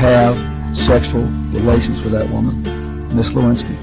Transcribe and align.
have 0.00 0.34
sexual 0.74 1.24
relations 1.52 2.04
with 2.04 2.18
that 2.18 2.30
woman, 2.30 2.62
Miss 3.16 3.34
Lewinsky. 3.34 3.74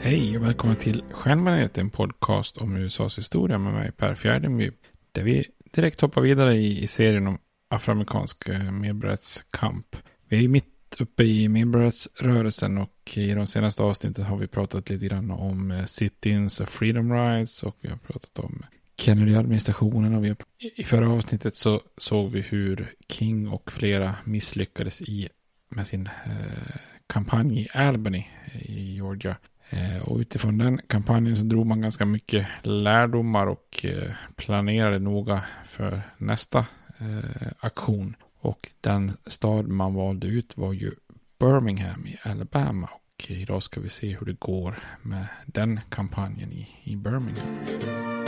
Hej 0.00 0.36
och 0.36 0.44
välkommen 0.44 0.76
till 0.76 1.04
Stjärnbaneret, 1.10 1.78
en 1.78 1.90
podcast 1.90 2.56
om 2.56 2.76
USAs 2.76 3.18
historia 3.18 3.58
med 3.58 3.72
mig 3.72 3.92
Per 3.92 4.14
Fjärdingby. 4.14 4.70
Där 5.12 5.22
vi 5.22 5.44
direkt 5.74 6.00
hoppar 6.00 6.20
vidare 6.20 6.54
i, 6.54 6.82
i 6.82 6.86
serien 6.86 7.26
om 7.26 7.38
afroamerikansk 7.70 8.48
eh, 8.48 8.72
medborgarrättskamp. 8.72 9.96
Vi 10.28 10.44
är 10.44 10.48
mitt 10.48 10.96
uppe 10.98 11.24
i 11.24 11.48
medborgarrättsrörelsen 11.48 12.78
och 12.78 13.12
i 13.14 13.34
de 13.34 13.46
senaste 13.46 13.82
avsnitten 13.82 14.24
har 14.24 14.36
vi 14.36 14.46
pratat 14.46 14.90
lite 14.90 15.06
grann 15.06 15.30
om 15.30 15.70
eh, 15.70 15.84
sit-ins 15.84 16.60
och 16.60 16.68
freedom 16.68 17.12
rights 17.12 17.62
och 17.62 17.76
vi 17.80 17.88
har 17.88 17.96
pratat 17.96 18.38
om 18.38 18.62
Kennedy-administrationen 18.96 20.14
och 20.14 20.24
vi 20.24 20.28
har, 20.28 20.36
i 20.76 20.84
förra 20.84 21.10
avsnittet 21.10 21.54
så 21.54 21.80
såg 21.96 22.30
vi 22.30 22.40
hur 22.40 22.94
King 23.08 23.48
och 23.48 23.72
flera 23.72 24.14
misslyckades 24.24 25.02
i 25.02 25.28
med 25.68 25.86
sin 25.86 26.06
eh, 26.06 26.76
kampanj 27.06 27.60
i 27.60 27.68
Albany 27.74 28.26
eh, 28.54 28.70
i 28.70 28.94
Georgia. 28.94 29.36
Eh, 29.70 30.02
och 30.02 30.18
utifrån 30.18 30.58
den 30.58 30.80
kampanjen 30.86 31.36
så 31.36 31.42
drog 31.42 31.66
man 31.66 31.80
ganska 31.80 32.04
mycket 32.04 32.46
lärdomar 32.62 33.46
och 33.46 33.84
eh, 33.84 34.12
planerade 34.36 34.98
noga 34.98 35.44
för 35.64 36.02
nästa 36.18 36.58
eh, 36.98 37.52
aktion. 37.58 38.16
Och 38.40 38.68
den 38.80 39.12
stad 39.26 39.68
man 39.68 39.94
valde 39.94 40.26
ut 40.26 40.56
var 40.56 40.72
ju 40.72 40.92
Birmingham 41.38 42.06
i 42.06 42.18
Alabama. 42.22 42.88
Och 42.92 43.30
idag 43.30 43.62
ska 43.62 43.80
vi 43.80 43.88
se 43.88 44.16
hur 44.16 44.26
det 44.26 44.40
går 44.40 44.78
med 45.02 45.26
den 45.46 45.80
kampanjen 45.88 46.52
i, 46.52 46.68
i 46.82 46.96
Birmingham. 46.96 48.21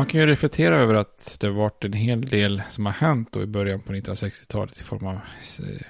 Man 0.00 0.06
kan 0.06 0.20
ju 0.20 0.26
reflektera 0.26 0.74
över 0.74 0.94
att 0.94 1.36
det 1.40 1.46
har 1.46 1.54
varit 1.54 1.84
en 1.84 1.92
hel 1.92 2.20
del 2.20 2.62
som 2.68 2.86
har 2.86 2.92
hänt 2.92 3.28
då 3.32 3.42
i 3.42 3.46
början 3.46 3.80
på 3.80 3.92
1960-talet 3.92 4.80
i 4.80 4.82
form 4.84 5.06
av 5.06 5.14
eh, 5.14 5.20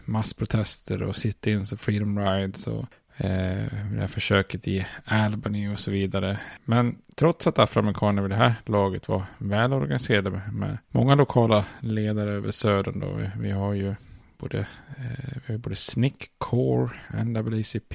massprotester 0.04 1.02
och 1.02 1.16
sit-ins 1.16 1.72
och 1.72 1.80
freedom 1.80 2.18
rides 2.18 2.66
och 2.66 2.84
eh, 3.16 3.64
det 3.92 4.00
här 4.00 4.06
försöket 4.06 4.68
i 4.68 4.86
Albany 5.04 5.74
och 5.74 5.80
så 5.80 5.90
vidare. 5.90 6.38
Men 6.64 6.96
trots 7.16 7.46
att 7.46 7.58
afroamerikaner 7.58 8.22
vid 8.22 8.30
det 8.30 8.36
här 8.36 8.54
laget 8.66 9.08
var 9.08 9.24
välorganiserade 9.38 10.30
med, 10.30 10.52
med 10.52 10.78
många 10.88 11.14
lokala 11.14 11.64
ledare 11.80 12.30
över 12.30 12.50
södern 12.50 13.00
då. 13.00 13.20
Vi 13.40 13.50
har 13.50 13.72
ju 13.72 13.94
både, 14.40 14.58
eh, 14.58 15.38
vi 15.46 15.52
har 15.52 15.58
både 15.58 15.76
SNCC, 15.76 16.30
CORE, 16.38 16.90
NAACP, 17.24 17.94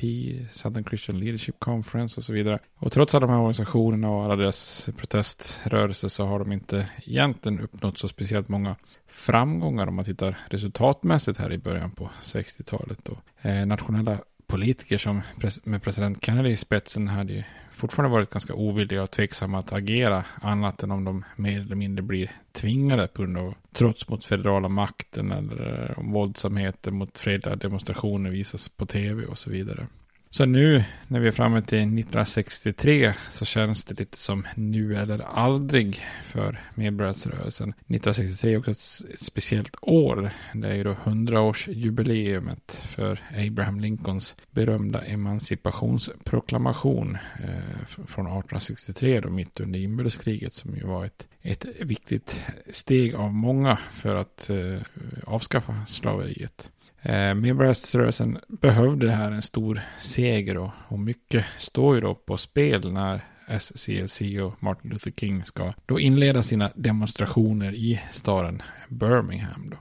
Southern 0.51 0.83
Christian 0.83 1.19
Leadership 1.19 1.59
Conference 1.59 2.19
och 2.19 2.23
så 2.23 2.33
vidare. 2.33 2.59
Och 2.75 2.91
trots 2.91 3.15
alla 3.15 3.27
de 3.27 3.33
här 3.33 3.39
organisationerna 3.39 4.09
och 4.09 4.23
alla 4.23 4.35
deras 4.35 4.89
proteströrelser 4.97 6.07
så 6.07 6.25
har 6.25 6.39
de 6.39 6.51
inte 6.51 6.89
egentligen 7.05 7.59
uppnått 7.59 7.97
så 7.97 8.07
speciellt 8.07 8.49
många 8.49 8.75
framgångar 9.07 9.87
om 9.87 9.95
man 9.95 10.05
tittar 10.05 10.37
resultatmässigt 10.49 11.39
här 11.39 11.53
i 11.53 11.57
början 11.57 11.91
på 11.91 12.09
60-talet. 12.21 13.09
Eh, 13.41 13.65
nationella 13.65 14.17
politiker 14.47 14.97
som 14.97 15.21
med 15.63 15.83
president 15.83 16.25
Kennedy 16.25 16.49
i 16.49 16.57
spetsen 16.57 17.07
hade 17.07 17.33
ju 17.33 17.43
fortfarande 17.71 18.13
varit 18.13 18.29
ganska 18.29 18.53
ovilliga 18.53 19.03
och 19.03 19.11
tveksamma 19.11 19.59
att 19.59 19.73
agera 19.73 20.25
annat 20.41 20.83
än 20.83 20.91
om 20.91 21.03
de 21.03 21.25
mer 21.35 21.61
eller 21.61 21.75
mindre 21.75 22.03
blir 22.03 22.31
tvingade 22.51 23.07
på 23.07 23.21
grund 23.21 23.37
av 23.37 23.55
trots 23.73 24.09
mot 24.09 24.25
federala 24.25 24.69
makten 24.69 25.31
eller 25.31 25.89
eh, 25.89 25.99
om 25.99 26.11
våldsamheter 26.11 26.91
mot 26.91 27.17
fredliga 27.17 27.55
demonstrationer 27.55 28.29
visas 28.29 28.69
på 28.69 28.85
tv 28.85 29.25
och 29.25 29.37
så 29.37 29.49
vidare. 29.49 29.87
Så 30.29 30.45
nu 30.45 30.83
när 31.07 31.19
vi 31.19 31.27
är 31.27 31.31
framme 31.31 31.61
till 31.61 31.77
1963 31.77 33.13
så 33.29 33.45
känns 33.45 33.83
det 33.83 33.99
lite 33.99 34.17
som 34.17 34.47
nu 34.55 34.97
eller 34.97 35.19
aldrig 35.19 36.05
för 36.23 36.61
medborgarrättsrörelsen. 36.75 37.69
1963 37.69 38.53
är 38.53 38.57
också 38.57 38.71
ett 38.71 38.77
speciellt 39.19 39.75
år. 39.81 40.29
Det 40.53 40.67
är 40.67 40.75
ju 40.75 40.83
då 40.83 40.93
100-årsjubileumet 40.93 42.87
för 42.87 43.19
Abraham 43.47 43.79
Lincolns 43.79 44.35
berömda 44.51 45.01
emancipationsproklamation 45.01 47.17
eh, 47.43 47.85
från 47.85 48.25
1863 48.25 49.19
då 49.19 49.29
mitt 49.29 49.59
under 49.59 49.79
inbördeskriget 49.79 50.53
som 50.53 50.75
ju 50.75 50.85
var 50.85 51.05
ett, 51.05 51.27
ett 51.45 51.65
viktigt 51.79 52.45
steg 52.69 53.15
av 53.15 53.33
många 53.33 53.77
för 53.91 54.15
att 54.15 54.49
eh, 54.49 54.81
avskaffa 55.23 55.85
slaveriet. 55.87 56.71
Eh, 57.01 57.33
Medborgarrättsrörelsen 57.33 58.37
behövde 58.47 59.05
det 59.05 59.11
här 59.11 59.31
en 59.31 59.41
stor 59.41 59.81
seger 59.99 60.57
och, 60.57 60.71
och 60.87 60.99
mycket 60.99 61.45
står 61.57 61.95
ju 61.95 62.01
då 62.01 62.15
på 62.15 62.37
spel 62.37 62.93
när 62.93 63.21
SCLC 63.59 64.21
och 64.21 64.63
Martin 64.63 64.91
Luther 64.91 65.11
King 65.11 65.43
ska 65.43 65.73
då 65.85 65.99
inleda 65.99 66.43
sina 66.43 66.71
demonstrationer 66.75 67.73
i 67.75 68.01
staden 68.11 68.61
Birmingham. 68.89 69.69
Då. 69.69 69.77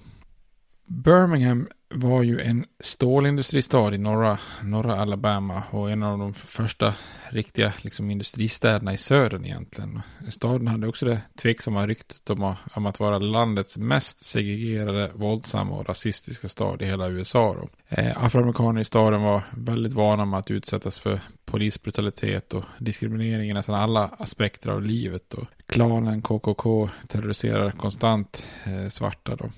Birmingham 0.87 1.69
var 1.95 2.23
ju 2.23 2.41
en 2.41 2.65
stålindustristad 2.81 3.95
i 3.95 3.99
norra, 3.99 4.39
norra 4.63 5.01
Alabama 5.01 5.63
och 5.71 5.91
en 5.91 6.03
av 6.03 6.19
de 6.19 6.35
första 6.35 6.95
riktiga 7.29 7.73
liksom, 7.81 8.11
industristäderna 8.11 8.93
i 8.93 8.97
södern 8.97 9.45
egentligen. 9.45 10.01
Staden 10.31 10.67
hade 10.67 10.89
också 10.89 11.07
det 11.07 11.21
tveksamma 11.43 11.87
ryktet 11.87 12.31
om, 12.31 12.55
om 12.75 12.87
att 12.87 13.01
vara 13.01 13.19
landets 13.19 13.77
mest 13.77 14.25
segregerade, 14.25 15.11
våldsamma 15.15 15.77
och 15.77 15.89
rasistiska 15.89 16.49
stad 16.49 16.83
i 16.83 16.85
hela 16.85 17.09
USA. 17.09 17.55
Då. 17.55 17.69
Eh, 17.89 18.25
afroamerikaner 18.25 18.81
i 18.81 18.85
staden 18.85 19.23
var 19.23 19.43
väldigt 19.57 19.93
vana 19.93 20.25
med 20.25 20.39
att 20.39 20.51
utsättas 20.51 20.99
för 20.99 21.21
polisbrutalitet 21.45 22.55
och 22.55 22.65
diskriminering 22.79 23.51
i 23.51 23.55
nästan 23.55 23.75
alla 23.75 24.05
aspekter 24.19 24.71
av 24.71 24.83
livet. 24.83 25.23
Då. 25.29 25.47
klanen 25.67 26.23
KKK 26.23 26.89
terroriserar 27.09 27.71
konstant 27.71 28.47
eh, 28.65 28.89
svarta. 28.89 29.37
Då. 29.37 29.51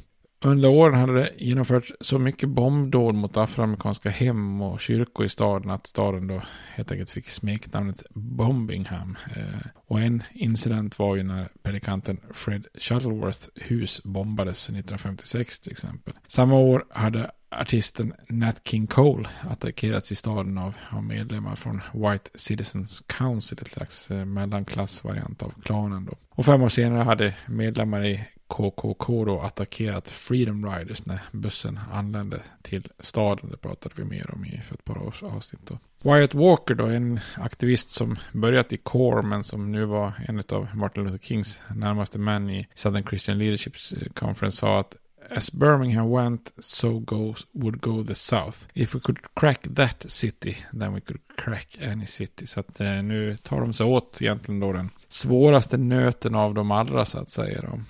Under 0.47 0.69
åren 0.69 1.01
hade 1.01 1.13
det 1.13 1.31
genomförts 1.39 1.93
så 2.01 2.19
mycket 2.19 2.49
bombdåd 2.49 3.15
mot 3.15 3.37
afroamerikanska 3.37 4.11
hem 4.11 4.63
och 4.63 4.81
kyrkor 4.81 5.27
i 5.27 5.29
staden 5.29 5.71
att 5.71 5.87
staden 5.87 6.27
då 6.27 6.43
helt 6.75 6.93
enkelt 6.93 7.11
fick 7.11 7.29
smeknamnet 7.29 8.03
Bombingham. 8.15 9.17
Eh, 9.37 9.69
och 9.75 10.01
en 10.01 10.23
incident 10.33 10.99
var 10.99 11.17
ju 11.17 11.23
när 11.23 11.49
predikanten 11.63 12.21
Fred 12.31 12.67
Shuttleworths 12.79 13.51
hus 13.55 14.01
bombades 14.05 14.65
1956 14.65 15.61
till 15.61 15.73
exempel. 15.73 16.15
Samma 16.27 16.55
år 16.55 16.85
hade 16.91 17.31
artisten 17.51 18.13
Nat 18.29 18.69
King 18.69 18.87
Cole 18.87 19.29
attackerats 19.41 20.13
i 20.13 20.15
staden 20.15 20.59
av, 20.59 20.75
av 20.91 21.05
medlemmar 21.05 21.57
från 21.57 21.83
White 21.93 22.31
Citizens 22.35 23.03
Council, 23.07 23.59
ett 23.63 23.71
slags 23.71 24.11
eh, 24.11 24.25
mellanklassvariant 24.25 25.43
av 25.43 25.53
klanen 25.65 26.05
då. 26.05 26.17
Och 26.31 26.45
fem 26.45 26.63
år 26.63 26.69
senare 26.69 27.03
hade 27.03 27.35
medlemmar 27.47 28.05
i 28.05 28.25
KKK 28.49 29.25
då 29.25 29.41
attackerat 29.41 30.11
Freedom 30.11 30.67
Riders 30.67 31.07
när 31.07 31.21
bussen 31.33 31.81
anlände 31.93 32.43
till 32.63 32.89
staden. 32.99 33.51
Det 33.51 33.57
pratade 33.57 33.95
vi 33.99 34.05
mer 34.05 34.31
om 34.35 34.45
i 34.45 34.61
för 34.61 34.75
ett 34.75 34.85
par 34.85 35.03
års 35.03 35.23
avsnitt. 35.23 35.61
Då. 35.67 35.79
Wyatt 36.11 36.35
Walker 36.35 36.75
då, 36.75 36.87
en 36.87 37.21
aktivist 37.37 37.91
som 37.91 38.17
börjat 38.33 38.73
i 38.73 38.77
CORE 38.77 39.23
men 39.23 39.45
som 39.45 39.73
nu 39.73 39.85
var 39.85 40.13
en 40.29 40.43
av 40.49 40.77
Martin 40.77 41.05
Luther 41.05 41.19
Kings 41.19 41.61
närmaste 41.75 42.19
män 42.19 42.51
i 42.51 42.67
Southern 42.75 43.05
Christian 43.05 43.39
Leadership 43.39 43.75
eh, 43.97 44.13
Conference 44.13 44.57
sa 44.57 44.81
att 44.81 44.97
As 45.31 45.53
Birmingham 45.53 46.11
went, 46.11 46.53
so 46.59 47.01
goes, 47.01 47.47
would 47.53 47.81
go 47.81 48.05
the 48.05 48.15
South. 48.15 48.69
If 48.75 48.95
we 48.95 49.01
could 49.01 49.19
crack 49.35 49.67
that 49.75 50.11
city, 50.11 50.57
then 50.79 50.95
we 50.95 51.01
could 51.01 51.21
crack 51.37 51.79
any 51.83 52.07
city. 52.07 52.47
Så 52.47 52.61
att 52.61 52.81
eh, 52.81 53.03
nu 53.03 53.37
tar 53.37 53.61
de 53.61 53.73
sig 53.73 53.87
åt 53.87 54.23
egentligen 54.23 54.61
då 54.61 54.73
den 54.73 54.91
svåraste 55.09 55.77
nöten 55.77 56.35
av 56.35 56.55
de 56.55 56.71
allra 56.71 57.05
så 57.05 57.19
att 57.19 57.31
säga. 57.31 57.63
Då. 57.63 57.81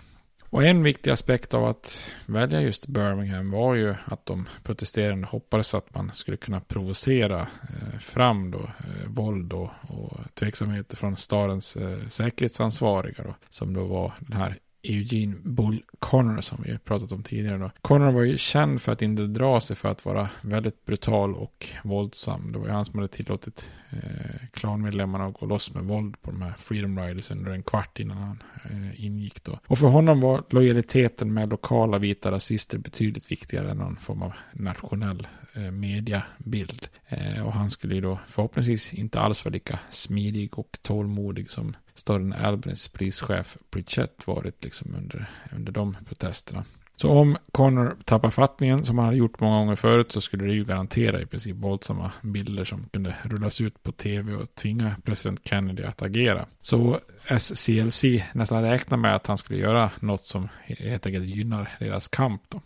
Och 0.51 0.65
en 0.65 0.83
viktig 0.83 1.11
aspekt 1.11 1.55
av 1.55 1.65
att 1.65 2.11
välja 2.27 2.61
just 2.61 2.87
Birmingham 2.87 3.51
var 3.51 3.75
ju 3.75 3.95
att 4.05 4.27
de 4.27 4.49
protesterande 4.63 5.27
hoppades 5.27 5.75
att 5.75 5.95
man 5.95 6.11
skulle 6.15 6.37
kunna 6.37 6.61
provocera 6.61 7.41
eh, 7.41 7.99
fram 7.99 8.51
då 8.51 8.59
eh, 8.59 9.09
våld 9.09 9.53
och, 9.53 9.71
och 9.89 10.35
tveksamheter 10.35 10.97
från 10.97 11.17
stadens 11.17 11.77
eh, 11.77 12.09
säkerhetsansvariga 12.09 13.25
då, 13.25 13.35
som 13.51 13.75
då 13.75 13.85
var 13.85 14.13
den 14.21 14.37
här 14.37 14.57
Eugene 14.89 15.37
Bull 15.45 15.83
Connor 15.99 16.41
som 16.41 16.63
vi 16.67 16.79
pratat 16.79 17.13
om 17.13 17.23
tidigare. 17.23 17.59
Då. 17.59 17.71
Connor 17.83 18.13
var 18.13 18.23
ju 18.23 18.39
känd 18.39 18.83
för 18.83 18.93
att 18.93 19.03
inte 19.03 19.27
dra 19.27 19.61
sig 19.61 19.77
för 19.77 19.89
att 19.89 20.05
vara 20.05 20.29
väldigt 20.41 20.85
brutal 20.85 21.35
och 21.35 21.67
våldsam. 21.85 22.53
Det 22.53 22.59
var 22.59 22.67
ju 22.67 22.73
han 22.73 22.85
som 22.85 22.99
hade 22.99 23.09
tillåtit 23.09 23.73
eh, 23.91 24.49
klanmedlemmarna 24.53 25.27
att 25.27 25.35
gå 25.35 25.47
loss 25.47 25.75
med 25.75 25.85
våld 25.85 26.23
på 26.23 26.31
de 26.31 26.43
här 26.43 26.55
Freedom 26.59 26.99
Riders 27.01 27.31
under 27.31 27.51
en 27.53 27.63
kvart 27.63 28.01
innan 28.01 28.17
han 28.17 28.43
eh, 28.65 29.05
ingick 29.05 29.45
då. 29.45 29.59
Och 29.67 29.79
för 29.79 29.87
honom 29.87 30.21
var 30.21 30.45
lojaliteten 30.51 31.35
med 31.35 31.49
lokala 31.49 31.99
vita 31.99 32.31
rasister 32.31 32.79
betydligt 32.79 33.31
viktigare 33.31 33.71
än 33.71 33.77
någon 33.77 33.97
form 33.97 34.23
av 34.23 34.33
nationell 34.53 35.27
eh, 35.55 35.71
mediabild. 35.71 36.89
Eh, 37.09 37.47
och 37.47 37.53
han 37.53 37.71
skulle 37.71 37.95
ju 37.95 38.01
då 38.01 38.19
förhoppningsvis 38.27 38.95
inte 38.95 39.21
alls 39.21 39.45
vara 39.45 39.53
lika 39.53 39.79
smidig 39.91 40.59
och 40.59 40.79
tålmodig 40.83 41.51
som 41.51 41.75
staden 41.97 42.33
Albanys 42.33 42.89
polischef 42.89 43.57
Pritchett 43.71 44.27
varit 44.27 44.65
liksom 44.65 44.95
under, 44.95 45.31
under 45.53 45.73
de 45.73 45.97
protesterna. 46.09 46.65
Så 46.97 47.11
om 47.11 47.37
Connor 47.53 47.97
tappar 48.05 48.31
fattningen 48.31 48.85
som 48.85 48.99
han 48.99 49.05
hade 49.05 49.17
gjort 49.19 49.41
många 49.41 49.59
gånger 49.59 49.75
förut 49.75 50.13
så 50.13 50.21
skulle 50.21 50.45
det 50.45 50.53
ju 50.53 50.65
garantera 50.65 51.21
i 51.21 51.27
princip 51.27 51.57
våldsamma 51.57 52.13
bilder 52.23 52.65
som 52.65 52.89
kunde 52.93 53.15
rullas 53.23 53.61
ut 53.61 53.83
på 53.83 53.93
tv 53.93 54.35
och 54.35 54.55
tvinga 54.55 54.97
president 55.05 55.41
Kennedy 55.45 55.83
att 55.83 56.03
agera. 56.03 56.47
Så 56.61 57.01
SCLC 57.39 58.05
nästan 58.33 58.63
räknar 58.63 58.99
med 58.99 59.17
att 59.17 59.27
han 59.27 59.39
skulle 59.39 59.59
göra 59.59 59.91
något 60.01 60.23
som 60.23 60.49
helt 60.63 61.07
enkelt 61.07 61.25
gynnar 61.25 61.77
deras 61.79 62.09
kamp. 62.09 62.43
Då. 62.49 62.61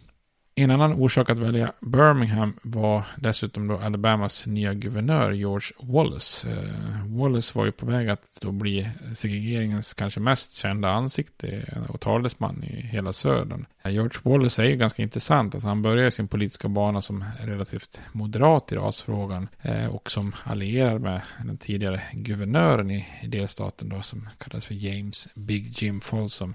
En 0.62 0.70
annan 0.70 0.92
orsak 0.92 1.30
att 1.30 1.38
välja 1.38 1.72
Birmingham 1.80 2.54
var 2.62 3.02
dessutom 3.16 3.68
då 3.68 3.78
Alabamas 3.78 4.46
nya 4.46 4.74
guvernör 4.74 5.30
George 5.30 5.68
Wallace. 5.82 6.50
Eh, 6.50 7.06
Wallace 7.06 7.58
var 7.58 7.64
ju 7.64 7.72
på 7.72 7.86
väg 7.86 8.08
att 8.08 8.38
då 8.40 8.52
bli 8.52 8.88
segregeringens 9.14 9.94
kanske 9.94 10.20
mest 10.20 10.54
kända 10.54 10.88
ansikte 10.88 11.64
och 11.88 12.00
talesman 12.00 12.64
i 12.64 12.80
hela 12.80 13.12
södern. 13.12 13.66
Eh, 13.82 13.92
George 13.92 14.18
Wallace 14.22 14.62
är 14.62 14.66
ju 14.66 14.76
ganska 14.76 15.02
intressant. 15.02 15.54
Alltså 15.54 15.68
han 15.68 15.82
började 15.82 16.10
sin 16.10 16.28
politiska 16.28 16.68
bana 16.68 17.02
som 17.02 17.24
relativt 17.40 18.00
moderat 18.12 18.72
i 18.72 18.76
rasfrågan 18.76 19.48
eh, 19.62 19.86
och 19.86 20.10
som 20.10 20.34
allierad 20.44 21.00
med 21.00 21.20
den 21.44 21.58
tidigare 21.58 22.02
guvernören 22.12 22.90
i 22.90 23.06
delstaten 23.26 23.88
då 23.88 24.02
som 24.02 24.28
kallades 24.38 24.66
för 24.66 24.74
James 24.74 25.28
Big 25.34 25.82
Jim 25.82 26.00
Folsom. 26.00 26.54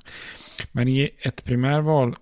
Men 0.71 0.87
i 0.87 1.09
ett 1.19 1.43
primärval 1.43 2.15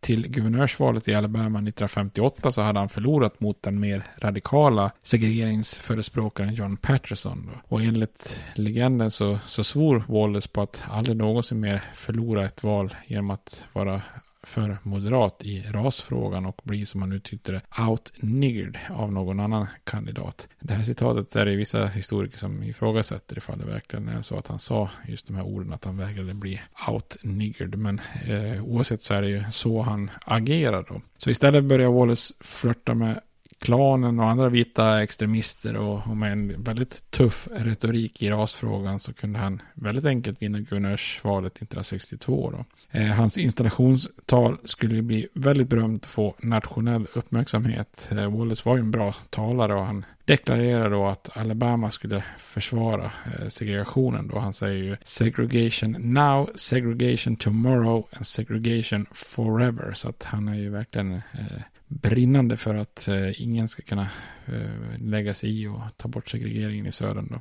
till 0.00 0.28
guvernörsvalet 0.28 1.08
i 1.08 1.14
Alabama 1.14 1.58
1958 1.58 2.52
så 2.52 2.60
hade 2.60 2.78
han 2.78 2.88
förlorat 2.88 3.40
mot 3.40 3.62
den 3.62 3.80
mer 3.80 4.04
radikala 4.18 4.90
segregeringsförespråkaren 5.02 6.54
John 6.54 6.76
Patterson. 6.76 7.50
Och 7.68 7.80
enligt 7.80 8.44
legenden 8.54 9.10
så, 9.10 9.38
så 9.46 9.64
svor 9.64 10.04
Wallace 10.08 10.48
på 10.48 10.62
att 10.62 10.82
aldrig 10.88 11.16
någonsin 11.16 11.60
mer 11.60 11.82
förlora 11.94 12.44
ett 12.44 12.62
val 12.62 12.94
genom 13.06 13.30
att 13.30 13.64
vara 13.72 14.02
för 14.50 14.78
moderat 14.82 15.42
i 15.44 15.62
rasfrågan 15.62 16.46
och 16.46 16.60
blir 16.64 16.84
som 16.84 17.00
man 17.00 17.12
uttryckte 17.12 17.52
det 17.52 17.62
outniggered 17.88 18.78
av 18.90 19.12
någon 19.12 19.40
annan 19.40 19.66
kandidat. 19.84 20.48
Det 20.60 20.74
här 20.74 20.82
citatet 20.82 21.36
är 21.36 21.46
det 21.46 21.56
vissa 21.56 21.86
historiker 21.86 22.38
som 22.38 22.62
ifrågasätter 22.62 23.38
ifall 23.38 23.58
det 23.58 23.66
verkligen 23.66 24.08
är 24.08 24.22
så 24.22 24.38
att 24.38 24.46
han 24.46 24.58
sa 24.58 24.90
just 25.08 25.26
de 25.26 25.36
här 25.36 25.44
orden 25.44 25.72
att 25.72 25.84
han 25.84 25.96
vägrade 25.96 26.34
bli 26.34 26.60
outniggered. 26.88 27.78
Men 27.78 28.00
eh, 28.26 28.64
oavsett 28.64 29.02
så 29.02 29.14
är 29.14 29.22
det 29.22 29.28
ju 29.28 29.44
så 29.52 29.82
han 29.82 30.10
agerar 30.24 30.86
då. 30.88 31.00
Så 31.18 31.30
istället 31.30 31.64
börjar 31.64 31.90
Wallace 31.90 32.34
flörta 32.40 32.94
med 32.94 33.20
klanen 33.60 34.20
och 34.20 34.28
andra 34.28 34.48
vita 34.48 35.02
extremister 35.02 35.76
och, 35.76 36.06
och 36.06 36.16
med 36.16 36.32
en 36.32 36.62
väldigt 36.62 37.10
tuff 37.10 37.48
retorik 37.52 38.22
i 38.22 38.30
rasfrågan 38.30 39.00
så 39.00 39.12
kunde 39.12 39.38
han 39.38 39.62
väldigt 39.74 40.04
enkelt 40.04 40.42
vinna 40.42 40.58
guvernörsvalet 40.58 41.52
1962. 41.52 42.50
Då. 42.50 42.64
Eh, 42.98 43.06
hans 43.06 43.38
installationstal 43.38 44.56
skulle 44.64 45.02
bli 45.02 45.28
väldigt 45.34 45.68
berömt 45.68 46.04
och 46.04 46.10
få 46.10 46.34
nationell 46.38 47.06
uppmärksamhet. 47.14 48.08
Eh, 48.12 48.38
Wallace 48.38 48.68
var 48.68 48.76
ju 48.76 48.80
en 48.80 48.90
bra 48.90 49.14
talare 49.30 49.74
och 49.74 49.86
han 49.86 50.04
deklarerar 50.30 50.90
då 50.90 51.06
att 51.06 51.36
Alabama 51.36 51.90
skulle 51.90 52.24
försvara 52.38 53.04
eh, 53.04 53.48
segregationen 53.48 54.28
då. 54.28 54.38
Han 54.38 54.52
säger 54.52 54.84
ju 54.84 54.96
segregation 55.02 55.96
now, 55.98 56.50
segregation 56.54 57.36
tomorrow 57.36 58.06
and 58.12 58.26
segregation 58.26 59.06
forever. 59.12 59.92
Så 59.92 60.08
att 60.08 60.22
han 60.22 60.48
är 60.48 60.54
ju 60.54 60.70
verkligen 60.70 61.12
eh, 61.14 61.62
brinnande 61.88 62.56
för 62.56 62.74
att 62.74 63.08
eh, 63.08 63.42
ingen 63.42 63.68
ska 63.68 63.82
kunna 63.82 64.08
eh, 64.46 64.98
lägga 64.98 65.34
sig 65.34 65.62
i 65.62 65.66
och 65.66 65.80
ta 65.96 66.08
bort 66.08 66.28
segregeringen 66.28 66.86
i 66.86 66.92
södern 66.92 67.28
då. 67.30 67.40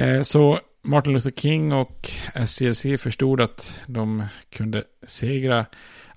Eh, 0.00 0.22
så 0.22 0.60
Martin 0.82 1.12
Luther 1.12 1.30
King 1.30 1.72
och 1.72 2.10
SCLC 2.46 3.02
förstod 3.02 3.40
att 3.40 3.80
de 3.86 4.26
kunde 4.50 4.84
segra 5.02 5.66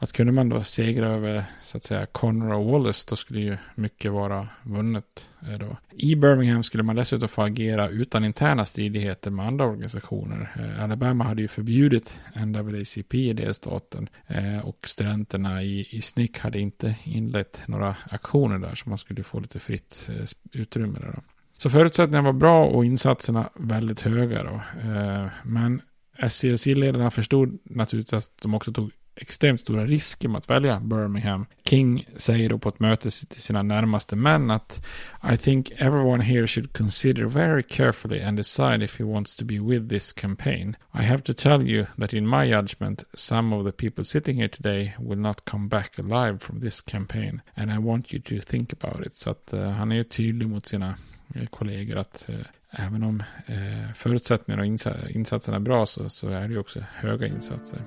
att 0.03 0.11
kunde 0.11 0.33
man 0.33 0.49
då 0.49 0.63
segra 0.63 1.07
över 1.07 1.43
så 1.61 1.77
att 1.77 1.83
säga 1.83 2.05
Connor 2.05 2.53
och 2.53 2.65
Wallace 2.65 3.05
då 3.09 3.15
skulle 3.15 3.39
ju 3.39 3.57
mycket 3.75 4.11
vara 4.11 4.47
vunnet. 4.63 5.29
Eh, 5.41 5.59
då. 5.59 5.77
I 5.89 6.15
Birmingham 6.15 6.63
skulle 6.63 6.83
man 6.83 6.95
dessutom 6.95 7.29
få 7.29 7.41
agera 7.41 7.89
utan 7.89 8.25
interna 8.25 8.65
stridigheter 8.65 9.31
med 9.31 9.47
andra 9.47 9.65
organisationer. 9.65 10.51
Eh, 10.59 10.83
Alabama 10.83 11.23
hade 11.23 11.41
ju 11.41 11.47
förbjudit 11.47 12.19
NAACP 12.35 13.13
i 13.13 13.33
delstaten 13.33 14.09
eh, 14.27 14.59
och 14.59 14.87
studenterna 14.87 15.63
i, 15.63 15.87
i 15.89 16.01
SNCC 16.01 16.39
hade 16.39 16.59
inte 16.59 16.95
inlett 17.03 17.61
några 17.65 17.95
aktioner 18.09 18.59
där 18.59 18.75
så 18.75 18.89
man 18.89 18.97
skulle 18.97 19.23
få 19.23 19.39
lite 19.39 19.59
fritt 19.59 20.09
utrymme 20.51 20.99
där. 20.99 21.11
Då. 21.15 21.32
Så 21.63 21.69
förutsättningarna 21.69 22.31
var 22.31 22.39
bra 22.39 22.65
och 22.65 22.85
insatserna 22.85 23.49
väldigt 23.55 24.01
höga 24.01 24.43
då. 24.43 24.61
Eh, 24.89 25.27
men 25.43 25.81
SCSI-ledarna 26.17 27.11
förstod 27.11 27.59
naturligtvis 27.63 28.13
att 28.13 28.41
de 28.41 28.53
också 28.53 28.73
tog 28.73 28.91
extremt 29.15 29.61
stora 29.61 29.85
risker 29.85 30.29
med 30.29 30.37
att 30.37 30.49
välja 30.49 30.79
Birmingham. 30.79 31.45
King 31.69 32.07
säger 32.15 32.49
då 32.49 32.59
på 32.59 32.69
ett 32.69 32.79
möte 32.79 33.11
till 33.11 33.41
sina 33.41 33.63
närmaste 33.63 34.15
män 34.15 34.51
att 34.51 34.85
I 35.33 35.37
think 35.37 35.71
everyone 35.77 36.23
here 36.23 36.47
should 36.47 36.73
consider 36.73 37.25
very 37.25 37.63
carefully 37.63 38.21
and 38.21 38.37
decide 38.37 38.85
if 38.85 38.99
he 38.99 39.03
wants 39.03 39.35
to 39.35 39.45
be 39.45 39.59
with 39.59 39.89
this 39.89 40.13
campaign. 40.13 40.75
I 40.99 41.03
have 41.03 41.21
to 41.21 41.33
tell 41.33 41.69
you 41.69 41.85
that 41.97 42.13
in 42.13 42.29
my 42.29 42.51
judgment 42.51 43.03
some 43.13 43.55
of 43.55 43.65
the 43.65 43.71
people 43.71 44.03
sitting 44.03 44.37
here 44.37 44.49
today 44.49 44.95
will 44.99 45.19
not 45.19 45.45
come 45.45 45.67
back 45.67 45.99
alive 45.99 46.39
from 46.39 46.61
this 46.61 46.81
campaign 46.81 47.41
and 47.55 47.71
I 47.71 47.77
want 47.77 48.13
you 48.13 48.21
to 48.21 48.47
think 48.47 48.73
about 48.73 49.05
it. 49.05 49.15
Så 49.15 49.29
att 49.29 49.53
uh, 49.53 49.69
han 49.69 49.91
är 49.91 49.95
ju 49.95 50.03
tydlig 50.03 50.47
mot 50.47 50.65
sina 50.65 50.95
Eh, 51.33 51.45
kollegor 51.45 51.97
att 51.97 52.29
eh, 52.29 52.85
även 52.85 53.03
om 53.03 53.23
eh, 53.45 53.93
förutsättningarna 53.95 54.61
och 54.61 55.11
insatserna 55.11 55.57
är 55.57 55.61
bra 55.61 55.85
så, 55.85 56.09
så 56.09 56.29
är 56.29 56.47
det 56.47 56.53
ju 56.53 56.59
också 56.59 56.79
höga 56.93 57.27
insatser. 57.27 57.79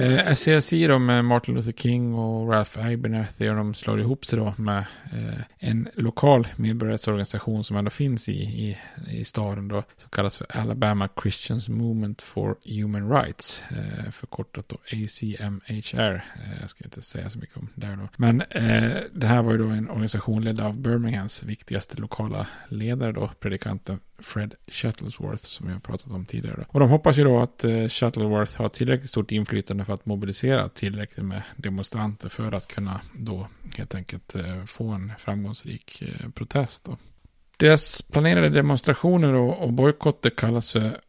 Eh, 0.00 0.32
SCLC 0.34 0.70
då 0.88 0.98
med 0.98 1.24
Martin 1.24 1.54
Luther 1.54 1.72
King 1.72 2.14
och 2.14 2.50
Ralph 2.50 2.86
Abernathy 2.86 3.48
och 3.48 3.56
de 3.56 3.74
slår 3.74 4.00
ihop 4.00 4.24
sig 4.26 4.38
då 4.38 4.54
med 4.56 4.78
eh, 5.12 5.40
en 5.58 5.88
lokal 5.94 6.48
medborgarrättsorganisation 6.56 7.64
som 7.64 7.76
ändå 7.76 7.90
finns 7.90 8.28
i, 8.28 8.32
i, 8.32 8.78
i 9.08 9.24
staden 9.24 9.68
då 9.68 9.82
som 9.96 10.10
kallas 10.10 10.36
för 10.36 10.46
Alabama 10.56 11.08
Christians 11.22 11.68
Movement 11.68 12.22
for 12.22 12.56
Human 12.64 13.10
Rights 13.10 13.62
eh, 13.70 14.10
förkortat 14.10 14.68
då 14.68 14.76
ACMHR. 14.92 16.24
Eh, 16.36 16.60
jag 16.60 16.70
ska 16.70 16.84
inte 16.84 17.02
säga 17.02 17.30
så 17.30 17.38
mycket 17.38 17.56
om 17.56 17.68
det 17.74 17.86
här 17.86 17.96
då. 17.96 18.08
Men 18.16 18.40
eh, 18.40 18.96
det 19.12 19.26
här 19.26 19.42
var 19.42 19.52
ju 19.52 19.58
då 19.58 19.66
en 19.66 19.90
organisation 19.90 20.42
ledd 20.42 20.60
av 20.60 20.78
Birminghams 20.78 21.42
viktigaste 21.42 22.00
lokala 22.00 22.46
ledare 22.68 23.12
då, 23.12 23.30
predikanten 23.40 24.00
Fred 24.18 24.54
Shuttlesworth 24.66 25.44
som 25.44 25.66
jag 25.66 25.74
har 25.74 25.80
pratat 25.80 26.12
om 26.12 26.24
tidigare. 26.24 26.64
Och 26.68 26.80
de 26.80 26.90
hoppas 26.90 27.18
ju 27.18 27.24
då 27.24 27.40
att 27.40 27.64
eh, 27.64 27.88
Shuttleworth 27.88 28.56
har 28.56 28.68
tillräckligt 28.68 29.10
stort 29.10 29.32
inflytande 29.32 29.84
för 29.84 29.92
att 29.92 30.06
mobilisera 30.06 30.68
tillräckligt 30.68 31.26
med 31.26 31.42
demonstranter 31.56 32.28
för 32.28 32.52
att 32.52 32.68
kunna 32.68 33.00
då 33.14 33.48
helt 33.76 33.94
enkelt 33.94 34.34
eh, 34.34 34.64
få 34.64 34.88
en 34.88 35.12
framgångsrik 35.18 36.02
eh, 36.02 36.30
protest. 36.30 36.84
Då. 36.84 36.96
Deras 37.56 38.02
planerade 38.02 38.48
demonstrationer 38.48 39.34
och, 39.34 39.62
och 39.62 39.72
bojkotter 39.72 40.30
kallas 40.30 40.72
för 40.72 41.00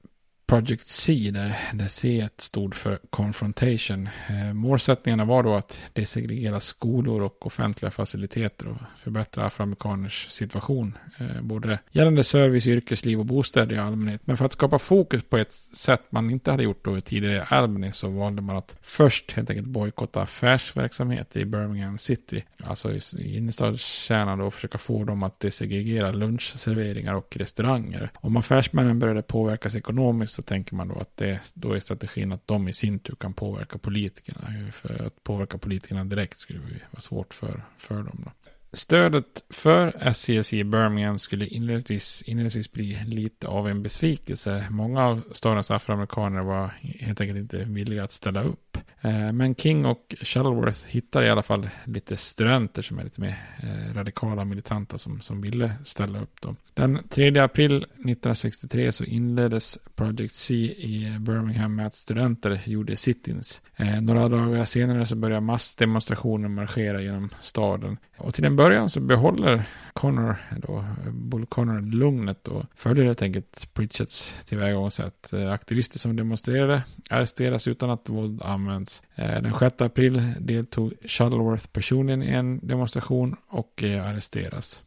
Project 0.48 0.88
C, 0.88 1.32
där, 1.34 1.56
där 1.74 1.88
C 1.88 2.30
stod 2.38 2.76
för 2.76 3.00
Confrontation. 3.10 4.10
Eh, 4.30 4.54
målsättningarna 4.54 5.26
var 5.26 5.44
då 5.44 5.56
att 5.56 5.80
desegregera 5.94 6.60
skolor 6.60 7.22
och 7.22 7.46
offentliga 7.46 7.92
faciliteter 7.92 8.68
och 8.68 8.78
förbättra 8.98 9.46
afroamerikaners 9.46 10.30
situation. 10.30 10.98
Eh, 11.18 11.42
både 11.42 11.80
gällande 11.92 12.24
service, 12.24 12.68
yrkesliv 12.68 13.20
och 13.20 13.26
bostäder 13.26 13.76
i 13.76 13.80
allmänhet. 13.80 14.22
Men 14.26 14.38
för 14.38 14.46
att 14.46 14.54
skapa 14.54 14.80
fokus 14.80 15.24
på 15.24 15.38
ett 15.38 15.54
sätt 15.54 16.02
man 16.10 16.30
inte 16.30 16.52
hade 16.52 16.64
gjort 16.64 16.86
då 16.86 17.02
tidigare 17.02 17.36
i 17.36 17.42
Albany 17.50 17.92
så 17.94 18.10
valde 18.10 18.42
man 18.42 18.58
att 18.58 18.78
först 18.82 19.32
helt 19.32 19.50
enkelt 19.50 19.68
bojkotta 19.68 20.22
affärsverksamheter 20.22 21.40
i 21.40 21.46
Birmingham 21.46 21.98
City. 21.98 22.44
Alltså 22.64 22.92
i, 22.92 23.00
i 23.18 23.38
innerstadskärnan 23.38 24.42
och 24.42 24.54
försöka 24.54 24.78
få 24.78 25.04
dem 25.04 25.24
att 25.24 25.40
desegregera 25.40 26.12
lunchserveringar 26.12 27.14
och 27.14 27.38
restauranger. 27.38 28.12
Om 28.16 28.38
affärsmännen 28.38 29.00
började 29.00 29.22
påverkas 29.22 29.76
ekonomiskt 29.76 30.35
så 30.36 30.42
tänker 30.42 30.76
man 30.76 30.88
då 30.88 30.96
att 30.96 31.18
det 31.18 31.40
då 31.54 31.74
är 31.74 31.80
strategin 31.80 32.32
att 32.32 32.48
de 32.48 32.68
i 32.68 32.74
sin 32.74 33.00
tur 33.00 33.16
kan 33.16 33.34
påverka 33.34 33.78
politikerna. 33.78 34.72
För 34.72 35.06
att 35.06 35.24
påverka 35.24 35.58
politikerna 35.58 36.06
direkt 36.06 36.40
skulle 36.40 36.60
vara 36.92 37.02
svårt 37.02 37.34
för, 37.34 37.64
för 37.78 37.96
dem. 37.96 38.22
Då. 38.26 38.32
Stödet 38.74 39.44
för 39.50 40.12
SCC 40.14 40.54
i 40.54 40.64
Birmingham 40.64 41.20
skulle 41.20 41.48
inledningsvis, 41.48 42.22
inledningsvis 42.22 42.72
bli 42.72 43.00
lite 43.06 43.48
av 43.48 43.68
en 43.68 43.84
besvikelse. 43.84 44.68
Många 44.70 45.06
av 45.06 45.22
stadens 45.32 45.72
afroamerikaner 45.72 46.42
var 46.42 46.68
helt 47.00 47.22
enkelt 47.22 47.40
inte 47.40 47.58
villiga 47.58 48.04
att 48.04 48.12
ställa 48.12 48.44
upp. 48.44 48.78
Eh, 49.06 49.32
men 49.32 49.56
King 49.56 49.86
och 49.86 50.16
Shuttleworth 50.22 50.86
hittar 50.88 51.24
i 51.24 51.30
alla 51.30 51.44
fall 51.44 51.70
lite 51.86 52.18
studenter 52.18 52.82
som 52.82 53.00
är 53.00 53.04
lite 53.04 53.22
mer 53.22 53.36
eh, 53.64 53.94
radikala 53.94 54.36
radikala 54.36 54.46
militanta 54.46 54.98
som, 54.98 55.22
som 55.22 55.42
ville 55.42 55.72
ställa 55.86 56.22
upp. 56.22 56.42
Då. 56.42 56.56
Den 56.74 57.00
3 57.10 57.40
april 57.40 57.78
1963 57.78 58.92
så 58.92 59.04
inleddes 59.04 59.80
Project 59.96 60.36
C 60.36 60.56
i 60.56 61.18
Birmingham 61.20 61.76
med 61.76 61.88
att 61.88 61.96
studenter 61.96 62.62
gjorde 62.66 62.96
sit-ins. 62.96 63.62
Eh, 63.76 64.02
några 64.02 64.30
dagar 64.30 64.66
senare 64.66 65.06
så 65.06 65.16
börjar 65.16 65.42
massdemonstrationer 65.42 66.50
marschera 66.50 67.02
genom 67.02 67.30
staden. 67.42 67.98
Och 68.18 68.34
till 68.34 68.46
en 68.46 68.56
början 68.56 68.90
så 68.90 69.00
behåller 69.00 69.64
Connor, 69.94 70.36
då, 70.58 70.86
Bull 71.12 71.46
Connor 71.46 71.82
lugnet 71.82 72.48
och 72.48 72.64
följer 72.76 73.06
helt 73.06 73.22
enkelt 73.22 73.74
Pritchetts 73.74 74.38
tillvägagångssätt. 74.46 75.34
Aktivister 75.34 76.00
som 76.00 76.16
demonstrerade 76.16 76.84
arresteras 77.10 77.68
utan 77.68 77.90
att 77.90 78.10
våld 78.10 78.42
används. 78.42 78.95
Eh, 79.16 79.42
den 79.42 79.54
6 79.60 79.82
april 79.82 80.22
deltog 80.40 80.94
Shuttleworth 81.02 81.68
personligen 81.68 82.24
i 82.24 82.30
en 82.30 82.60
demonstration 82.68 83.36
och 83.48 83.84
eh, 83.84 84.10
arresteras. 84.10 84.82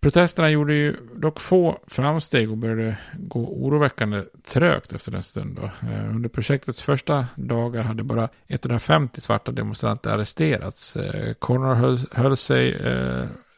Protesterna 0.00 0.50
gjorde 0.50 0.74
ju 0.74 0.96
dock 1.14 1.40
få 1.40 1.78
framsteg 1.86 2.50
och 2.50 2.56
började 2.56 2.96
gå 3.12 3.40
oroväckande 3.40 4.24
trögt 4.44 4.92
efter 4.92 5.14
en 5.14 5.22
stund. 5.22 5.56
Då. 5.56 5.88
Eh, 5.88 6.14
under 6.14 6.28
projektets 6.28 6.82
första 6.82 7.26
dagar 7.34 7.82
hade 7.82 8.02
bara 8.02 8.28
150 8.48 9.20
svarta 9.20 9.52
demonstranter 9.52 10.10
arresterats. 10.10 10.96
Connor 11.38 11.74
höll, 11.74 11.98
höll 12.12 12.36
sig, 12.36 12.80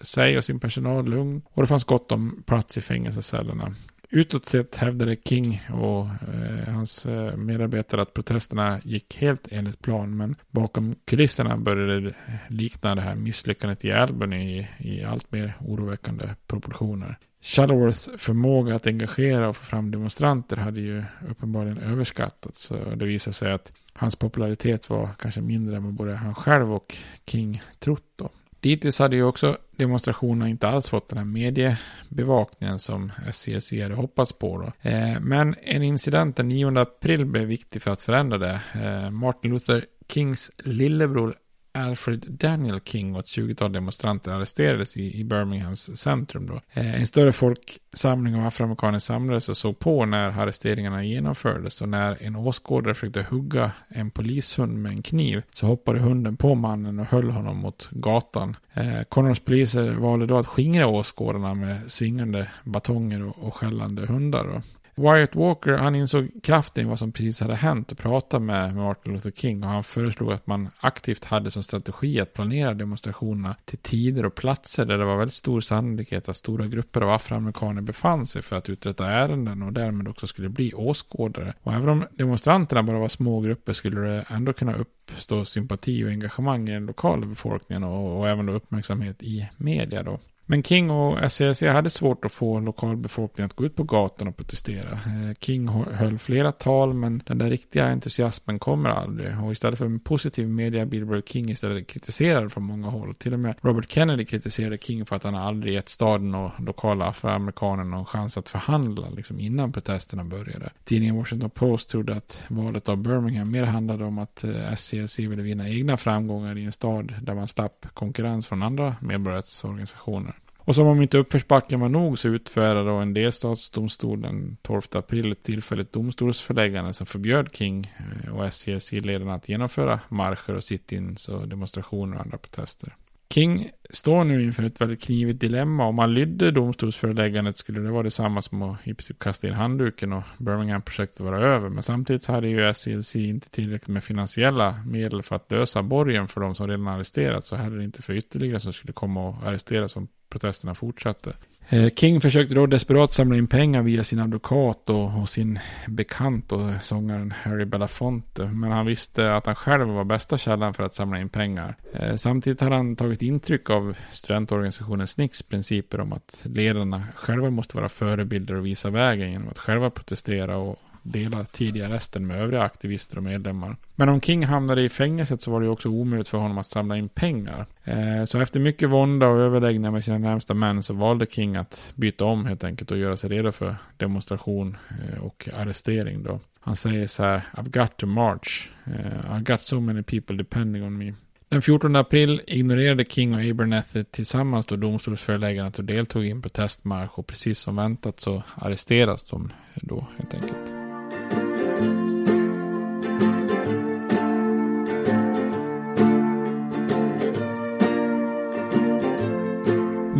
sig 0.00 0.38
och 0.38 0.44
sin 0.44 0.61
personal 0.61 1.04
lugn 1.04 1.42
och 1.52 1.62
det 1.62 1.66
fanns 1.66 1.84
gott 1.84 2.12
om 2.12 2.42
plats 2.46 2.78
i 2.78 2.80
fängelsecellerna. 2.80 3.75
Utåt 4.14 4.49
sett 4.49 4.76
hävdade 4.76 5.16
King 5.25 5.62
och 5.73 6.07
eh, 6.07 6.75
hans 6.75 7.07
eh, 7.07 7.37
medarbetare 7.37 8.02
att 8.02 8.14
protesterna 8.14 8.81
gick 8.85 9.16
helt 9.16 9.49
enligt 9.50 9.83
plan. 9.83 10.16
Men 10.16 10.37
bakom 10.50 10.95
kulisserna 11.04 11.57
började 11.57 12.00
det 12.00 12.14
likna 12.49 12.95
det 12.95 13.00
här 13.00 13.14
misslyckandet 13.14 13.85
i 13.85 13.92
Albany 13.92 14.59
i, 14.59 14.69
i 14.78 15.04
allt 15.04 15.33
mer 15.33 15.57
oroväckande 15.61 16.35
proportioner. 16.47 17.19
Shuttleworths 17.42 18.11
förmåga 18.19 18.75
att 18.75 18.87
engagera 18.87 19.49
och 19.49 19.57
få 19.57 19.64
fram 19.64 19.90
demonstranter 19.90 20.57
hade 20.57 20.81
ju 20.81 21.04
uppenbarligen 21.31 21.78
överskattats. 21.78 22.71
och 22.71 22.99
det 22.99 23.07
visade 23.07 23.35
sig 23.35 23.52
att 23.52 23.73
hans 23.92 24.16
popularitet 24.16 24.90
var 24.90 25.11
kanske 25.19 25.40
mindre 25.40 25.76
än 25.76 25.85
vad 25.85 25.95
både 25.95 26.14
han 26.14 26.35
själv 26.35 26.75
och 26.75 26.95
King 27.26 27.62
trott 27.78 28.12
då. 28.16 28.31
Dittills 28.62 28.99
hade 28.99 29.16
ju 29.16 29.25
också 29.25 29.57
demonstrationerna 29.76 30.49
inte 30.49 30.69
alls 30.69 30.88
fått 30.88 31.09
den 31.09 31.19
här 31.19 31.25
mediebevakningen 31.25 32.78
som 32.78 33.12
SCLC 33.33 33.73
hade 33.73 33.95
hoppats 33.95 34.33
på. 34.33 34.59
Då. 34.59 34.90
Eh, 34.90 35.21
men 35.21 35.54
en 35.62 35.83
incident 35.83 36.37
den 36.37 36.49
9 36.49 36.78
april 36.78 37.25
blev 37.25 37.45
viktig 37.45 37.83
för 37.83 37.90
att 37.90 38.02
förändra 38.02 38.38
det. 38.38 38.61
Eh, 38.75 39.11
Martin 39.11 39.50
Luther 39.50 39.85
Kings 40.09 40.50
lillebror 40.59 41.37
Alfred 41.75 42.26
Daniel 42.29 42.81
King 42.81 43.14
och 43.14 43.21
ett 43.21 43.26
20-tal 43.26 43.73
demonstranter 43.73 44.33
arresterades 44.33 44.97
i, 44.97 45.21
i 45.21 45.25
Birminghams 45.25 45.97
centrum. 45.97 46.47
Då. 46.47 46.61
Eh, 46.73 46.95
en 46.95 47.07
större 47.07 47.33
folksamling 47.33 48.35
av 48.35 48.47
afroamerikaner 48.47 48.99
samlades 48.99 49.49
och 49.49 49.57
såg 49.57 49.79
på 49.79 50.07
när 50.07 50.41
arresteringarna 50.41 51.05
genomfördes 51.05 51.81
och 51.81 51.88
när 51.88 52.23
en 52.23 52.37
åskådare 52.37 52.95
försökte 52.95 53.26
hugga 53.31 53.71
en 53.88 54.11
polishund 54.11 54.79
med 54.79 54.93
en 54.93 55.02
kniv 55.02 55.43
så 55.52 55.67
hoppade 55.67 55.99
hunden 55.99 56.37
på 56.37 56.55
mannen 56.55 56.99
och 56.99 57.07
höll 57.07 57.31
honom 57.31 57.57
mot 57.57 57.88
gatan. 57.91 58.57
Eh, 58.73 59.02
Connors 59.09 59.41
poliser 59.41 59.91
valde 59.91 60.26
då 60.26 60.38
att 60.38 60.47
skingra 60.47 60.87
åskådarna 60.87 61.55
med 61.55 61.91
svingande 61.91 62.49
batonger 62.64 63.23
och, 63.23 63.38
och 63.38 63.55
skällande 63.55 64.07
hundar. 64.07 64.45
Då. 64.45 64.62
Wyatt 64.94 65.37
Walker, 65.37 65.72
han 65.72 65.94
insåg 65.94 66.30
kraften 66.42 66.87
i 66.87 66.88
vad 66.88 66.99
som 66.99 67.12
precis 67.12 67.40
hade 67.40 67.54
hänt 67.54 67.92
och 67.92 67.99
pratade 67.99 68.44
med 68.44 68.76
Martin 68.76 69.12
Luther 69.12 69.30
King 69.30 69.64
och 69.64 69.70
han 69.70 69.84
föreslog 69.84 70.32
att 70.32 70.46
man 70.46 70.68
aktivt 70.80 71.25
hade 71.25 71.50
som 71.50 71.62
strategi 71.62 72.20
att 72.20 72.34
planera 72.34 72.75
demonstrationerna 72.75 73.56
till 73.64 73.78
tider 73.78 74.26
och 74.26 74.34
platser 74.34 74.84
där 74.84 74.99
det 74.99 75.04
var 75.04 75.16
väldigt 75.16 75.34
stor 75.34 75.61
sannolikhet 75.61 76.28
att 76.28 76.37
stora 76.37 76.66
grupper 76.66 77.00
av 77.00 77.11
afroamerikaner 77.11 77.82
befann 77.82 78.26
sig 78.26 78.42
för 78.42 78.56
att 78.56 78.68
uträtta 78.68 79.06
ärenden 79.06 79.62
och 79.62 79.72
därmed 79.72 80.08
också 80.08 80.26
skulle 80.26 80.49
bli 80.49 80.75
åskådare. 80.75 81.54
Och 81.62 81.72
även 81.72 81.88
om 81.88 82.04
demonstranterna 82.11 82.82
bara 82.82 82.99
var 82.99 83.08
små 83.08 83.40
grupper 83.40 83.72
skulle 83.72 84.00
det 84.00 84.25
ändå 84.28 84.52
kunna 84.52 84.75
uppstå 84.75 85.44
sympati 85.44 86.04
och 86.04 86.08
engagemang 86.08 86.68
i 86.68 86.72
den 86.72 86.87
lokala 86.87 87.26
befolkningen 87.26 87.84
och, 87.84 88.18
och 88.18 88.28
även 88.28 88.46
då 88.46 88.52
uppmärksamhet 88.52 89.22
i 89.22 89.49
media 89.56 90.02
då. 90.02 90.20
Men 90.52 90.62
King 90.62 90.90
och 90.90 91.32
SCLC 91.32 91.62
hade 91.62 91.90
svårt 91.90 92.25
att 92.25 92.32
få 92.32 92.61
lokalbefolkningen 92.61 93.47
att 93.47 93.56
gå 93.56 93.64
ut 93.64 93.76
på 93.76 93.82
gatan 93.82 94.28
och 94.28 94.37
protestera. 94.37 94.90
Eh, 94.90 95.35
King 95.40 95.68
höll 95.68 96.18
flera 96.18 96.52
tal 96.52 96.94
men 96.94 97.23
den 97.26 97.38
där 97.38 97.50
riktiga 97.50 97.87
entusiasmen 97.87 98.59
kommer 98.59 98.90
aldrig. 98.90 99.40
Och 99.44 99.52
istället 99.52 99.78
för 99.78 99.87
en 99.87 100.00
positiv 100.00 100.49
media 100.49 100.87
blir 100.87 101.00
Robert 101.00 101.28
King 101.28 101.50
istället 101.50 101.87
kritiserad 101.87 102.52
från 102.52 102.64
många 102.64 102.88
håll. 102.88 103.14
Till 103.14 103.32
och 103.32 103.40
med 103.40 103.54
Robert 103.61 103.90
Kennedy 103.90 104.25
kritiserade 104.25 104.78
King 104.78 105.06
för 105.06 105.16
att 105.16 105.25
han 105.25 105.35
aldrig 105.35 105.75
gett 105.75 105.88
staden 105.88 106.35
och 106.35 106.61
lokala 106.61 107.06
afroamerikaner 107.06 107.85
någon 107.85 108.06
chans 108.06 108.38
att 108.38 108.49
förhandla 108.49 109.11
liksom 109.11 109.40
innan 109.40 109.73
protesterna 109.73 110.25
började. 110.25 110.71
Tidningen 110.85 111.16
Washington 111.16 111.50
Post 111.50 111.88
trodde 111.88 112.16
att 112.16 112.44
valet 112.49 112.88
av 112.88 112.97
Birmingham 112.97 113.50
mer 113.50 113.64
handlade 113.64 114.04
om 114.04 114.18
att 114.18 114.44
eh, 114.44 114.73
SCLC 114.73 115.18
ville 115.18 115.42
vinna 115.42 115.68
egna 115.68 115.97
framgångar 115.97 116.59
i 116.59 116.64
en 116.64 116.73
stad 116.73 117.14
där 117.23 117.35
man 117.35 117.49
slapp 117.49 117.87
konkurrens 117.94 118.47
från 118.47 118.62
andra 118.62 118.97
medborgarrättsorganisationer. 119.00 120.41
Och 120.64 120.75
som 120.75 120.87
om 120.87 121.02
inte 121.02 121.19
uppförsbacken 121.19 121.81
var 121.81 121.88
nog 121.88 122.19
så 122.19 122.28
utfärdade 122.28 122.90
då 122.90 122.97
en 122.97 123.14
delstatsdomstol 123.14 124.23
den 124.23 124.57
12 124.62 124.83
april 124.92 125.33
ett 125.33 125.42
tillfälligt 125.42 125.92
domstolsförläggande 125.92 126.95
som 126.95 127.07
förbjöd 127.07 127.49
King 127.52 127.92
eh, 127.97 128.35
och 128.35 128.52
SCLC-ledarna 128.52 129.35
att 129.35 129.49
genomföra 129.49 130.00
marscher 130.09 130.54
och 130.54 130.64
sit-ins 130.64 131.28
och 131.28 131.49
demonstrationer 131.49 132.16
och 132.16 132.23
andra 132.23 132.38
protester. 132.38 132.97
King 133.32 133.70
står 133.90 134.24
nu 134.24 134.42
inför 134.42 134.62
ett 134.62 134.80
väldigt 134.80 135.02
knivigt 135.02 135.40
dilemma. 135.40 135.86
Om 135.86 135.94
man 135.94 136.14
lydde 136.14 136.50
domstolsföreläggandet 136.50 137.56
skulle 137.56 137.80
det 137.80 137.90
vara 137.90 138.02
detsamma 138.02 138.42
som 138.42 138.62
att 138.62 138.86
i 138.86 138.94
princip 138.94 139.18
kasta 139.18 139.46
in 139.46 139.54
handduken 139.54 140.12
och 140.12 140.22
Birmingham-projektet 140.38 141.20
vara 141.20 141.40
över. 141.40 141.68
Men 141.68 141.82
samtidigt 141.82 142.26
hade 142.26 142.48
ju 142.48 142.74
SCLC 142.74 143.16
inte 143.16 143.50
tillräckligt 143.50 143.88
med 143.88 144.04
finansiella 144.04 144.82
medel 144.86 145.22
för 145.22 145.36
att 145.36 145.50
lösa 145.52 145.82
borgen 145.82 146.28
för 146.28 146.40
de 146.40 146.54
som 146.54 146.68
redan 146.68 146.88
arresterats 146.88 147.52
och 147.52 147.58
heller 147.58 147.80
inte 147.80 148.02
för 148.02 148.14
ytterligare 148.14 148.60
som 148.60 148.72
skulle 148.72 148.92
komma 148.92 149.28
och 149.28 149.42
arresteras 149.42 149.96
om 149.96 150.08
protesterna 150.28 150.74
fortsatte. 150.74 151.36
Eh, 151.69 151.88
King 151.97 152.21
försökte 152.21 152.54
då 152.54 152.66
desperat 152.66 153.12
samla 153.12 153.37
in 153.37 153.47
pengar 153.47 153.83
via 153.83 154.04
sin 154.04 154.19
advokat 154.19 154.90
och, 154.90 155.21
och 155.21 155.28
sin 155.28 155.59
bekant 155.88 156.52
och 156.52 156.71
sångaren 156.81 157.35
Harry 157.42 157.64
Belafonte. 157.64 158.45
Men 158.45 158.73
han 158.73 158.87
visste 158.87 159.35
att 159.35 159.47
han 159.47 159.54
själv 159.54 159.88
var 159.88 160.04
bästa 160.04 160.38
källan 160.38 160.75
för 160.75 160.85
att 160.85 160.95
samla 160.95 161.21
in 161.21 161.28
pengar. 161.28 161.76
Eh, 161.92 162.16
samtidigt 162.16 162.61
hade 162.61 162.76
han 162.76 162.97
tagit 162.97 163.23
intryck 163.23 163.71
av 163.71 163.97
studentorganisationen 164.11 165.07
SNICs 165.07 165.42
principer 165.42 166.00
om 166.00 166.12
att 166.12 166.42
ledarna 166.45 167.02
själva 167.14 167.50
måste 167.50 167.76
vara 167.76 167.88
förebilder 167.88 168.54
och 168.54 168.66
visa 168.66 168.90
vägen 168.90 169.31
genom 169.31 169.49
att 169.49 169.59
själva 169.59 169.90
protestera 169.90 170.57
och 170.57 170.78
dela 171.02 171.44
tidiga 171.44 171.88
resten 171.88 172.26
med 172.26 172.40
övriga 172.40 172.62
aktivister 172.62 173.16
och 173.16 173.23
medlemmar. 173.23 173.76
Men 173.94 174.09
om 174.09 174.21
King 174.21 174.44
hamnade 174.44 174.82
i 174.82 174.88
fängelset 174.88 175.40
så 175.40 175.50
var 175.50 175.61
det 175.61 175.68
också 175.68 175.88
omöjligt 175.88 176.28
för 176.28 176.38
honom 176.38 176.59
att 176.59 176.66
samla 176.66 176.97
in 176.97 177.09
pengar. 177.09 177.66
Eh, 177.85 178.25
så 178.25 178.40
efter 178.40 178.61
mycket 178.61 178.90
vånda 178.90 179.28
och 179.28 179.40
överläggningar 179.40 179.90
med 179.90 180.04
sina 180.04 180.18
närmsta 180.18 180.54
män 180.54 180.82
så 180.82 180.94
valde 180.94 181.26
King 181.26 181.56
att 181.56 181.92
byta 181.97 182.25
om 182.25 182.47
helt 182.47 182.64
enkelt 182.64 182.90
och 182.90 182.99
göra 182.99 183.16
sig 183.16 183.30
redo 183.30 183.52
för 183.52 183.76
demonstration 183.97 184.76
eh, 184.90 185.25
och 185.25 185.49
arrestering 185.54 186.23
då. 186.23 186.40
Han 186.61 186.76
säger 186.76 187.06
så 187.06 187.23
här, 187.23 187.42
I've 187.52 187.80
got 187.80 187.97
to 187.97 188.06
march. 188.06 188.71
Eh, 188.85 189.30
I've 189.30 189.52
got 189.52 189.61
so 189.61 189.80
many 189.80 190.02
people 190.02 190.37
depending 190.37 190.85
on 190.85 190.99
me. 190.99 191.14
Den 191.52 191.62
14 191.62 191.97
april 191.97 192.40
ignorerade 192.47 193.04
King 193.04 193.35
och 193.35 193.40
Abernethy 193.40 194.04
tillsammans 194.04 194.66
då 194.66 194.76
domstolsföreläggandet 194.76 195.78
och 195.78 195.85
deltog 195.85 196.26
i 196.26 196.30
en 196.30 196.42
protestmarsch 196.42 197.18
och 197.18 197.26
precis 197.26 197.59
som 197.59 197.76
väntat 197.76 198.21
så 198.21 198.42
arresteras 198.54 199.30
de 199.30 199.52
då 199.75 200.06
helt 200.18 200.35
enkelt. 200.35 200.81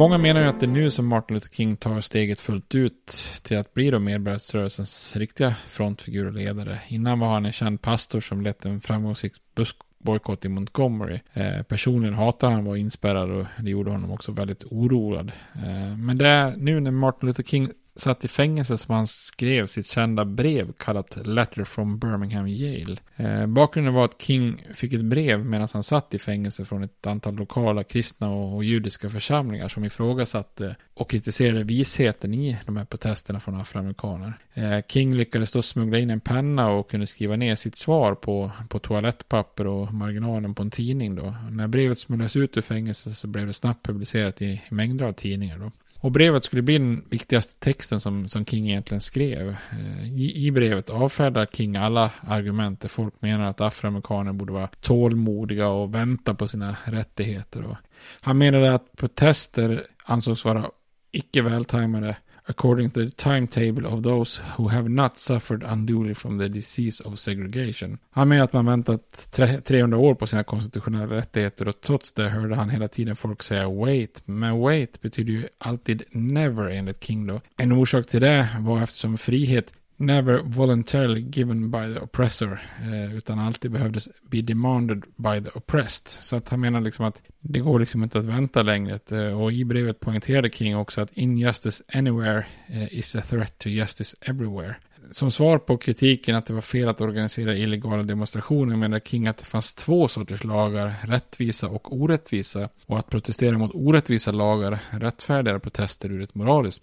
Många 0.03 0.19
menar 0.19 0.41
ju 0.41 0.47
att 0.47 0.61
det 0.61 0.67
är 0.67 0.71
nu 0.71 0.91
som 0.91 1.07
Martin 1.07 1.35
Luther 1.35 1.49
King 1.49 1.77
tar 1.77 2.01
steget 2.01 2.41
fullt 2.41 2.75
ut 2.75 3.25
till 3.43 3.59
att 3.59 3.75
bli 3.75 3.91
då 3.91 3.99
medborgarrättsrörelsens 3.99 5.17
riktiga 5.17 5.55
frontfigur 5.67 6.27
och 6.27 6.33
ledare. 6.33 6.81
Innan 6.89 7.19
var 7.19 7.29
han 7.29 7.47
en 7.47 7.53
känd 7.53 7.83
pastor 7.83 8.21
som 8.21 8.41
lett 8.41 8.65
en 8.65 8.81
framgångsrik 8.81 9.33
buskbojkott 9.55 10.45
i 10.45 10.49
Montgomery. 10.49 11.21
Eh, 11.33 11.63
personligen 11.63 12.15
hatade 12.15 12.53
han 12.53 12.65
var 12.65 12.77
inspärrad 12.77 13.31
och 13.31 13.47
det 13.59 13.71
gjorde 13.71 13.91
honom 13.91 14.11
också 14.11 14.33
väldigt 14.33 14.65
oroad. 14.65 15.33
Eh, 15.55 15.97
men 15.97 16.19
det 16.19 16.29
är 16.29 16.57
nu 16.57 16.81
när 16.81 16.91
Martin 16.91 17.27
Luther 17.27 17.43
King 17.43 17.69
satt 17.97 18.25
i 18.25 18.29
fängelse 18.29 18.79
som 18.79 18.95
han 18.95 19.07
skrev 19.07 19.67
sitt 19.67 19.87
kända 19.87 20.25
brev 20.25 20.73
kallat 20.73 21.27
Letter 21.27 21.65
from 21.65 21.99
Birmingham 21.99 22.49
Yale. 22.49 22.97
Eh, 23.17 23.47
bakgrunden 23.47 23.95
var 23.95 24.05
att 24.05 24.23
King 24.23 24.67
fick 24.75 24.93
ett 24.93 25.05
brev 25.05 25.45
medan 25.47 25.69
han 25.73 25.83
satt 25.83 26.15
i 26.15 26.19
fängelse 26.19 26.65
från 26.65 26.83
ett 26.83 27.07
antal 27.07 27.35
lokala 27.35 27.85
kristna 27.85 28.31
och, 28.31 28.55
och 28.55 28.65
judiska 28.65 29.11
församlingar 29.11 29.69
som 29.69 29.85
ifrågasatte 29.85 30.77
och 30.95 31.11
kritiserade 31.11 31.65
visheten 31.65 32.35
i 32.35 32.59
de 32.67 32.77
här 32.77 32.85
protesterna 32.85 33.41
från 33.41 33.61
afroamerikaner. 33.61 34.39
Eh, 34.55 34.79
King 34.89 35.15
lyckades 35.15 35.53
då 35.53 35.63
smuggla 35.63 35.99
in 35.99 36.11
en 36.11 36.21
penna 36.21 36.71
och 36.71 36.91
kunde 36.91 37.07
skriva 37.07 37.37
ner 37.37 37.55
sitt 37.55 37.77
svar 37.77 38.15
på, 38.15 38.51
på 38.69 38.79
toalettpapper 38.79 39.67
och 39.67 39.95
marginalen 39.95 40.55
på 40.55 40.63
en 40.63 40.71
tidning 40.71 41.15
då. 41.15 41.35
När 41.51 41.69
brevet 41.69 41.99
smugglades 41.99 42.37
ut 42.37 42.57
ur 42.57 42.63
fängelset 42.63 43.15
så 43.15 43.29
blev 43.29 43.47
det 43.47 43.53
snabbt 43.53 43.87
publicerat 43.87 44.43
i, 44.43 44.47
i 44.47 44.63
mängder 44.75 45.05
av 45.05 45.13
tidningar 45.13 45.59
då. 45.59 45.71
Och 46.03 46.13
brevet 46.13 46.45
skulle 46.45 46.63
bli 46.63 46.79
den 46.79 47.05
viktigaste 47.11 47.61
texten 47.61 48.01
som, 48.01 48.29
som 48.29 48.45
King 48.45 48.71
egentligen 48.71 49.01
skrev. 49.01 49.49
Eh, 49.49 50.13
I, 50.13 50.47
I 50.47 50.51
brevet 50.51 50.91
avfärdar 50.91 51.47
King 51.47 51.77
alla 51.77 52.11
argument 52.21 52.81
där 52.81 52.89
folk 52.89 53.15
menar 53.21 53.45
att 53.45 53.61
afroamerikaner 53.61 54.33
borde 54.33 54.53
vara 54.53 54.67
tålmodiga 54.67 55.69
och 55.69 55.95
vänta 55.95 56.35
på 56.35 56.49
sina 56.49 56.77
rättigheter. 56.85 57.63
Och 57.65 57.77
han 58.21 58.39
menade 58.39 58.75
att 58.75 58.97
protester 58.97 59.85
ansågs 60.05 60.45
vara 60.45 60.71
icke 61.11 61.43
vältajmade 61.43 62.17
according 62.47 62.91
to 62.91 63.01
the 63.01 63.11
timetable 63.11 63.87
of 63.87 64.03
those 64.03 64.43
who 64.57 64.69
have 64.69 64.89
not 64.89 65.19
suffered 65.19 65.63
unduly 65.63 66.15
from 66.15 66.39
the 66.39 66.49
disease 66.49 67.01
of 67.05 67.19
segregation. 67.19 67.99
Han 68.11 68.29
menar 68.29 68.45
att 68.45 68.53
man 68.53 68.67
väntat 68.67 69.31
300 69.65 69.99
år 69.99 70.15
på 70.15 70.27
sina 70.27 70.45
konstitutionella 70.45 71.17
rättigheter 71.17 71.69
och 71.69 71.81
trots 71.81 72.13
det 72.13 72.29
hörde 72.29 72.55
han 72.55 72.71
hela 72.71 72.89
tiden 72.89 73.17
folk 73.17 73.43
säga 73.43 73.69
wait. 73.71 74.23
Men 74.25 74.61
wait 74.61 75.01
betyder 75.01 75.33
ju 75.33 75.49
alltid 75.59 76.03
never 76.11 76.71
enligt 76.71 77.05
King 77.05 77.27
då. 77.27 77.41
En 77.57 77.73
orsak 77.73 78.07
till 78.07 78.21
det 78.21 78.49
var 78.59 78.83
eftersom 78.83 79.19
frihet 79.19 79.75
never 80.03 80.43
voluntarily 80.43 81.21
given 81.21 81.71
by 81.71 81.95
the 81.95 82.01
oppressor, 82.01 82.61
eh, 82.83 83.17
utan 83.17 83.39
alltid 83.39 83.71
behövdes 83.71 84.09
be 84.23 84.43
demanded 84.43 85.03
by 85.17 85.41
the 85.41 85.51
oppressed. 85.55 86.09
Så 86.09 86.37
att 86.37 86.49
han 86.49 86.61
menar 86.61 86.81
liksom 86.81 87.05
att 87.05 87.23
det 87.41 87.59
går 87.59 87.79
liksom 87.79 88.03
inte 88.03 88.19
att 88.19 88.25
vänta 88.25 88.63
längre. 88.63 88.99
Eh, 89.11 89.41
och 89.41 89.53
i 89.53 89.65
brevet 89.65 90.01
poängterade 90.01 90.51
King 90.51 90.77
också 90.77 91.01
att 91.01 91.13
injustice 91.13 91.83
anywhere 91.95 92.47
eh, 92.69 92.99
is 92.99 93.17
a 93.17 93.23
threat 93.29 93.59
to 93.59 93.69
justice 93.69 94.17
everywhere 94.21 94.77
som 95.13 95.31
svar 95.31 95.59
på 95.59 95.77
kritiken 95.77 96.37
att 96.37 96.47
det 96.47 96.55
var 96.55 96.61
fel 96.61 96.89
att 96.89 97.01
organisera 97.01 97.57
illegala 97.57 98.03
demonstrationer 98.03 98.77
menar 98.77 98.99
King 99.01 99.27
att 99.27 99.39
det 99.39 99.45
fanns 99.45 99.75
två 99.75 100.09
sorters 100.09 100.45
lagar, 100.45 100.95
rättvisa 101.03 101.69
och 101.69 101.97
orättvisa. 101.97 102.69
Och 102.87 102.99
att 102.99 103.11
protestera 103.11 103.59
mot 103.59 103.75
orättvisa 103.75 104.33
lagar 104.33 104.79
rättfärdigar 104.91 105.59
protester 105.59 106.13
ur 106.13 106.23
ett 106.23 106.35
moraliskt 106.35 106.83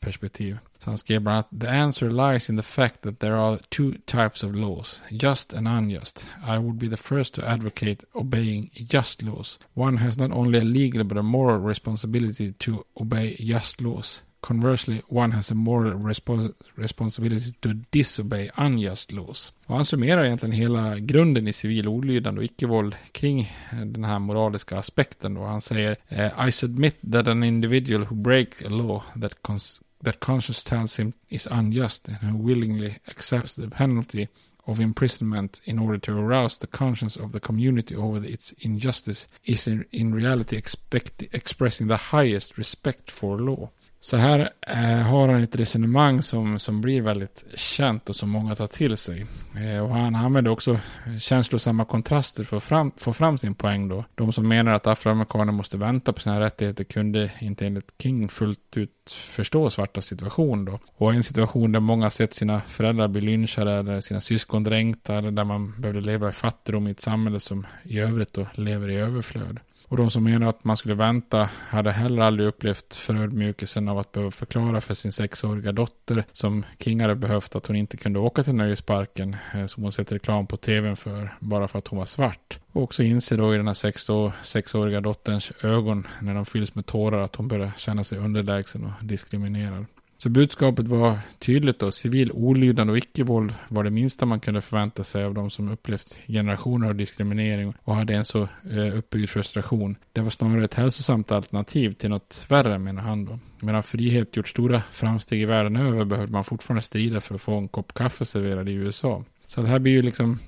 perspektiv. 0.00 0.58
Så 0.78 0.90
han 0.90 0.98
skrev 0.98 1.20
bland 1.20 1.34
annat 1.34 1.60
The 1.60 1.68
answer 1.68 2.32
lies 2.32 2.50
in 2.50 2.56
the 2.56 2.62
fact 2.62 3.02
that 3.02 3.18
there 3.18 3.36
are 3.36 3.58
two 3.68 3.92
types 4.04 4.44
of 4.44 4.54
laws, 4.54 5.02
just 5.10 5.54
and 5.54 5.68
unjust. 5.68 6.26
I 6.48 6.58
would 6.58 6.78
be 6.78 6.88
the 6.88 6.96
first 6.96 7.34
to 7.34 7.42
advocate 7.42 8.04
obeying 8.14 8.70
just 8.72 9.22
laws. 9.22 9.58
One 9.74 9.98
has 9.98 10.18
not 10.18 10.32
only 10.32 10.58
a 10.58 10.64
legal 10.64 11.04
but 11.04 11.18
a 11.18 11.22
moral 11.22 11.68
responsibility 11.68 12.52
to 12.52 12.84
obey 13.00 13.36
just 13.38 13.80
laws. 13.80 14.22
Conversely, 14.40 15.02
one 15.08 15.32
has 15.32 15.50
a 15.50 15.54
moral 15.54 15.92
respons 15.92 16.52
responsibility 16.74 17.52
to 17.60 17.68
disobey 17.90 18.50
unjust 18.56 19.12
laws. 19.12 19.52
Och 19.66 19.76
han 19.76 19.84
summerar 19.84 20.24
egentligen 20.24 20.52
hela 20.52 20.98
grunden 20.98 21.48
i 21.48 21.52
civil 21.52 21.88
olydnad 21.88 22.38
och 22.38 22.44
icke-våld 22.44 22.96
kring 23.12 23.52
den 23.86 24.04
här 24.04 24.18
moraliska 24.18 24.78
aspekten. 24.78 25.36
Och 25.36 25.48
Han 25.48 25.60
säger 25.60 25.96
eh, 26.08 26.48
I 26.48 26.52
submit 26.52 26.96
that 27.12 27.28
an 27.28 27.44
individual 27.44 28.04
who 28.04 28.14
break 28.14 28.62
a 28.62 28.68
law 28.68 29.02
that, 29.20 29.42
cons 29.42 29.80
that 30.04 30.20
conscience 30.20 30.68
tells 30.68 31.00
him 31.00 31.12
is 31.28 31.48
unjust 31.50 32.08
and 32.08 32.18
who 32.18 32.46
willingly 32.48 32.94
accepts 33.08 33.54
the 33.54 33.68
penalty 33.68 34.28
of 34.66 34.80
imprisonment 34.80 35.60
in 35.64 35.78
order 35.78 35.98
to 35.98 36.12
arouse 36.12 36.58
the 36.58 36.66
conscience 36.66 37.16
of 37.16 37.32
the 37.32 37.40
community 37.40 37.96
over 37.96 38.24
its 38.24 38.54
injustice 38.58 39.28
is 39.44 39.68
in, 39.68 39.84
in 39.92 40.14
reality 40.14 40.56
expect, 40.56 41.22
expressing 41.32 41.86
the 41.86 41.96
highest 41.96 42.58
respect 42.58 43.10
for 43.10 43.38
law. 43.38 43.70
Så 44.06 44.16
här 44.16 44.50
eh, 44.60 44.76
har 44.78 45.28
han 45.28 45.42
ett 45.42 45.56
resonemang 45.56 46.22
som, 46.22 46.58
som 46.58 46.80
blir 46.80 47.02
väldigt 47.02 47.44
känt 47.54 48.08
och 48.08 48.16
som 48.16 48.30
många 48.30 48.54
tar 48.54 48.66
till 48.66 48.96
sig. 48.96 49.26
Eh, 49.56 49.84
och 49.84 49.90
han 49.90 50.14
använder 50.14 50.50
också 50.50 50.78
känslosamma 51.20 51.84
kontraster 51.84 52.44
för 52.44 52.56
att 52.56 52.64
fram, 52.64 52.92
få 52.96 53.12
fram 53.12 53.38
sin 53.38 53.54
poäng 53.54 53.88
då. 53.88 54.04
De 54.14 54.32
som 54.32 54.48
menar 54.48 54.72
att 54.72 54.86
afroamerikaner 54.86 55.52
måste 55.52 55.76
vänta 55.76 56.12
på 56.12 56.20
sina 56.20 56.40
rättigheter 56.40 56.84
kunde 56.84 57.30
inte 57.40 57.66
enligt 57.66 57.94
King 58.02 58.28
fullt 58.28 58.76
ut 58.76 59.10
förstå 59.10 59.70
svarta 59.70 60.02
situation 60.02 60.64
då. 60.64 60.78
Och 60.96 61.14
en 61.14 61.22
situation 61.22 61.72
där 61.72 61.80
många 61.80 62.10
sett 62.10 62.34
sina 62.34 62.60
föräldrar 62.60 63.08
bli 63.08 63.20
lynchade 63.20 63.72
eller 63.72 64.00
sina 64.00 64.20
syskon 64.20 64.64
dränkta 64.64 65.14
eller 65.14 65.30
där 65.30 65.44
man 65.44 65.80
behövde 65.80 66.00
leva 66.00 66.28
i 66.28 66.32
fattigdom 66.32 66.88
i 66.88 66.90
ett 66.90 67.00
samhälle 67.00 67.40
som 67.40 67.66
i 67.82 67.98
övrigt 67.98 68.32
då 68.32 68.46
lever 68.54 68.90
i 68.90 68.96
överflöd. 68.96 69.60
Och 69.88 69.96
de 69.96 70.10
som 70.10 70.24
menar 70.24 70.48
att 70.48 70.64
man 70.64 70.76
skulle 70.76 70.94
vänta 70.94 71.50
hade 71.68 71.92
heller 71.92 72.22
aldrig 72.22 72.48
upplevt 72.48 72.94
förödmjukelsen 72.94 73.88
av 73.88 73.98
att 73.98 74.12
behöva 74.12 74.30
förklara 74.30 74.80
för 74.80 74.94
sin 74.94 75.12
sexåriga 75.12 75.72
dotter 75.72 76.24
som 76.32 76.64
King 76.78 77.00
hade 77.00 77.14
behövt 77.14 77.56
att 77.56 77.66
hon 77.66 77.76
inte 77.76 77.96
kunde 77.96 78.18
åka 78.18 78.42
till 78.42 78.54
nöjesparken 78.54 79.36
eh, 79.54 79.66
som 79.66 79.82
hon 79.82 79.92
sett 79.92 80.12
reklam 80.12 80.46
på 80.46 80.56
tvn 80.56 80.96
för 80.96 81.36
bara 81.40 81.68
för 81.68 81.78
att 81.78 81.88
hon 81.88 81.98
var 81.98 82.06
svart. 82.06 82.58
Och 82.72 82.82
också 82.82 83.02
inser 83.02 83.36
då 83.36 83.54
i 83.54 83.56
den 83.56 83.66
här 83.66 83.74
sex 83.74 84.06
sexåriga 84.42 85.00
dotterns 85.00 85.52
ögon 85.62 86.06
när 86.20 86.34
de 86.34 86.44
fylls 86.46 86.74
med 86.74 86.86
tårar 86.86 87.22
att 87.22 87.36
hon 87.36 87.48
börjar 87.48 87.72
känna 87.76 88.04
sig 88.04 88.18
underlägsen 88.18 88.84
och 88.84 89.04
diskriminerad. 89.04 89.86
Så 90.18 90.28
budskapet 90.28 90.88
var 90.88 91.18
tydligt 91.38 91.78
då. 91.78 91.92
Civil 91.92 92.32
olydnad 92.32 92.90
och 92.90 92.98
icke-våld 92.98 93.54
var 93.68 93.84
det 93.84 93.90
minsta 93.90 94.26
man 94.26 94.40
kunde 94.40 94.60
förvänta 94.60 95.04
sig 95.04 95.24
av 95.24 95.34
de 95.34 95.50
som 95.50 95.68
upplevt 95.68 96.18
generationer 96.26 96.88
av 96.88 96.94
diskriminering 96.94 97.74
och 97.82 97.94
hade 97.94 98.14
en 98.14 98.24
så 98.24 98.42
eh, 98.70 98.98
uppbyggd 98.98 99.30
frustration. 99.30 99.96
Det 100.12 100.20
var 100.20 100.30
snarare 100.30 100.64
ett 100.64 100.74
hälsosamt 100.74 101.32
alternativ 101.32 101.92
till 101.92 102.10
något 102.10 102.46
värre 102.48 102.78
menar 102.78 103.02
han 103.02 103.24
då. 103.24 103.38
Medan 103.60 103.82
frihet 103.82 104.36
gjort 104.36 104.48
stora 104.48 104.82
framsteg 104.92 105.42
i 105.42 105.44
världen 105.44 105.76
över 105.76 106.04
behövde 106.04 106.32
man 106.32 106.44
fortfarande 106.44 106.82
strida 106.82 107.20
för 107.20 107.34
att 107.34 107.42
få 107.42 107.54
en 107.54 107.68
kopp 107.68 107.94
kaffe 107.94 108.24
serverad 108.24 108.68
i 108.68 108.72
USA. 108.72 109.24
Så 109.46 109.60
det 109.60 109.68
här 109.68 109.78
blir 109.78 109.92
ju 109.92 110.02
liksom 110.02 110.38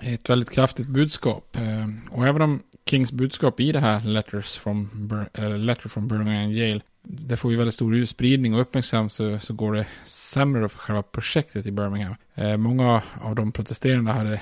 ett 0.00 0.30
väldigt 0.30 0.50
kraftigt 0.50 0.88
budskap. 0.88 1.56
Eh, 1.56 1.88
och 2.10 2.26
även 2.26 2.42
om 2.42 2.62
Kings 2.86 3.12
budskap 3.12 3.60
i 3.60 3.72
det 3.72 3.80
här 3.80 4.04
Letters 4.04 4.58
from, 4.58 4.90
äh, 5.34 5.58
Letter 5.58 5.88
from 5.88 6.08
Birmingham 6.08 6.50
Yale 6.50 6.80
det 7.02 7.36
får 7.36 7.50
ju 7.50 7.56
väldigt 7.56 7.74
stor 7.74 8.04
spridning 8.04 8.54
och 8.54 8.60
uppmärksamhet 8.60 9.12
så, 9.12 9.38
så 9.38 9.54
går 9.54 9.72
det 9.72 9.86
sämre 10.04 10.68
för 10.68 10.78
själva 10.78 11.02
projektet 11.02 11.66
i 11.66 11.70
Birmingham. 11.70 12.14
Eh, 12.34 12.56
många 12.56 13.02
av 13.20 13.34
de 13.34 13.52
protesterande 13.52 14.12
hade 14.12 14.40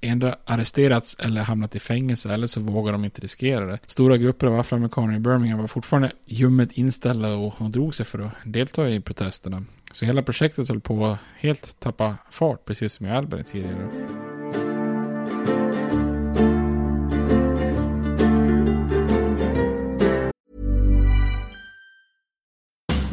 ändå 0.00 0.34
arresterats 0.44 1.16
eller 1.18 1.42
hamnat 1.42 1.76
i 1.76 1.78
fängelse 1.78 2.34
eller 2.34 2.46
så 2.46 2.60
vågar 2.60 2.92
de 2.92 3.04
inte 3.04 3.20
riskera 3.20 3.66
det. 3.66 3.78
Stora 3.86 4.16
grupper 4.16 4.46
av 4.46 4.58
afroamerikaner 4.58 5.16
i 5.16 5.20
Birmingham 5.20 5.60
var 5.60 5.66
fortfarande 5.66 6.12
ljummet 6.26 6.72
inställda 6.72 7.34
och, 7.34 7.60
och 7.60 7.70
drog 7.70 7.94
sig 7.94 8.06
för 8.06 8.18
att 8.18 8.32
delta 8.44 8.88
i 8.88 9.00
protesterna. 9.00 9.64
Så 9.92 10.04
hela 10.04 10.22
projektet 10.22 10.68
höll 10.68 10.80
på 10.80 11.06
att 11.06 11.18
helt 11.36 11.80
tappa 11.80 12.16
fart, 12.30 12.64
precis 12.64 12.92
som 12.92 13.06
i 13.06 13.10
Albany 13.10 13.42
tidigare. 13.42 14.23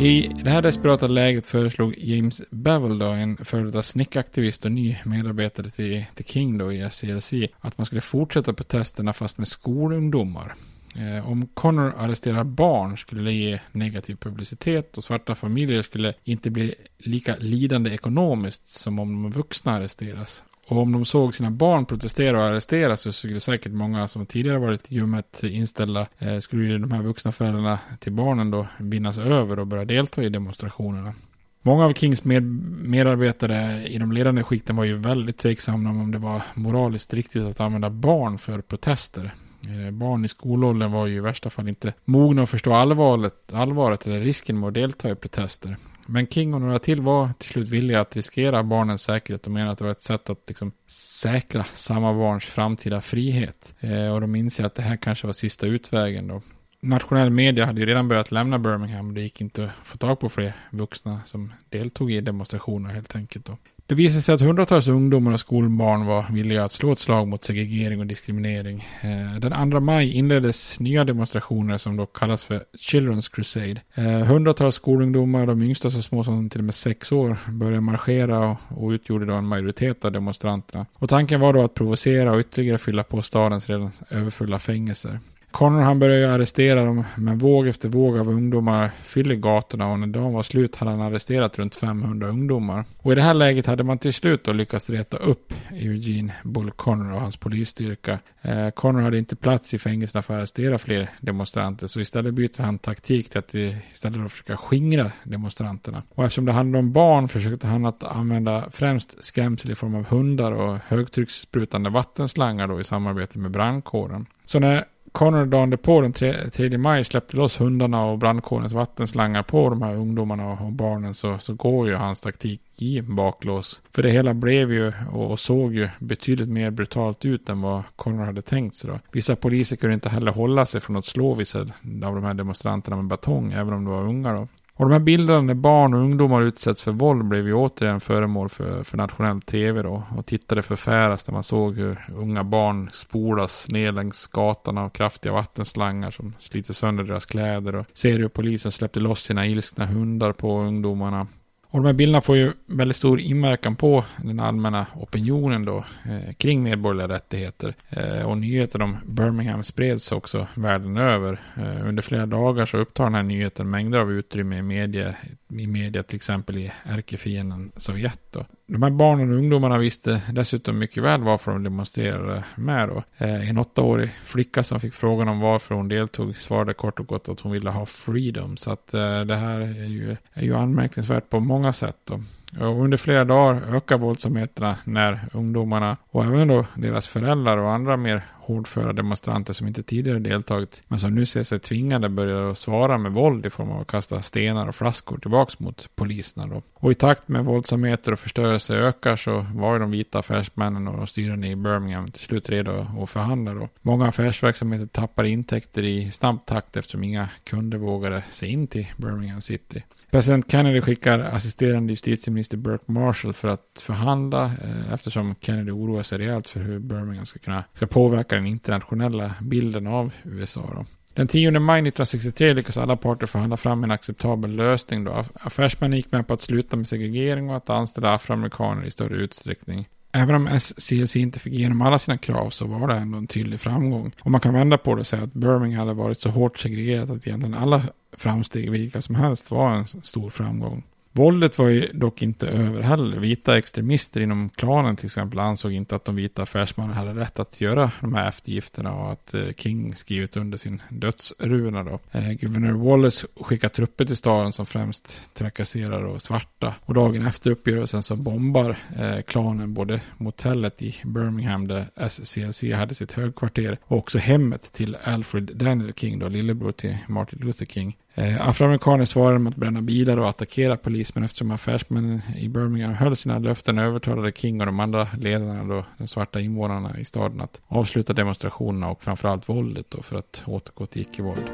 I 0.00 0.30
det 0.44 0.50
här 0.50 0.62
desperata 0.62 1.06
läget 1.06 1.46
föreslog 1.46 1.94
James 1.98 2.42
Bevel, 2.50 2.98
då, 2.98 3.06
en 3.06 3.36
före 3.36 3.64
detta 3.64 3.82
snickaktivist 3.82 4.64
och 4.64 4.72
ny 4.72 4.96
medarbetare 5.04 5.70
till, 5.70 6.04
till 6.14 6.24
King 6.24 6.58
då, 6.58 6.72
i 6.72 6.90
SCLC, 6.90 7.32
att 7.60 7.78
man 7.78 7.86
skulle 7.86 8.00
fortsätta 8.00 8.52
protesterna 8.52 9.12
fast 9.12 9.38
med 9.38 9.48
skolungdomar. 9.48 10.54
Eh, 10.96 11.30
om 11.30 11.46
Connor 11.46 11.94
arresterar 11.96 12.44
barn 12.44 12.98
skulle 12.98 13.22
det 13.22 13.32
ge 13.32 13.60
negativ 13.72 14.16
publicitet 14.16 14.96
och 14.96 15.04
svarta 15.04 15.34
familjer 15.34 15.82
skulle 15.82 16.14
inte 16.24 16.50
bli 16.50 16.74
lika 16.98 17.36
lidande 17.36 17.90
ekonomiskt 17.90 18.68
som 18.68 18.98
om 18.98 19.22
de 19.22 19.30
vuxna 19.30 19.72
arresteras. 19.72 20.42
Och 20.70 20.78
om 20.78 20.92
de 20.92 21.04
såg 21.04 21.34
sina 21.34 21.50
barn 21.50 21.86
protestera 21.86 22.38
och 22.38 22.44
arresteras 22.44 23.00
så 23.00 23.12
skulle 23.12 23.40
säkert 23.40 23.72
många 23.72 24.08
som 24.08 24.26
tidigare 24.26 24.58
varit 24.58 24.90
ljummet 24.90 25.42
inställda 25.42 26.06
eh, 26.18 26.38
skulle 26.38 26.64
ju 26.64 26.78
de 26.78 26.92
här 26.92 27.02
vuxna 27.02 27.32
föräldrarna 27.32 27.78
till 27.98 28.12
barnen 28.12 28.50
då 28.50 28.66
vinnas 28.78 29.18
över 29.18 29.58
och 29.58 29.66
börja 29.66 29.84
delta 29.84 30.22
i 30.22 30.28
demonstrationerna. 30.28 31.14
Många 31.62 31.84
av 31.84 31.92
Kings 31.92 32.24
med, 32.24 32.42
medarbetare 32.82 33.88
i 33.88 33.98
de 33.98 34.12
ledande 34.12 34.42
skikten 34.42 34.76
var 34.76 34.84
ju 34.84 34.94
väldigt 34.94 35.38
tveksamma 35.38 35.90
om 35.90 36.10
det 36.10 36.18
var 36.18 36.42
moraliskt 36.54 37.14
riktigt 37.14 37.42
att 37.42 37.60
använda 37.60 37.90
barn 37.90 38.38
för 38.38 38.60
protester. 38.60 39.34
Eh, 39.68 39.90
barn 39.90 40.24
i 40.24 40.28
skolåldern 40.28 40.92
var 40.92 41.06
ju 41.06 41.16
i 41.16 41.20
värsta 41.20 41.50
fall 41.50 41.68
inte 41.68 41.92
mogna 42.04 42.42
att 42.42 42.50
förstå 42.50 42.72
allvaret, 42.72 43.52
allvaret 43.52 44.06
eller 44.06 44.20
risken 44.20 44.60
med 44.60 44.66
att 44.66 44.74
delta 44.74 45.10
i 45.10 45.14
protester. 45.14 45.76
Men 46.10 46.26
King 46.26 46.54
och 46.54 46.60
några 46.60 46.78
till 46.78 47.00
var 47.00 47.28
till 47.38 47.50
slut 47.50 47.68
villiga 47.68 48.00
att 48.00 48.16
riskera 48.16 48.62
barnens 48.62 49.02
säkerhet 49.02 49.46
och 49.46 49.52
menade 49.52 49.72
att 49.72 49.78
det 49.78 49.84
var 49.84 49.90
ett 49.90 50.02
sätt 50.02 50.30
att 50.30 50.44
liksom 50.48 50.72
säkra 50.86 51.64
samma 51.64 52.14
barns 52.14 52.44
framtida 52.44 53.00
frihet. 53.00 53.74
Eh, 53.80 54.12
och 54.12 54.20
de 54.20 54.34
inser 54.34 54.64
att 54.64 54.74
det 54.74 54.82
här 54.82 54.96
kanske 54.96 55.26
var 55.26 55.32
sista 55.32 55.66
utvägen 55.66 56.28
då. 56.28 56.42
Nationell 56.80 57.30
media 57.30 57.66
hade 57.66 57.80
ju 57.80 57.86
redan 57.86 58.08
börjat 58.08 58.32
lämna 58.32 58.58
Birmingham 58.58 59.08
och 59.08 59.14
det 59.14 59.20
gick 59.20 59.40
inte 59.40 59.64
att 59.64 59.86
få 59.86 59.98
tag 59.98 60.20
på 60.20 60.28
fler 60.28 60.52
vuxna 60.70 61.20
som 61.24 61.52
deltog 61.68 62.12
i 62.12 62.20
demonstrationerna 62.20 62.94
helt 62.94 63.16
enkelt. 63.16 63.46
Då. 63.46 63.56
Det 63.90 63.96
visade 63.96 64.22
sig 64.22 64.34
att 64.34 64.40
hundratals 64.40 64.88
ungdomar 64.88 65.32
och 65.32 65.40
skolbarn 65.40 66.06
var 66.06 66.26
villiga 66.30 66.64
att 66.64 66.72
slå 66.72 66.92
ett 66.92 66.98
slag 66.98 67.28
mot 67.28 67.44
segregering 67.44 68.00
och 68.00 68.06
diskriminering. 68.06 68.86
Eh, 69.02 69.40
den 69.40 69.70
2 69.70 69.80
maj 69.80 70.12
inleddes 70.12 70.80
nya 70.80 71.04
demonstrationer 71.04 71.78
som 71.78 71.96
då 71.96 72.06
kallas 72.06 72.44
för 72.44 72.64
Children's 72.78 73.34
Crusade. 73.34 73.80
Eh, 73.94 74.04
hundratals 74.04 74.74
skolungdomar, 74.74 75.46
de 75.46 75.62
yngsta 75.62 75.90
så 75.90 76.02
små 76.02 76.24
som 76.24 76.50
till 76.50 76.60
och 76.60 76.64
med 76.64 76.74
sex 76.74 77.12
år, 77.12 77.36
började 77.48 77.80
marschera 77.80 78.56
och 78.68 78.90
utgjorde 78.90 79.26
då 79.26 79.34
en 79.34 79.46
majoritet 79.46 80.04
av 80.04 80.12
demonstranterna. 80.12 80.86
Och 80.94 81.08
tanken 81.08 81.40
var 81.40 81.52
då 81.52 81.62
att 81.62 81.74
provocera 81.74 82.32
och 82.32 82.40
ytterligare 82.40 82.78
fylla 82.78 83.02
på 83.02 83.22
stadens 83.22 83.68
redan 83.68 83.90
överfulla 84.10 84.58
fängelser. 84.58 85.18
Connor 85.50 85.80
han 85.80 85.98
började 85.98 86.34
arrestera 86.34 86.84
dem, 86.84 87.04
men 87.16 87.38
våg 87.38 87.68
efter 87.68 87.88
våg 87.88 88.18
av 88.18 88.28
ungdomar 88.28 88.90
fyller 89.02 89.34
gatorna 89.34 89.92
och 89.92 89.98
när 89.98 90.06
dagen 90.06 90.32
var 90.32 90.42
slut 90.42 90.76
hade 90.76 90.90
han 90.90 91.00
arresterat 91.00 91.58
runt 91.58 91.74
500 91.74 92.28
ungdomar. 92.28 92.84
Och 92.98 93.12
i 93.12 93.14
det 93.14 93.22
här 93.22 93.34
läget 93.34 93.66
hade 93.66 93.84
man 93.84 93.98
till 93.98 94.12
slut 94.12 94.44
då 94.44 94.52
lyckats 94.52 94.90
reta 94.90 95.16
upp 95.16 95.54
Eugene 95.72 96.32
Bull 96.44 96.70
Connor 96.70 97.12
och 97.12 97.20
hans 97.20 97.36
polisstyrka. 97.36 98.18
Eh, 98.42 98.70
Connor 98.70 99.00
hade 99.00 99.18
inte 99.18 99.36
plats 99.36 99.74
i 99.74 99.78
fängelserna 99.78 100.22
för 100.22 100.34
att 100.34 100.38
arrestera 100.38 100.78
fler 100.78 101.10
demonstranter 101.20 101.86
så 101.86 102.00
istället 102.00 102.34
byter 102.34 102.62
han 102.62 102.78
taktik 102.78 103.28
till 103.28 103.38
att 103.38 103.54
istället 103.54 104.32
försöka 104.32 104.56
skingra 104.56 105.12
demonstranterna. 105.24 106.02
Och 106.14 106.24
eftersom 106.24 106.44
det 106.44 106.52
handlade 106.52 106.78
om 106.78 106.92
barn 106.92 107.28
försökte 107.28 107.66
han 107.66 107.86
att 107.86 108.02
använda 108.02 108.64
främst 108.70 109.24
skrämsel 109.24 109.70
i 109.70 109.74
form 109.74 109.94
av 109.94 110.04
hundar 110.04 110.52
och 110.52 110.78
högtryckssprutande 110.86 111.90
vattenslangar 111.90 112.66
då 112.66 112.80
i 112.80 112.84
samarbete 112.84 113.38
med 113.38 113.50
brandkåren. 113.50 114.26
Så 114.44 114.58
när 114.58 114.84
Connor 115.12 115.46
dagen 115.46 115.78
på 115.78 116.00
den 116.00 116.12
3, 116.12 116.78
maj 116.78 117.04
släppte 117.04 117.36
loss 117.36 117.60
hundarna 117.60 118.04
och 118.04 118.18
brandkårens 118.18 118.72
vattenslangar 118.72 119.42
på 119.42 119.70
de 119.70 119.82
här 119.82 119.94
ungdomarna 119.94 120.52
och 120.52 120.72
barnen 120.72 121.14
så, 121.14 121.38
så 121.38 121.54
går 121.54 121.88
ju 121.88 121.94
hans 121.94 122.20
taktik 122.20 122.60
i 122.76 123.02
baklås. 123.02 123.82
För 123.94 124.02
det 124.02 124.10
hela 124.10 124.34
blev 124.34 124.72
ju 124.72 124.92
och 125.12 125.40
såg 125.40 125.74
ju 125.74 125.88
betydligt 125.98 126.48
mer 126.48 126.70
brutalt 126.70 127.24
ut 127.24 127.48
än 127.48 127.62
vad 127.62 127.82
Connor 127.96 128.24
hade 128.24 128.42
tänkt 128.42 128.76
sig 128.76 128.90
då. 128.90 128.98
Vissa 129.12 129.36
poliser 129.36 129.76
kunde 129.76 129.94
inte 129.94 130.08
heller 130.08 130.32
hålla 130.32 130.66
sig 130.66 130.80
från 130.80 130.96
att 130.96 131.04
slå 131.04 131.34
vissa 131.34 131.60
av 131.60 132.14
de 132.14 132.24
här 132.24 132.34
demonstranterna 132.34 132.96
med 132.96 133.06
batong, 133.06 133.52
även 133.52 133.74
om 133.74 133.84
de 133.84 133.94
var 133.94 134.02
unga 134.02 134.32
då. 134.32 134.48
Och 134.80 134.88
de 134.88 134.92
här 134.92 135.00
bilderna 135.00 135.40
när 135.40 135.54
barn 135.54 135.94
och 135.94 136.00
ungdomar 136.00 136.42
utsätts 136.42 136.82
för 136.82 136.92
våld 136.92 137.24
blev 137.24 137.46
ju 137.46 137.54
återigen 137.54 138.00
föremål 138.00 138.48
för, 138.48 138.82
för 138.82 138.96
nationell 138.96 139.40
tv 139.40 139.82
då. 139.82 140.02
Och 140.16 140.26
tittade 140.26 140.62
förfäras 140.62 141.26
när 141.26 141.32
man 141.32 141.42
såg 141.42 141.76
hur 141.76 142.06
unga 142.14 142.44
barn 142.44 142.90
spolas 142.92 143.68
ner 143.68 143.92
längs 143.92 144.26
gatan 144.26 144.78
av 144.78 144.88
kraftiga 144.88 145.32
vattenslangar 145.32 146.10
som 146.10 146.34
sliter 146.38 146.74
sönder 146.74 147.04
deras 147.04 147.26
kläder. 147.26 147.74
Och 147.76 147.86
ser 147.92 148.18
hur 148.18 148.28
polisen 148.28 148.72
släppte 148.72 149.00
loss 149.00 149.22
sina 149.22 149.46
ilskna 149.46 149.86
hundar 149.86 150.32
på 150.32 150.60
ungdomarna. 150.60 151.26
Och 151.70 151.78
de 151.78 151.86
här 151.86 151.92
bilderna 151.92 152.20
får 152.20 152.36
ju 152.36 152.52
väldigt 152.66 152.96
stor 152.96 153.20
inverkan 153.20 153.76
på 153.76 154.04
den 154.16 154.40
allmänna 154.40 154.86
opinionen 154.94 155.64
då 155.64 155.84
eh, 156.04 156.34
kring 156.34 156.62
medborgerliga 156.62 157.08
rättigheter. 157.16 157.74
Eh, 157.88 158.22
och 158.30 158.38
nyheten 158.38 158.82
om 158.82 158.96
Birmingham 159.06 159.64
spreds 159.64 160.12
också 160.12 160.46
världen 160.54 160.96
över. 160.96 161.40
Eh, 161.56 161.88
under 161.88 162.02
flera 162.02 162.26
dagar 162.26 162.66
så 162.66 162.78
upptar 162.78 163.04
den 163.04 163.14
här 163.14 163.22
nyheten 163.22 163.70
mängder 163.70 163.98
av 163.98 164.12
utrymme 164.12 164.58
i 164.58 164.62
media, 164.62 165.14
i 165.48 165.66
media 165.66 166.02
till 166.02 166.16
exempel 166.16 166.58
i 166.58 166.72
ärkefienden 166.84 167.72
Sovjet. 167.76 168.20
Då. 168.32 168.44
De 168.72 168.82
här 168.82 168.90
barnen 168.90 169.30
och 169.30 169.36
ungdomarna 169.36 169.78
visste 169.78 170.22
dessutom 170.32 170.78
mycket 170.78 171.02
väl 171.02 171.22
varför 171.22 171.52
de 171.52 171.62
demonstrerade 171.62 172.44
med 172.56 172.88
då. 172.88 173.02
Eh, 173.18 173.50
en 173.50 173.58
åttaårig 173.58 174.10
flicka 174.24 174.62
som 174.62 174.80
fick 174.80 174.94
frågan 174.94 175.28
om 175.28 175.40
varför 175.40 175.74
hon 175.74 175.88
deltog 175.88 176.36
svarade 176.36 176.74
kort 176.74 177.00
och 177.00 177.06
gott 177.06 177.28
att 177.28 177.40
hon 177.40 177.52
ville 177.52 177.70
ha 177.70 177.86
freedom. 177.86 178.56
Så 178.56 178.70
att 178.72 178.94
eh, 178.94 179.20
det 179.20 179.36
här 179.36 179.60
är 179.60 179.86
ju, 179.86 180.16
är 180.32 180.42
ju 180.42 180.56
anmärkningsvärt 180.56 181.30
på 181.30 181.40
många 181.40 181.72
sätt. 181.72 181.96
Då. 182.04 182.20
Och 182.58 182.84
under 182.84 182.96
flera 182.96 183.24
dagar 183.24 183.76
ökar 183.76 183.98
våldsamheterna 183.98 184.76
när 184.84 185.20
ungdomarna 185.32 185.96
och 186.10 186.24
även 186.24 186.48
då 186.48 186.66
deras 186.74 187.06
föräldrar 187.06 187.58
och 187.58 187.72
andra 187.72 187.96
mer 187.96 188.22
hårdföra 188.50 188.92
demonstranter 188.92 189.52
som 189.52 189.66
inte 189.66 189.82
tidigare 189.82 190.18
deltagit 190.18 190.82
men 190.88 191.00
som 191.00 191.14
nu 191.14 191.26
ser 191.26 191.42
sig 191.42 191.58
tvingade 191.58 192.08
börjar 192.08 192.54
svara 192.54 192.98
med 192.98 193.12
våld 193.12 193.46
i 193.46 193.50
form 193.50 193.70
av 193.70 193.80
att 193.80 193.86
kasta 193.86 194.22
stenar 194.22 194.68
och 194.68 194.74
flaskor 194.74 195.18
tillbaks 195.18 195.58
mot 195.58 195.88
poliserna. 195.94 196.46
Då. 196.46 196.62
Och 196.74 196.90
i 196.90 196.94
takt 196.94 197.28
med 197.28 197.44
våldsamheter 197.44 198.12
och 198.12 198.18
förstörelse 198.18 198.74
ökar 198.74 199.16
så 199.16 199.46
var 199.54 199.72
ju 199.72 199.78
de 199.78 199.90
vita 199.90 200.18
affärsmännen 200.18 200.88
och 200.88 200.96
de 200.96 201.06
styrande 201.06 201.46
i 201.46 201.56
Birmingham 201.56 202.10
till 202.10 202.22
slut 202.22 202.48
redo 202.48 202.86
att 203.00 203.10
förhandla. 203.10 203.54
Då. 203.54 203.68
Många 203.82 204.08
affärsverksamheter 204.08 204.86
tappar 204.86 205.24
intäkter 205.24 205.82
i 205.82 206.10
snabb 206.10 206.46
takt 206.46 206.76
eftersom 206.76 207.04
inga 207.04 207.28
kunder 207.44 207.78
vågade 207.78 208.22
sig 208.30 208.48
in 208.48 208.66
till 208.66 208.86
Birmingham 208.96 209.40
City. 209.40 209.84
President 210.10 210.50
Kennedy 210.50 210.80
skickar 210.80 211.18
assisterande 211.18 211.92
justitieminister 211.92 212.56
Burke 212.56 212.92
Marshall 212.92 213.32
för 213.32 213.48
att 213.48 213.80
förhandla 213.80 214.44
eh, 214.44 214.92
eftersom 214.92 215.34
Kennedy 215.40 215.70
oroar 215.70 216.02
sig 216.02 216.18
rejält 216.18 216.50
för 216.50 216.60
hur 216.60 216.78
Birmingham 216.78 217.26
ska 217.26 217.38
kunna 217.38 217.64
ska 217.72 217.86
påverka 217.86 218.34
den 218.34 218.46
internationella 218.46 219.34
bilden 219.40 219.86
av 219.86 220.12
USA. 220.22 220.70
Då. 220.74 220.86
Den 221.14 221.28
10 221.28 221.50
maj 221.50 221.78
1963 221.78 222.54
lyckas 222.54 222.78
alla 222.78 222.96
parter 222.96 223.26
förhandla 223.26 223.56
fram 223.56 223.84
en 223.84 223.90
acceptabel 223.90 224.56
lösning 224.56 225.04
då 225.04 225.24
affärsmännen 225.34 225.96
gick 225.96 226.12
med 226.12 226.26
på 226.26 226.34
att 226.34 226.40
sluta 226.40 226.76
med 226.76 226.88
segregering 226.88 227.50
och 227.50 227.56
att 227.56 227.70
anställa 227.70 228.14
afroamerikaner 228.14 228.84
i 228.84 228.90
större 228.90 229.16
utsträckning. 229.16 229.88
Även 230.12 230.34
om 230.34 230.48
SCC 230.48 231.16
inte 231.16 231.38
fick 231.38 231.52
igenom 231.52 231.82
alla 231.82 231.98
sina 231.98 232.18
krav 232.18 232.50
så 232.50 232.66
var 232.66 232.88
det 232.88 232.94
ändå 232.94 233.18
en 233.18 233.26
tydlig 233.26 233.60
framgång. 233.60 234.12
Och 234.20 234.30
man 234.30 234.40
kan 234.40 234.54
vända 234.54 234.78
på 234.78 234.94
det 234.94 235.00
och 235.00 235.06
säga 235.06 235.22
att 235.22 235.32
Birmingham 235.32 235.88
hade 235.88 235.94
varit 235.94 236.20
så 236.20 236.30
hårt 236.30 236.58
segregerat 236.58 237.10
att 237.10 237.26
egentligen 237.26 237.54
alla 237.54 237.82
framsteg, 238.16 238.70
vilka 238.70 239.02
som 239.02 239.14
helst, 239.14 239.50
var 239.50 239.74
en 239.74 239.86
stor 239.86 240.30
framgång. 240.30 240.82
Våldet 241.12 241.58
var 241.58 241.68
ju 241.68 241.86
dock 241.92 242.22
inte 242.22 242.48
över 242.48 242.80
heller. 242.80 243.16
Vita 243.16 243.58
extremister 243.58 244.20
inom 244.20 244.48
klanen 244.48 244.96
till 244.96 245.06
exempel 245.06 245.38
ansåg 245.38 245.72
inte 245.72 245.96
att 245.96 246.04
de 246.04 246.16
vita 246.16 246.42
affärsmännen 246.42 246.96
hade 246.96 247.20
rätt 247.20 247.38
att 247.38 247.60
göra 247.60 247.92
de 248.00 248.14
här 248.14 248.28
eftergifterna 248.28 248.92
och 248.92 249.12
att 249.12 249.34
eh, 249.34 249.48
King 249.56 249.94
skrivit 249.94 250.36
under 250.36 250.58
sin 250.58 250.82
dödsruna 250.88 251.82
då. 251.84 252.00
Eh, 252.12 252.32
Guvernör 252.32 252.72
Wallace 252.72 253.26
skickar 253.40 253.68
trupper 253.68 254.04
till 254.04 254.16
staden 254.16 254.52
som 254.52 254.66
främst 254.66 255.34
trakasserar 255.34 256.02
och 256.02 256.22
svarta. 256.22 256.74
Och 256.84 256.94
dagen 256.94 257.26
efter 257.26 257.50
uppgörelsen 257.50 258.02
så 258.02 258.16
bombar 258.16 258.78
eh, 258.96 259.22
klanen 259.22 259.74
både 259.74 260.00
motellet 260.16 260.82
i 260.82 260.96
Birmingham 261.04 261.68
där 261.68 261.86
SCLC 262.08 262.62
hade 262.74 262.94
sitt 262.94 263.12
högkvarter 263.12 263.78
och 263.84 263.98
också 263.98 264.18
hemmet 264.18 264.72
till 264.72 264.96
Alfred 265.04 265.50
Daniel 265.54 265.92
King 265.92 266.18
då, 266.18 266.28
lillebror 266.28 266.72
till 266.72 266.98
Martin 267.08 267.38
Luther 267.42 267.66
King. 267.66 267.96
Eh, 268.14 268.48
afroamerikaner 268.48 269.04
svarade 269.04 269.38
med 269.38 269.50
att 269.50 269.56
bränna 269.56 269.82
bilar 269.82 270.16
och 270.16 270.28
attackera 270.28 270.76
polis, 270.76 271.14
men 271.14 271.24
eftersom 271.24 271.50
affärsmännen 271.50 272.20
i 272.36 272.48
Birmingham 272.48 272.94
höll 272.94 273.16
sina 273.16 273.38
löften 273.38 273.78
övertalade 273.78 274.32
King 274.32 274.60
och 274.60 274.66
de 274.66 274.80
andra 274.80 275.08
ledarna, 275.18 275.64
då, 275.64 275.84
de 275.98 276.08
svarta 276.08 276.40
invånarna 276.40 276.98
i 276.98 277.04
staden, 277.04 277.40
att 277.40 277.60
avsluta 277.66 278.12
demonstrationerna 278.12 278.90
och 278.90 279.02
framförallt 279.02 279.48
våldet 279.48 279.86
då, 279.88 280.02
för 280.02 280.16
att 280.16 280.42
återgå 280.46 280.86
till 280.86 281.02
icke-våld. 281.02 281.50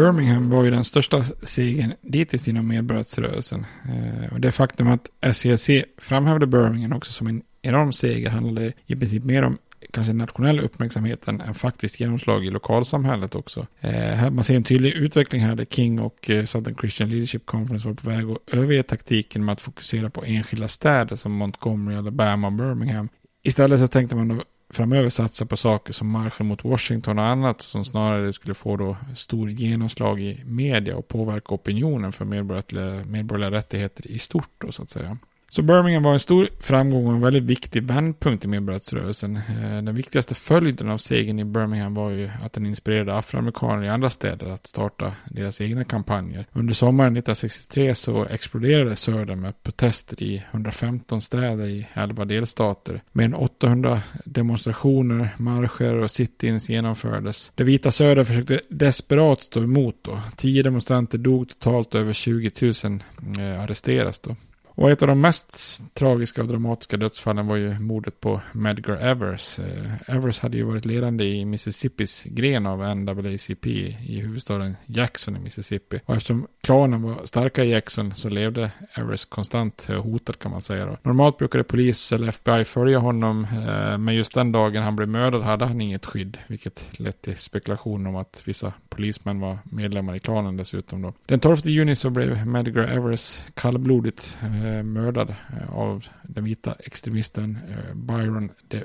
Birmingham 0.00 0.50
var 0.50 0.64
ju 0.64 0.70
den 0.70 0.84
största 0.84 1.22
segern 1.22 1.92
dittills 2.02 2.48
inom 2.48 2.68
medborgarrättsrörelsen. 2.68 3.66
Eh, 3.84 4.32
och 4.32 4.40
det 4.40 4.52
faktum 4.52 4.88
att 4.88 5.34
SEC 5.36 5.70
framhävde 5.98 6.46
Birmingham 6.46 6.92
också 6.92 7.12
som 7.12 7.26
en 7.26 7.42
enorm 7.62 7.92
seger 7.92 8.30
handlade 8.30 8.72
i 8.86 8.96
princip 8.96 9.24
mer 9.24 9.42
om 9.42 9.58
kanske 9.92 10.12
nationell 10.12 10.60
uppmärksamhet 10.60 11.28
än 11.28 11.54
faktiskt 11.54 12.00
genomslag 12.00 12.46
i 12.46 12.50
lokalsamhället 12.50 13.34
också. 13.34 13.66
Eh, 13.80 14.30
man 14.30 14.44
ser 14.44 14.56
en 14.56 14.64
tydlig 14.64 14.94
utveckling 14.94 15.40
här 15.40 15.54
där 15.54 15.64
King 15.64 16.00
och 16.00 16.30
eh, 16.30 16.44
Southern 16.44 16.76
Christian 16.80 17.08
Leadership 17.08 17.46
Conference 17.46 17.88
var 17.88 17.94
på 17.94 18.10
väg 18.10 18.30
att 18.30 18.54
överge 18.54 18.82
taktiken 18.82 19.44
med 19.44 19.52
att 19.52 19.60
fokusera 19.60 20.10
på 20.10 20.24
enskilda 20.24 20.68
städer 20.68 21.16
som 21.16 21.32
Montgomery, 21.32 21.96
Alabama 21.96 22.46
och 22.46 22.52
Birmingham. 22.52 23.08
Istället 23.42 23.80
så 23.80 23.88
tänkte 23.88 24.16
man 24.16 24.28
då 24.28 24.42
framöver 24.70 25.08
satsa 25.08 25.46
på 25.46 25.56
saker 25.56 25.92
som 25.92 26.08
marschen 26.10 26.46
mot 26.46 26.64
Washington 26.64 27.18
och 27.18 27.24
annat 27.24 27.60
som 27.60 27.84
snarare 27.84 28.32
skulle 28.32 28.54
få 28.54 28.76
då 28.76 28.96
stor 29.16 29.50
genomslag 29.50 30.20
i 30.20 30.44
media 30.44 30.96
och 30.96 31.08
påverka 31.08 31.54
opinionen 31.54 32.12
för 32.12 32.24
medborgerliga, 32.24 33.04
medborgerliga 33.04 33.58
rättigheter 33.58 34.06
i 34.06 34.18
stort 34.18 34.50
då 34.58 34.72
så 34.72 34.82
att 34.82 34.90
säga. 34.90 35.18
Så 35.52 35.62
Birmingham 35.62 36.02
var 36.02 36.12
en 36.12 36.20
stor 36.20 36.48
framgång 36.60 37.06
och 37.06 37.12
en 37.12 37.20
väldigt 37.20 37.42
viktig 37.42 37.82
vändpunkt 37.82 38.44
i 38.44 38.48
medborgarrättsrörelsen. 38.48 39.36
Eh, 39.36 39.82
den 39.82 39.94
viktigaste 39.94 40.34
följden 40.34 40.90
av 40.90 40.98
segern 40.98 41.38
i 41.38 41.44
Birmingham 41.44 41.94
var 41.94 42.10
ju 42.10 42.30
att 42.42 42.52
den 42.52 42.66
inspirerade 42.66 43.16
afroamerikaner 43.16 43.84
i 43.84 43.88
andra 43.88 44.10
städer 44.10 44.46
att 44.46 44.66
starta 44.66 45.12
deras 45.30 45.60
egna 45.60 45.84
kampanjer. 45.84 46.46
Under 46.52 46.74
sommaren 46.74 47.12
1963 47.12 47.94
så 47.94 48.24
exploderade 48.24 48.96
Södern 48.96 49.40
med 49.40 49.62
protester 49.62 50.22
i 50.22 50.44
115 50.50 51.20
städer 51.20 51.68
i 51.68 51.86
11 51.94 52.24
delstater. 52.24 53.02
Mer 53.12 53.24
än 53.24 53.34
800 53.34 54.02
demonstrationer, 54.24 55.34
marscher 55.38 55.94
och 55.96 56.10
sit-ins 56.10 56.70
genomfördes. 56.70 57.52
Det 57.54 57.64
vita 57.64 57.92
Söder 57.92 58.24
försökte 58.24 58.60
desperat 58.68 59.42
stå 59.42 59.62
emot 59.62 59.96
då. 60.02 60.20
10 60.36 60.62
demonstranter 60.62 61.18
dog 61.18 61.48
totalt 61.48 61.94
över 61.94 62.12
20 62.12 62.50
000 62.60 62.70
arresterades 62.70 63.60
arresteras 63.60 64.20
då. 64.20 64.36
Och 64.80 64.90
ett 64.90 65.02
av 65.02 65.08
de 65.08 65.20
mest 65.20 65.82
tragiska 65.94 66.42
och 66.42 66.48
dramatiska 66.48 66.96
dödsfallen 66.96 67.46
var 67.46 67.56
ju 67.56 67.78
mordet 67.78 68.20
på 68.20 68.40
Medgar 68.52 68.96
Evers. 68.96 69.58
Eh, 69.58 70.16
Evers 70.16 70.40
hade 70.40 70.56
ju 70.56 70.62
varit 70.62 70.84
ledande 70.84 71.24
i 71.24 71.44
Mississippis 71.44 72.24
gren 72.24 72.66
av 72.66 72.96
NAACP 72.96 73.66
i 73.66 74.20
huvudstaden 74.20 74.76
Jackson 74.86 75.36
i 75.36 75.40
Mississippi. 75.40 76.00
Och 76.04 76.16
eftersom 76.16 76.46
klanen 76.60 77.02
var 77.02 77.20
starka 77.24 77.64
i 77.64 77.70
Jackson 77.70 78.14
så 78.14 78.28
levde 78.28 78.70
Evers 78.94 79.24
konstant 79.24 79.86
hotad 79.88 80.38
kan 80.38 80.50
man 80.50 80.60
säga. 80.60 80.86
Då. 80.86 80.96
Normalt 81.02 81.38
brukade 81.38 81.64
polis 81.64 82.12
eller 82.12 82.28
FBI 82.28 82.64
följa 82.64 82.98
honom, 82.98 83.44
eh, 83.44 83.98
men 83.98 84.14
just 84.14 84.34
den 84.34 84.52
dagen 84.52 84.82
han 84.82 84.96
blev 84.96 85.08
mördad 85.08 85.42
hade 85.42 85.64
han 85.64 85.80
inget 85.80 86.06
skydd, 86.06 86.38
vilket 86.46 87.00
lett 87.00 87.22
till 87.22 87.36
spekulationer 87.36 88.10
om 88.10 88.16
att 88.16 88.42
vissa 88.46 88.72
polismän 89.00 89.40
var 89.40 89.58
medlemmar 89.64 90.14
i 90.14 90.18
klanen 90.18 90.56
dessutom. 90.56 91.02
Då. 91.02 91.12
Den 91.26 91.40
12 91.40 91.56
juni 91.64 91.96
så 91.96 92.10
blev 92.10 92.46
Medgar 92.46 92.82
Evers 92.82 93.44
kallblodigt 93.54 94.38
eh, 94.42 94.82
mördad 94.82 95.30
eh, 95.30 95.74
av 95.74 96.04
den 96.22 96.44
vita 96.44 96.72
extremisten 96.72 97.58
eh, 97.68 97.94
Byron 97.94 98.50
de 98.68 98.84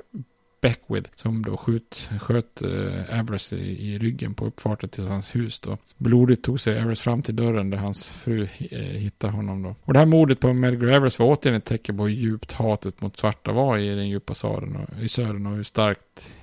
Beckwith 0.62 1.10
som 1.16 1.42
då 1.42 1.58
skjut, 1.58 2.10
sköt 2.20 2.62
eh, 2.62 3.20
Everest 3.20 3.54
i, 3.54 3.94
i, 3.94 4.00
ryggen 4.00 4.34
på 4.34 4.46
uppfarten 4.46 4.90
till 4.90 5.08
hans 5.08 5.36
hus 5.36 5.60
då. 5.60 5.78
Blodigt 5.98 6.44
tog 6.44 6.60
sig 6.60 6.78
Everest 6.78 7.02
fram 7.02 7.22
till 7.22 7.36
dörren 7.36 7.70
där 7.70 7.78
hans 7.78 8.10
fru 8.10 8.48
eh, 8.72 8.80
hittade 8.80 9.34
honom 9.34 9.64
då. 9.64 9.76
Och 9.84 9.94
det 9.94 10.00
här 10.00 10.06
mordet 10.06 10.40
på 10.40 10.54
Medgar 10.54 10.88
Everest 10.88 11.20
var 11.20 11.28
återigen 11.28 11.58
ett 11.58 11.66
tecken 11.66 11.98
på 11.98 12.04
hur 12.04 12.16
djupt 12.16 12.52
hatet 12.52 13.02
mot 13.02 13.18
svarta 13.18 13.52
var 13.52 13.78
i 13.78 13.96
den 13.96 14.10
djupa 14.10 14.34
södern 14.34 14.76
och, 14.76 15.04
i 15.04 15.10
södern 15.10 15.46
och 15.46 15.56
hur 15.56 15.64
starkt 15.64 16.36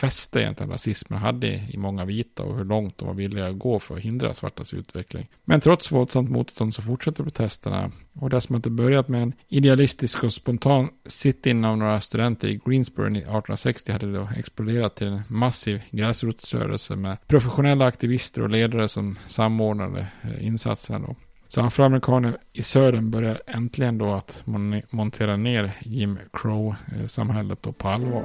fäste 0.00 0.40
egentligen 0.40 0.70
rasismen 0.70 1.18
hade 1.18 1.46
i 1.46 1.76
många 1.76 2.04
vita 2.04 2.42
och 2.42 2.56
hur 2.56 2.64
långt 2.64 2.98
de 2.98 3.08
var 3.08 3.14
villiga 3.14 3.46
att 3.46 3.58
gå 3.58 3.78
för 3.78 3.96
att 3.96 4.02
hindra 4.02 4.34
svartas 4.34 4.74
utveckling. 4.74 5.28
Men 5.44 5.60
trots 5.60 5.92
våldsamt 5.92 6.30
motstånd 6.30 6.74
så 6.74 6.82
fortsätter 6.82 7.24
protesterna 7.24 7.90
och 8.12 8.30
det 8.30 8.40
som 8.40 8.56
inte 8.56 8.70
börjat 8.70 9.08
med 9.08 9.22
en 9.22 9.32
idealistisk 9.48 10.24
och 10.24 10.32
spontan 10.32 10.88
sit-in 11.06 11.64
av 11.64 11.78
några 11.78 12.00
studenter 12.00 12.48
i 12.48 12.60
Greensboro 12.66 13.06
1860 13.06 13.92
hade 13.92 14.12
då 14.12 14.28
exploderat 14.36 14.96
till 14.96 15.06
en 15.06 15.22
massiv 15.28 15.82
gräsrotsrörelse 15.90 16.96
med 16.96 17.16
professionella 17.26 17.86
aktivister 17.86 18.42
och 18.42 18.50
ledare 18.50 18.88
som 18.88 19.18
samordnade 19.26 20.06
eh, 20.22 20.46
insatserna 20.46 20.98
då. 20.98 21.16
Så 21.48 21.60
afroamerikaner 21.60 22.36
i 22.52 22.62
södern 22.62 23.10
börjar 23.10 23.42
äntligen 23.46 23.98
då 23.98 24.12
att 24.12 24.44
montera 24.90 25.36
ner 25.36 25.72
Jim 25.80 26.18
Crow-samhället 26.32 27.58
eh, 27.58 27.62
då 27.62 27.72
på 27.72 27.88
allvar. 27.88 28.24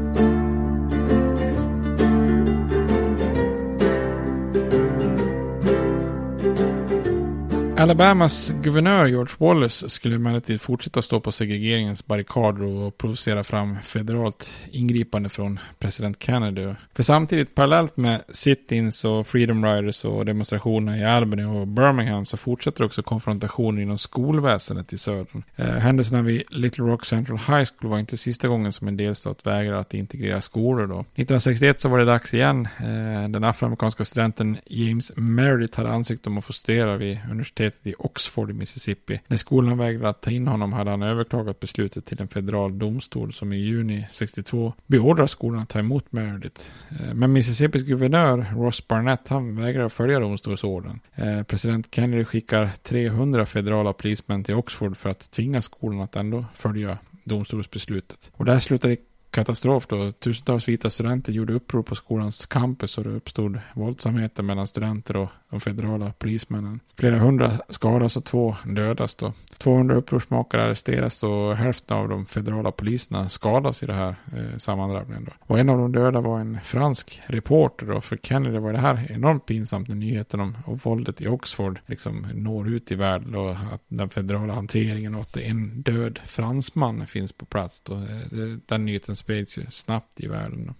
Alabamas 7.81 8.53
guvernör 8.63 9.05
George 9.05 9.35
Wallace 9.37 9.89
skulle 9.89 10.15
emellertid 10.15 10.61
fortsätta 10.61 11.01
stå 11.01 11.19
på 11.19 11.31
segregeringens 11.31 12.05
barrikader 12.05 12.63
och 12.63 12.97
provocera 12.97 13.43
fram 13.43 13.77
federalt 13.83 14.49
ingripande 14.71 15.29
från 15.29 15.59
president 15.79 16.23
Kennedy. 16.23 16.73
För 16.93 17.03
samtidigt 17.03 17.55
parallellt 17.55 17.97
med 17.97 18.21
sit-ins 18.29 19.05
och 19.05 19.27
freedom 19.27 19.65
riders 19.65 20.05
och 20.05 20.25
demonstrationerna 20.25 20.97
i 20.97 21.05
Albany 21.05 21.43
och 21.43 21.67
Birmingham 21.67 22.25
så 22.25 22.37
fortsätter 22.37 22.83
också 22.83 23.03
konfrontationer 23.03 23.81
inom 23.81 23.97
skolväsendet 23.97 24.93
i 24.93 24.97
södern. 24.97 25.43
Eh, 25.55 25.65
händelserna 25.65 26.21
vid 26.21 26.43
Little 26.49 26.85
Rock 26.85 27.05
Central 27.05 27.37
High 27.37 27.65
School 27.65 27.91
var 27.91 27.99
inte 27.99 28.17
sista 28.17 28.47
gången 28.47 28.73
som 28.73 28.87
en 28.87 28.97
delstat 28.97 29.45
vägrade 29.45 29.79
att 29.79 29.93
integrera 29.93 30.41
skolor 30.41 30.87
då. 30.87 30.99
1961 30.99 31.81
så 31.81 31.89
var 31.89 31.99
det 31.99 32.05
dags 32.05 32.33
igen. 32.33 32.67
Eh, 32.77 33.29
den 33.29 33.43
afroamerikanska 33.43 34.05
studenten 34.05 34.57
James 34.65 35.11
Meredith 35.15 35.77
hade 35.77 35.91
ansökt 35.91 36.27
om 36.27 36.37
att 36.37 36.45
få 36.45 36.53
studera 36.53 36.97
vid 36.97 37.19
universitetet 37.31 37.70
universitetet 37.71 37.87
i 37.87 37.95
Oxford 37.97 38.49
i 38.49 38.53
Mississippi. 38.53 39.21
När 39.27 39.37
skolan 39.37 39.77
vägrade 39.77 40.09
att 40.09 40.21
ta 40.21 40.31
in 40.31 40.47
honom 40.47 40.73
hade 40.73 40.91
han 40.91 41.01
överklagat 41.01 41.59
beslutet 41.59 42.05
till 42.05 42.21
en 42.21 42.27
federal 42.27 42.79
domstol 42.79 43.33
som 43.33 43.53
i 43.53 43.57
juni 43.57 44.07
62 44.09 44.73
beordrar 44.87 45.27
skolan 45.27 45.61
att 45.61 45.69
ta 45.69 45.79
emot 45.79 46.11
Meredith. 46.11 46.71
Eh, 46.89 47.13
men 47.13 47.33
Mississippis 47.33 47.83
guvernör 47.83 48.45
Ross 48.55 48.87
Barnett 48.87 49.27
han 49.27 49.55
vägrar 49.55 49.85
att 49.85 49.93
följa 49.93 50.19
domstolsorden. 50.19 50.99
Eh, 51.15 51.43
president 51.43 51.95
Kennedy 51.95 52.25
skickar 52.25 52.69
300 52.83 53.45
federala 53.45 53.93
polismän 53.93 54.43
till 54.43 54.55
Oxford 54.55 54.97
för 54.97 55.09
att 55.09 55.31
tvinga 55.31 55.61
skolan 55.61 56.01
att 56.01 56.15
ändå 56.15 56.45
följa 56.53 56.97
domstolsbeslutet. 57.23 58.31
Och 58.33 58.45
det 58.45 58.53
här 58.53 58.59
slutade 58.59 58.93
i 58.93 58.97
katastrof 59.31 59.87
då. 59.87 60.11
Tusentals 60.11 60.67
vita 60.67 60.89
studenter 60.89 61.33
gjorde 61.33 61.53
uppror 61.53 61.83
på 61.83 61.95
skolans 61.95 62.45
campus 62.45 62.97
och 62.97 63.03
det 63.03 63.09
uppstod 63.09 63.59
våldsamheter 63.73 64.43
mellan 64.43 64.67
studenter 64.67 65.17
och 65.17 65.29
de 65.51 65.59
federala 65.59 66.13
polismännen. 66.17 66.79
Flera 66.97 67.19
hundra 67.19 67.51
skadas 67.69 68.17
och 68.17 68.25
två 68.25 68.55
dödas 68.65 69.15
då. 69.15 69.33
200 69.57 69.95
upprorsmakare 69.95 70.63
arresteras 70.63 71.23
och 71.23 71.55
hälften 71.55 71.97
av 71.97 72.09
de 72.09 72.25
federala 72.25 72.71
poliserna 72.71 73.29
skadas 73.29 73.83
i 73.83 73.85
det 73.85 73.93
här 73.93 74.15
eh, 74.37 74.57
sammandrabbningen 74.57 75.25
då. 75.25 75.31
Och 75.39 75.59
en 75.59 75.69
av 75.69 75.77
de 75.77 75.91
döda 75.91 76.21
var 76.21 76.39
en 76.39 76.59
fransk 76.63 77.21
reporter 77.25 77.85
då. 77.85 78.01
För 78.01 78.17
Kennedy 78.17 78.57
var 78.57 78.73
det 78.73 78.79
här 78.79 79.11
enormt 79.11 79.45
pinsamt 79.45 79.87
när 79.87 79.95
nyheten 79.95 80.39
om, 80.39 80.57
om 80.65 80.75
våldet 80.75 81.21
i 81.21 81.27
Oxford 81.27 81.79
liksom 81.85 82.27
når 82.33 82.69
ut 82.69 82.91
i 82.91 82.95
världen 82.95 83.35
och 83.35 83.51
att 83.51 83.83
den 83.87 84.09
federala 84.09 84.53
hanteringen 84.53 85.15
och 85.15 85.21
att 85.21 85.37
en 85.37 85.81
död 85.81 86.19
fransman 86.25 87.07
finns 87.07 87.33
på 87.33 87.45
plats 87.45 87.81
då. 87.81 87.93
Eh, 87.93 88.57
den 88.65 88.85
nyheten 88.85 89.15
spreds 89.15 89.57
ju 89.57 89.65
snabbt 89.69 90.19
i 90.19 90.27
världen. 90.27 90.73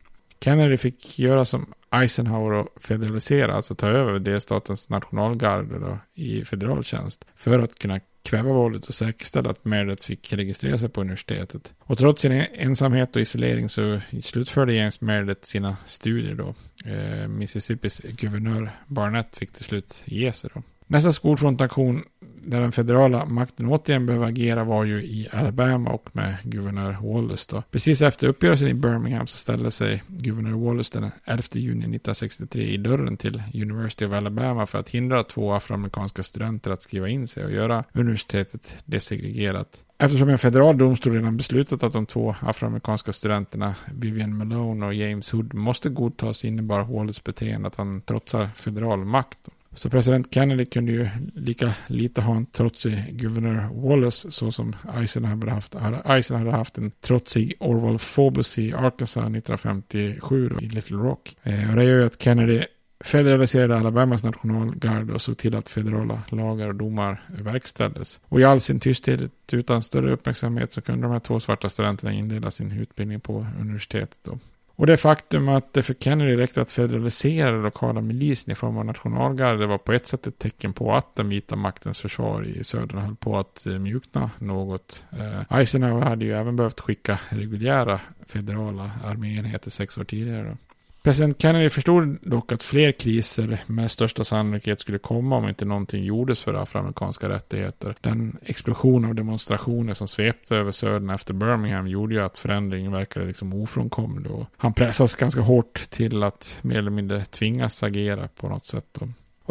Kennedy 0.43 0.77
fick 0.77 1.19
göra 1.19 1.45
som 1.45 1.73
Eisenhower 1.91 2.53
och 2.53 2.67
federalisera, 2.81 3.53
alltså 3.53 3.75
ta 3.75 3.87
över 3.87 4.19
delstatens 4.19 4.89
nationalgarde 4.89 5.79
då, 5.79 5.99
i 6.13 6.45
federal 6.45 6.83
tjänst 6.83 7.25
för 7.35 7.59
att 7.59 7.79
kunna 7.79 7.99
kväva 8.23 8.53
våldet 8.53 8.85
och 8.85 8.95
säkerställa 8.95 9.49
att 9.49 9.65
Meredith 9.65 10.07
fick 10.07 10.33
registrera 10.33 10.77
sig 10.77 10.89
på 10.89 11.01
universitetet. 11.01 11.73
Och 11.79 11.97
trots 11.97 12.21
sin 12.21 12.31
e- 12.31 12.47
ensamhet 12.53 13.15
och 13.15 13.21
isolering 13.21 13.69
så 13.69 13.99
slutförde 14.23 14.73
James 14.73 15.01
Meredith 15.01 15.41
sina 15.43 15.77
studier 15.85 16.35
då. 16.35 16.55
Eh, 16.91 17.27
Mississippis 17.27 17.99
guvernör 17.99 18.71
Barnett 18.87 19.35
fick 19.35 19.51
till 19.51 19.65
slut 19.65 20.01
ge 20.05 20.31
sig 20.31 20.49
då. 20.53 20.63
Nästa 20.87 21.13
skolfrontaktion 21.13 22.03
där 22.45 22.61
den 22.61 22.71
federala 22.71 23.25
makten 23.25 23.65
återigen 23.65 24.05
behöver 24.05 24.27
agera 24.27 24.63
var 24.63 24.83
ju 24.83 25.03
i 25.03 25.27
Alabama 25.31 25.89
och 25.89 26.09
med 26.13 26.37
guvernör 26.43 26.97
Wallace 27.01 27.47
då. 27.55 27.63
Precis 27.71 28.01
efter 28.01 28.27
uppgörelsen 28.27 28.67
i 28.67 28.73
Birmingham 28.73 29.27
så 29.27 29.37
ställde 29.37 29.71
sig 29.71 30.03
guvernör 30.07 30.51
Wallace 30.51 30.99
den 30.99 31.11
11 31.25 31.43
juni 31.53 31.79
1963 31.79 32.63
i 32.63 32.77
dörren 32.77 33.17
till 33.17 33.43
University 33.53 34.05
of 34.05 34.11
Alabama 34.11 34.65
för 34.65 34.79
att 34.79 34.89
hindra 34.89 35.23
två 35.23 35.53
afroamerikanska 35.53 36.23
studenter 36.23 36.71
att 36.71 36.81
skriva 36.81 37.09
in 37.09 37.27
sig 37.27 37.45
och 37.45 37.51
göra 37.51 37.83
universitetet 37.93 38.75
desegregerat. 38.85 39.83
Eftersom 39.97 40.29
en 40.29 40.37
federal 40.37 40.77
domstol 40.77 41.13
redan 41.13 41.37
beslutat 41.37 41.83
att 41.83 41.93
de 41.93 42.05
två 42.05 42.35
afroamerikanska 42.41 43.13
studenterna 43.13 43.75
Vivian 43.93 44.37
Malone 44.37 44.85
och 44.85 44.93
James 44.93 45.31
Hood 45.31 45.53
måste 45.53 45.89
godtas 45.89 46.45
innebar 46.45 46.83
Wallace 46.83 47.21
beteende 47.25 47.67
att 47.67 47.75
han 47.75 48.01
trotsar 48.01 48.49
federal 48.55 49.05
makt. 49.05 49.39
Så 49.73 49.89
president 49.89 50.33
Kennedy 50.33 50.65
kunde 50.65 50.91
ju 50.91 51.09
lika 51.33 51.73
lite 51.87 52.21
ha 52.21 52.35
en 52.35 52.45
trotsig 52.45 53.19
guvernör 53.19 53.69
Wallace 53.73 54.31
så 54.31 54.51
som 54.51 54.75
Eisenhower 54.97 55.47
hade 55.47 55.51
haft, 55.51 55.75
Eisenhower 56.05 56.45
hade 56.45 56.57
haft 56.57 56.77
en 56.77 56.91
trotsig 57.01 57.53
Orwell 57.59 57.99
Phobos 57.99 58.59
i 58.59 58.73
Arkansas 58.73 59.17
1957 59.17 60.49
då, 60.49 60.65
i 60.65 60.69
Little 60.69 60.97
Rock. 60.97 61.35
Eh, 61.43 61.69
och 61.69 61.75
det 61.75 61.83
gör 61.83 61.97
ju 61.99 62.05
att 62.05 62.21
Kennedy 62.21 62.63
federaliserade 63.03 63.77
Alabamas 63.77 64.23
nationalgard 64.23 65.11
och 65.11 65.21
såg 65.21 65.37
till 65.37 65.55
att 65.55 65.69
federala 65.69 66.23
lagar 66.29 66.67
och 66.67 66.75
domar 66.75 67.23
verkställdes. 67.27 68.19
Och 68.23 68.39
i 68.39 68.43
all 68.43 68.59
sin 68.59 68.79
tysthet 68.79 69.31
utan 69.51 69.83
större 69.83 70.11
uppmärksamhet 70.11 70.73
så 70.73 70.81
kunde 70.81 71.07
de 71.07 71.11
här 71.11 71.19
två 71.19 71.39
svarta 71.39 71.69
studenterna 71.69 72.13
inleda 72.13 72.51
sin 72.51 72.71
utbildning 72.71 73.19
på 73.19 73.47
universitetet. 73.59 74.19
Då. 74.23 74.39
Och 74.81 74.87
det 74.87 74.97
faktum 74.97 75.49
att 75.49 75.73
det 75.73 75.83
för 75.83 75.93
Kennedy 75.93 76.37
räckte 76.37 76.61
att 76.61 76.71
federalisera 76.71 77.51
den 77.51 77.61
lokala 77.61 78.01
milisen 78.01 78.51
i 78.51 78.55
form 78.55 78.77
av 78.77 78.85
nationalgarde 78.85 79.67
var 79.67 79.77
på 79.77 79.93
ett 79.93 80.07
sätt 80.07 80.27
ett 80.27 80.39
tecken 80.39 80.73
på 80.73 80.95
att 80.95 81.15
den 81.15 81.29
vita 81.29 81.55
maktens 81.55 81.99
försvar 81.99 82.43
i 82.43 82.63
södern 82.63 82.97
höll 82.97 83.15
på 83.15 83.39
att 83.39 83.65
eh, 83.65 83.79
mjukna 83.79 84.31
något. 84.39 85.05
Eh, 85.19 85.57
Eisenhower 85.57 86.01
hade 86.01 86.25
ju 86.25 86.33
även 86.33 86.55
behövt 86.55 86.79
skicka 86.79 87.19
reguljära 87.29 87.99
federala 88.25 88.91
arméenheter 89.05 89.69
sex 89.69 89.97
år 89.97 90.03
tidigare. 90.03 90.57
President 91.03 91.41
Kennedy 91.41 91.69
förstod 91.69 92.17
dock 92.21 92.51
att 92.51 92.63
fler 92.63 92.91
kriser 92.91 93.63
med 93.67 93.91
största 93.91 94.23
sannolikhet 94.23 94.79
skulle 94.79 94.97
komma 94.97 95.35
om 95.37 95.49
inte 95.49 95.65
någonting 95.65 96.03
gjordes 96.03 96.43
för 96.43 96.53
afroamerikanska 96.53 97.29
rättigheter. 97.29 97.95
Den 98.01 98.37
explosion 98.45 99.05
av 99.05 99.15
demonstrationer 99.15 99.93
som 99.93 100.07
svepte 100.07 100.55
över 100.55 100.71
södern 100.71 101.09
efter 101.09 101.33
Birmingham 101.33 101.87
gjorde 101.87 102.15
ju 102.15 102.21
att 102.21 102.37
förändringen 102.37 102.91
verkade 102.91 103.25
liksom 103.25 103.53
ofrånkomlig. 103.53 104.31
Och 104.31 104.45
han 104.57 104.73
pressas 104.73 105.15
ganska 105.15 105.41
hårt 105.41 105.89
till 105.89 106.23
att 106.23 106.59
mer 106.61 106.77
eller 106.77 106.91
mindre 106.91 107.25
tvingas 107.25 107.83
agera 107.83 108.27
på 108.27 108.49
något 108.49 108.65
sätt. 108.65 108.99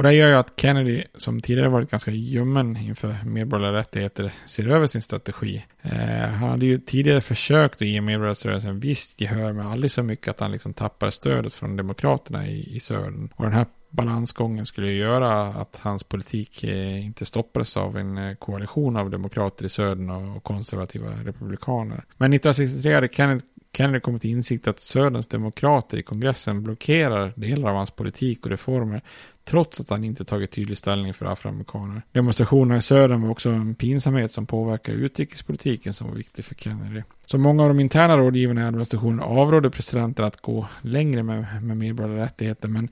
Och 0.01 0.05
det 0.05 0.13
gör 0.13 0.29
ju 0.29 0.35
att 0.35 0.61
Kennedy, 0.61 1.05
som 1.15 1.41
tidigare 1.41 1.69
varit 1.69 1.91
ganska 1.91 2.11
ljummen 2.11 2.77
inför 2.77 3.17
medborgerliga 3.25 3.81
rättigheter, 3.81 4.33
ser 4.47 4.69
över 4.69 4.87
sin 4.87 5.03
strategi. 5.03 5.65
Eh, 5.83 6.29
han 6.29 6.51
hade 6.51 6.67
ju 6.67 6.79
tidigare 6.79 7.21
försökt 7.21 7.83
att 7.83 7.89
ge 7.89 8.01
medborgarrörelsen 8.01 8.81
visst 8.81 9.21
gehör, 9.21 9.53
men 9.53 9.67
aldrig 9.67 9.91
så 9.91 10.03
mycket 10.03 10.29
att 10.29 10.41
han 10.41 10.53
liksom 10.53 10.75
tappar 10.75 11.11
stödet 11.11 11.55
från 11.55 11.77
demokraterna 11.77 12.47
i, 12.47 12.77
i 12.77 12.81
södern. 12.81 13.29
Och 13.37 13.45
den 13.45 13.53
här 13.53 13.67
balansgången 13.91 14.67
skulle 14.67 14.87
ju 14.87 14.97
göra 14.97 15.47
att 15.47 15.81
hans 15.83 16.05
politik 16.05 16.65
eh, 16.65 17.07
inte 17.07 17.27
stoppades 17.27 17.77
av 17.77 17.97
en 17.99 18.19
eh, 18.19 18.35
koalition 18.35 18.97
av 18.97 19.11
demokrater 19.11 19.65
i 19.65 19.69
södern 19.69 20.11
och 20.11 20.45
konservativa 20.45 21.11
republikaner. 21.11 22.05
Men 22.17 22.33
1963 22.33 22.95
hade 22.95 23.09
Kennedy 23.09 23.41
Kennedy 23.77 24.01
kom 24.01 24.19
till 24.19 24.31
insikt 24.31 24.69
att 24.69 24.81
Söderns 24.81 25.27
demokrater 25.27 25.99
i 25.99 26.03
kongressen 26.03 26.63
blockerar 26.63 27.33
delar 27.37 27.71
av 27.71 27.77
hans 27.77 27.91
politik 27.91 28.45
och 28.45 28.51
reformer 28.51 29.03
trots 29.45 29.81
att 29.81 29.91
han 29.91 30.05
inte 30.05 30.25
tagit 30.25 30.51
tydlig 30.51 30.79
ställning 30.79 31.15
för 31.15 31.27
afroamerikaner. 31.27 32.03
Demonstrationerna 32.13 32.77
i 32.77 32.83
södern 32.83 33.23
var 33.23 33.31
också 33.31 33.51
en 33.51 33.75
pinsamhet 33.75 34.33
som 34.33 34.47
påverkade 34.47 34.99
utrikespolitiken 34.99 35.95
som 35.95 36.09
var 36.09 36.15
viktig 36.15 36.45
för 36.45 36.55
Kennedy. 36.55 37.03
Så 37.27 37.39
många 37.39 37.63
av 37.63 37.69
de 37.69 37.81
interna 37.81 38.19
rådgivarna 38.19 38.61
i 38.61 38.65
administrationen 38.65 39.21
avrådde 39.21 39.71
presidenten 39.71 40.25
att 40.25 40.41
gå 40.41 40.67
längre 40.83 41.23
med, 41.23 41.63
med 41.63 41.77
medborgerliga 41.77 42.25
rättigheter 42.25 42.69
men 42.69 42.89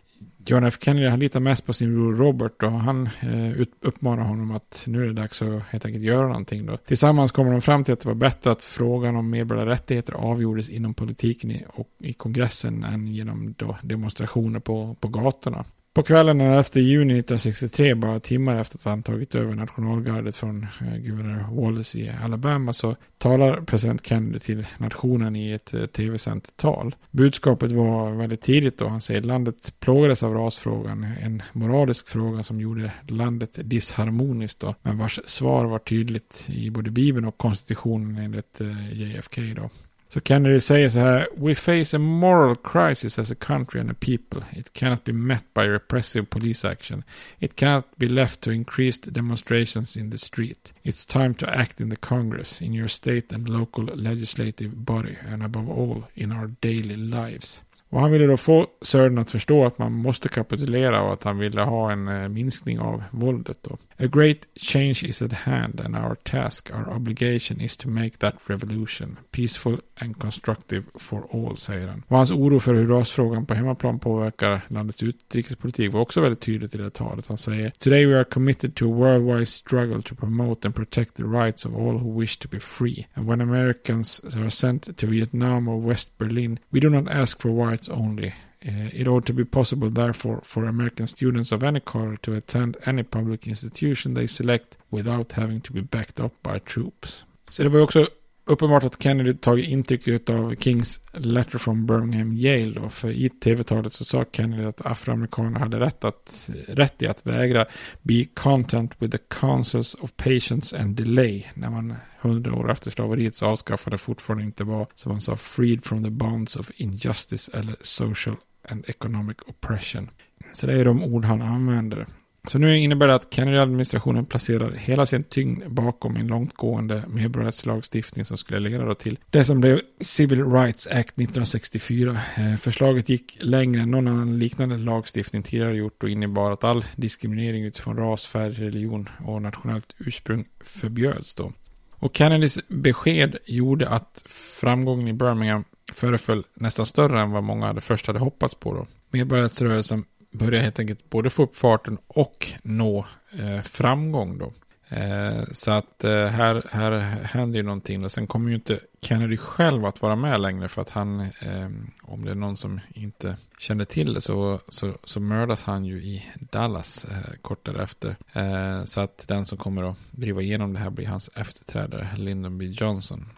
John 0.47 0.65
F 0.65 0.77
Kennedy 0.81 1.09
han 1.09 1.21
litar 1.21 1.41
mest 1.41 1.67
på 1.67 1.73
sin 1.73 1.95
bror 1.95 2.17
Robert 2.17 2.63
och 2.63 2.71
han 2.71 3.07
eh, 3.07 3.67
uppmanar 3.81 4.23
honom 4.23 4.51
att 4.51 4.85
nu 4.87 5.03
är 5.03 5.07
det 5.07 5.13
dags 5.13 5.43
att 5.43 5.63
helt 5.63 5.85
enkelt 5.85 6.05
göra 6.05 6.27
någonting 6.27 6.67
då. 6.67 6.77
Tillsammans 6.77 7.33
kommer 7.33 7.53
de 7.53 7.61
fram 7.61 7.85
till 7.85 7.93
att 7.95 8.01
det 8.01 8.09
var 8.09 8.15
bättre 8.15 8.51
att 8.51 8.65
frågan 8.65 9.17
om 9.17 9.31
medborgerliga 9.31 9.75
rättigheter 9.75 10.13
avgjordes 10.13 10.69
inom 10.69 10.95
politiken 10.95 11.51
i, 11.51 11.65
och 11.69 11.89
i 11.99 12.13
kongressen 12.13 12.85
än 12.85 13.07
genom 13.07 13.55
då 13.59 13.77
demonstrationer 13.83 14.61
på, 14.61 14.97
på 15.01 15.09
gatorna. 15.09 15.65
På 15.99 16.03
kvällen 16.03 16.39
den 16.39 16.53
11 16.53 16.65
juni 16.75 17.19
1963, 17.19 17.95
bara 17.95 18.21
timmar 18.21 18.57
efter 18.57 18.79
att 18.79 18.85
han 18.85 19.03
tagit 19.03 19.35
över 19.35 19.55
nationalgardet 19.55 20.37
från 20.37 20.63
eh, 20.81 20.97
guvernör 20.97 21.47
Wallace 21.51 21.99
i 21.99 22.13
Alabama, 22.25 22.73
så 22.73 22.97
talar 23.19 23.61
president 23.61 24.07
Kennedy 24.07 24.39
till 24.39 24.67
nationen 24.77 25.37
i 25.37 25.53
ett 25.53 25.75
eh, 25.75 25.87
tv-sänt 25.87 26.57
tal. 26.57 26.95
Budskapet 27.11 27.73
var 27.73 28.11
väldigt 28.11 28.41
tidigt 28.41 28.79
då. 28.79 28.89
Han 28.89 29.01
säger 29.01 29.21
landet 29.21 29.75
plågades 29.81 30.23
av 30.23 30.35
rasfrågan, 30.35 31.07
en 31.21 31.43
moralisk 31.53 32.09
fråga 32.09 32.43
som 32.43 32.61
gjorde 32.61 32.93
landet 33.09 33.59
disharmoniskt 33.63 34.61
då, 34.61 34.75
men 34.83 34.99
vars 34.99 35.21
svar 35.25 35.65
var 35.65 35.79
tydligt 35.79 36.45
i 36.49 36.71
både 36.71 36.91
Bibeln 36.91 37.27
och 37.27 37.39
konstitutionen 37.39 38.25
enligt 38.25 38.61
eh, 38.61 38.93
JFK 38.93 39.41
då. 39.57 39.71
Så 40.11 40.21
Kennedy 40.21 40.61
säger 40.61 40.89
så 40.89 40.99
här, 40.99 41.29
We 41.37 41.55
face 41.55 41.97
a 41.97 41.99
moral 41.99 42.57
crisis 42.57 43.19
as 43.19 43.31
a 43.31 43.35
country 43.35 43.81
and 43.81 43.91
a 43.91 43.95
people. 44.01 44.59
It 44.61 44.73
cannot 44.73 45.05
be 45.05 45.13
met 45.13 45.45
by 45.55 45.61
repressive 45.61 46.27
police 46.27 46.69
action. 46.69 47.03
It 47.39 47.57
cannot 47.57 47.85
be 47.97 48.09
left 48.09 48.41
to 48.41 48.51
increased 48.51 49.13
demonstrations 49.13 49.97
in 49.97 50.11
the 50.11 50.19
street. 50.19 50.75
It's 50.83 51.13
time 51.13 51.35
to 51.35 51.47
act 51.47 51.81
in 51.81 51.91
the 51.91 51.97
Congress, 51.97 52.63
in 52.63 52.75
your 52.75 52.89
state 52.89 53.35
and 53.35 53.49
local 53.49 53.85
legislative 53.85 54.71
body, 54.75 55.17
and 55.33 55.43
above 55.43 55.71
all, 55.71 56.05
in 56.15 56.33
our 56.33 56.47
daily 56.61 56.97
lives. 56.97 57.63
Och 57.91 58.01
han 58.01 58.11
ville 58.11 58.27
då 58.27 58.37
få 58.37 58.67
Sören 58.83 59.19
att 59.19 59.31
förstå 59.31 59.67
att 59.67 59.79
man 59.79 59.93
måste 59.93 60.29
kapitulera 60.29 61.03
och 61.03 61.13
att 61.13 61.25
han 61.25 61.39
ville 61.39 61.63
ha 61.63 61.93
en 61.93 62.09
eh, 62.09 62.29
minskning 62.29 62.79
av 62.79 63.05
våldet 63.11 63.59
då. 63.63 63.79
A 64.01 64.07
great 64.07 64.47
change 64.55 65.03
is 65.03 65.23
at 65.23 65.33
hand 65.33 65.81
and 65.81 65.97
our 65.97 66.15
task, 66.15 66.71
our 66.73 66.89
obligation 66.91 67.61
is 67.61 67.77
to 67.77 67.89
make 67.89 68.19
that 68.19 68.35
revolution 68.47 69.19
peaceful 69.33 69.81
and 70.01 70.19
constructive 70.19 70.85
for 70.95 71.29
all, 71.33 71.57
säger 71.57 71.89
han. 71.89 72.03
Och 72.09 72.17
hans 72.17 72.31
oro 72.31 72.61
för 72.61 72.75
hur 72.75 72.87
rasfrågan 72.87 73.47
på 73.47 73.55
hemmaplan 73.55 73.99
påverkar 73.99 74.61
landets 74.69 75.03
utrikespolitik 75.03 75.93
var 75.93 76.01
också 76.01 76.21
väldigt 76.21 76.41
tydligt 76.41 76.75
i 76.75 76.79
det 76.79 76.91
talet. 76.91 77.27
Han 77.27 77.39
säger 77.39 77.71
Today 77.71 78.07
we 78.07 78.17
are 78.17 78.25
committed 78.25 78.75
to 78.75 78.85
a 78.85 78.97
worldwide 78.97 79.47
struggle 79.47 80.03
to 80.03 80.15
promote 80.15 80.69
and 80.69 80.75
protect 80.75 81.15
the 81.15 81.25
rights 81.25 81.67
of 81.67 81.75
all 81.75 81.99
who 81.99 82.21
wish 82.21 82.39
to 82.39 82.49
be 82.49 82.61
free. 82.61 83.07
And 83.15 83.27
when 83.27 83.41
Americans 83.41 84.37
are 84.37 84.51
sent 84.51 84.97
to 84.97 85.07
Vietnam 85.07 85.69
or 85.69 85.87
West 85.87 86.19
Berlin, 86.19 86.59
we 86.73 86.81
do 86.81 86.91
not 86.91 87.09
ask 87.09 87.43
for 87.43 87.51
whites 87.51 87.89
only. 87.89 88.33
Uh, 88.67 89.01
it 89.01 89.07
ought 89.07 89.27
to 89.27 89.33
be 89.33 89.45
possible, 89.45 89.91
therefore, 89.91 90.41
for 90.43 90.65
American 90.65 91.07
students 91.07 91.53
of 91.53 91.63
any 91.63 91.81
color 91.81 92.17
to 92.17 92.35
attend 92.35 92.77
any 92.87 93.03
public 93.03 93.47
institution 93.47 94.15
they 94.15 94.27
select 94.27 94.77
without 94.91 95.33
having 95.33 95.61
to 95.61 95.73
be 95.73 95.81
backed 95.81 96.21
up 96.21 96.33
by 96.43 96.59
troops. 96.59 97.25
Så 97.51 97.63
det 97.63 97.69
var 97.69 97.81
också 97.81 98.07
uppenbart 98.49 98.85
att 98.85 99.03
Kennedy 99.03 99.35
tagit 99.35 99.69
intryck 99.69 100.29
av 100.31 100.55
Kings 100.55 101.01
letter 101.13 101.59
from 101.59 101.87
Birmingham 101.87 102.33
Yale 102.33 102.81
då, 102.81 102.89
för 102.89 103.11
i 103.11 103.29
tv-talet 103.29 103.93
så 103.93 104.05
sa 104.05 104.25
Kennedy 104.33 104.65
att 104.65 104.87
afroamerikaner 104.87 105.61
hade 105.61 105.81
rätt, 105.81 106.05
att, 106.05 106.51
rätt 106.69 107.03
i 107.03 107.07
att 107.07 107.27
vägra 107.27 107.67
be 108.03 108.25
content 108.35 108.93
with 108.99 109.17
the 109.17 109.25
councils 109.41 109.95
of 109.95 110.17
patience 110.17 110.79
and 110.79 110.97
delay 110.97 111.47
när 111.55 111.71
man 111.71 111.95
hundra 112.21 112.55
år 112.55 112.71
efter 112.71 112.91
slaveriets 112.91 113.43
avskaffande 113.43 113.99
fortfarande 113.99 114.45
inte 114.45 114.65
var, 114.65 114.87
som 114.95 115.13
man 115.13 115.21
sa, 115.21 115.37
freed 115.37 115.85
from 115.85 116.05
the 116.05 116.11
bonds 116.11 116.57
of 116.57 116.71
injustice 116.77 117.51
eller 117.55 117.77
social 117.81 118.37
and 118.69 118.85
economic 118.89 119.37
oppression. 119.47 120.11
Så 120.53 120.67
det 120.67 120.81
är 120.81 120.85
de 120.85 121.03
ord 121.03 121.25
han 121.25 121.43
använder. 121.43 122.07
Så 122.49 122.59
nu 122.59 122.79
innebär 122.79 123.07
det 123.07 123.15
att 123.15 123.35
Kennedy-administrationen 123.35 124.27
placerar 124.27 124.71
hela 124.71 125.07
sin 125.07 125.25
tyngd 125.25 125.71
bakom 125.71 126.17
en 126.17 126.27
långtgående 126.27 127.05
medborgarrättslagstiftning 127.09 128.25
som 128.25 128.37
skulle 128.37 128.61
leda 128.61 128.95
till 128.95 129.19
det 129.31 129.45
som 129.45 129.61
blev 129.61 129.81
Civil 130.01 130.45
Rights 130.53 130.87
Act 130.87 131.09
1964. 131.09 132.19
Eh, 132.37 132.57
förslaget 132.57 133.09
gick 133.09 133.39
längre 133.41 133.83
än 133.83 133.91
någon 133.91 134.09
annan 134.09 134.39
liknande 134.39 134.77
lagstiftning 134.77 135.43
tidigare 135.43 135.77
gjort 135.77 136.03
och 136.03 136.09
innebar 136.09 136.53
att 136.53 136.65
all 136.65 136.85
diskriminering 136.97 137.65
utifrån 137.65 137.97
ras, 137.97 138.27
färg, 138.27 138.53
religion 138.53 139.09
och 139.25 139.43
nationellt 139.43 139.95
ursprung 139.99 140.45
förbjöds 140.61 141.35
då. 141.35 141.53
Och 141.91 142.17
Kennedys 142.17 142.59
besked 142.69 143.37
gjorde 143.45 143.89
att 143.89 144.23
framgången 144.61 145.09
i 145.09 145.13
Birmingham 145.13 145.65
föreföll 145.93 146.45
nästan 146.55 146.87
större 146.87 147.21
än 147.21 147.31
vad 147.31 147.43
många 147.43 147.67
hade 147.67 147.81
först 147.81 148.07
hade 148.07 148.19
hoppats 148.19 148.55
på 148.55 148.75
då. 148.75 148.87
Medborgarrättsrörelsen 149.11 150.05
Börjar 150.31 150.63
helt 150.63 150.79
enkelt 150.79 151.11
både 151.11 151.31
få 151.31 151.43
upp 151.43 151.57
farten 151.57 151.99
och 152.07 152.47
nå 152.63 153.07
eh, 153.39 153.63
framgång 153.63 154.39
då. 154.39 154.53
Eh, 154.89 155.45
så 155.53 155.71
att 155.71 156.05
eh, 156.05 156.27
här, 156.27 156.67
här 156.71 156.93
händer 157.25 157.57
ju 157.59 157.63
någonting 157.63 158.05
och 158.05 158.13
sen 158.13 158.27
kommer 158.27 158.49
ju 158.49 158.55
inte 158.55 158.81
Kennedy 159.01 159.37
själv 159.37 159.85
att 159.85 160.03
vara 160.03 160.17
med 160.17 160.41
längre 160.41 160.69
för 160.69 160.83
att 160.83 160.91
han, 160.91 161.21
eh, 161.21 161.71
om 162.03 162.25
det 162.25 162.31
är 162.31 162.35
någon 162.35 162.57
som 162.57 162.81
inte 162.89 163.37
känner 163.59 163.85
till 163.85 164.15
det 164.15 164.21
så, 164.21 164.61
så, 164.69 164.99
så 165.05 165.21
mördas 165.21 165.63
han 165.63 165.85
ju 165.85 166.03
i 166.03 166.33
Dallas 166.35 167.05
eh, 167.05 167.35
kort 167.43 167.67
därefter. 167.67 168.17
Eh, 168.33 168.85
så 168.85 169.01
att 169.01 169.25
den 169.29 169.47
som 169.47 169.59
kommer 169.59 169.91
att 169.91 169.97
driva 170.11 170.43
igenom 170.43 170.73
det 170.73 170.79
här 170.79 170.91
blir 170.91 171.07
hans 171.07 171.31
efterträdare, 171.37 172.09
Lyndon 172.17 172.59
B. 172.59 172.65
Johnson. 172.65 173.29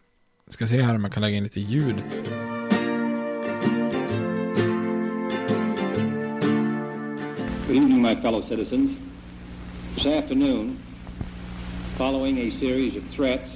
Jag 0.45 0.53
ska 0.53 0.67
se 0.67 0.83
här 0.83 0.95
om 0.95 1.03
man 1.03 1.11
kan 1.11 1.23
lägga 1.23 1.37
in 1.37 1.45
lite 1.45 1.61
ljud. 1.61 1.97
Good 7.71 7.77
evening, 7.77 8.03
my 8.03 8.17
fellow 8.17 8.43
citizens. 8.49 8.99
This 9.95 10.05
afternoon, 10.05 10.77
following 11.97 12.37
a 12.39 12.51
series 12.59 12.97
of 12.97 13.05
threats 13.11 13.49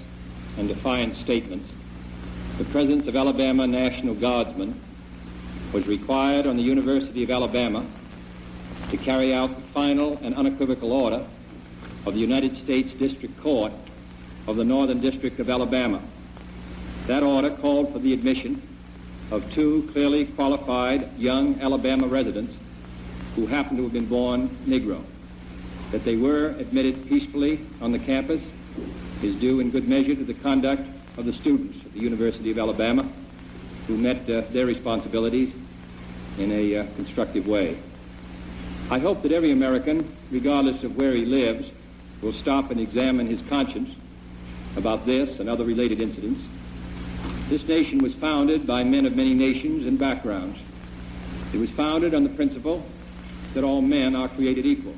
and 0.56 0.68
defiant 0.68 1.16
statements, 1.16 1.68
the 2.56 2.64
presence 2.66 3.08
of 3.08 3.16
Alabama 3.16 3.66
National 3.66 4.14
Guardsmen 4.14 4.80
was 5.72 5.88
required 5.88 6.46
on 6.46 6.56
the 6.56 6.62
University 6.62 7.24
of 7.24 7.30
Alabama 7.32 7.84
to 8.90 8.96
carry 8.96 9.34
out 9.34 9.52
the 9.52 9.62
final 9.72 10.16
and 10.22 10.36
unequivocal 10.36 10.92
order 10.92 11.26
of 12.06 12.14
the 12.14 12.20
United 12.20 12.56
States 12.58 12.94
District 12.94 13.36
Court 13.40 13.72
of 14.46 14.54
the 14.54 14.64
Northern 14.64 15.00
District 15.00 15.40
of 15.40 15.50
Alabama. 15.50 16.00
That 17.08 17.24
order 17.24 17.50
called 17.50 17.92
for 17.92 17.98
the 17.98 18.12
admission 18.12 18.62
of 19.32 19.52
two 19.52 19.90
clearly 19.92 20.26
qualified 20.26 21.18
young 21.18 21.60
Alabama 21.60 22.06
residents 22.06 22.54
who 23.34 23.46
happened 23.46 23.78
to 23.78 23.84
have 23.84 23.92
been 23.92 24.06
born 24.06 24.48
Negro. 24.66 25.02
That 25.90 26.04
they 26.04 26.16
were 26.16 26.48
admitted 26.58 27.08
peacefully 27.08 27.60
on 27.80 27.92
the 27.92 27.98
campus 27.98 28.40
is 29.22 29.36
due 29.36 29.60
in 29.60 29.70
good 29.70 29.88
measure 29.88 30.14
to 30.14 30.24
the 30.24 30.34
conduct 30.34 30.82
of 31.16 31.24
the 31.24 31.32
students 31.32 31.84
at 31.84 31.92
the 31.92 32.00
University 32.00 32.50
of 32.50 32.58
Alabama 32.58 33.08
who 33.86 33.96
met 33.96 34.28
uh, 34.28 34.42
their 34.50 34.66
responsibilities 34.66 35.52
in 36.38 36.50
a 36.50 36.76
uh, 36.76 36.86
constructive 36.96 37.46
way. 37.46 37.78
I 38.90 38.98
hope 38.98 39.22
that 39.22 39.32
every 39.32 39.50
American, 39.50 40.14
regardless 40.30 40.82
of 40.82 40.96
where 40.96 41.12
he 41.12 41.24
lives, 41.24 41.70
will 42.22 42.32
stop 42.32 42.70
and 42.70 42.80
examine 42.80 43.26
his 43.26 43.40
conscience 43.48 43.94
about 44.76 45.06
this 45.06 45.38
and 45.38 45.48
other 45.48 45.64
related 45.64 46.00
incidents. 46.00 46.42
This 47.48 47.66
nation 47.68 47.98
was 47.98 48.14
founded 48.14 48.66
by 48.66 48.84
men 48.84 49.06
of 49.06 49.14
many 49.14 49.34
nations 49.34 49.86
and 49.86 49.98
backgrounds. 49.98 50.58
It 51.52 51.58
was 51.58 51.70
founded 51.70 52.14
on 52.14 52.24
the 52.24 52.30
principle 52.30 52.84
that 53.54 53.64
all 53.64 53.80
men 53.80 54.14
are 54.14 54.28
created 54.28 54.66
equal, 54.66 54.94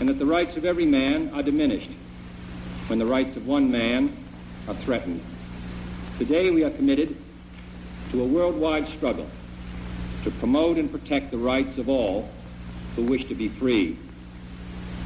and 0.00 0.08
that 0.08 0.18
the 0.18 0.26
rights 0.26 0.56
of 0.56 0.64
every 0.64 0.84
man 0.84 1.30
are 1.32 1.42
diminished 1.42 1.90
when 2.88 2.98
the 2.98 3.06
rights 3.06 3.36
of 3.36 3.46
one 3.46 3.70
man 3.70 4.14
are 4.68 4.74
threatened. 4.74 5.22
Today 6.18 6.50
we 6.50 6.64
are 6.64 6.70
committed 6.70 7.16
to 8.10 8.22
a 8.22 8.26
worldwide 8.26 8.88
struggle 8.88 9.28
to 10.24 10.30
promote 10.32 10.76
and 10.76 10.90
protect 10.90 11.30
the 11.30 11.38
rights 11.38 11.78
of 11.78 11.88
all 11.88 12.28
who 12.96 13.04
wish 13.04 13.26
to 13.28 13.34
be 13.34 13.48
free. 13.48 13.96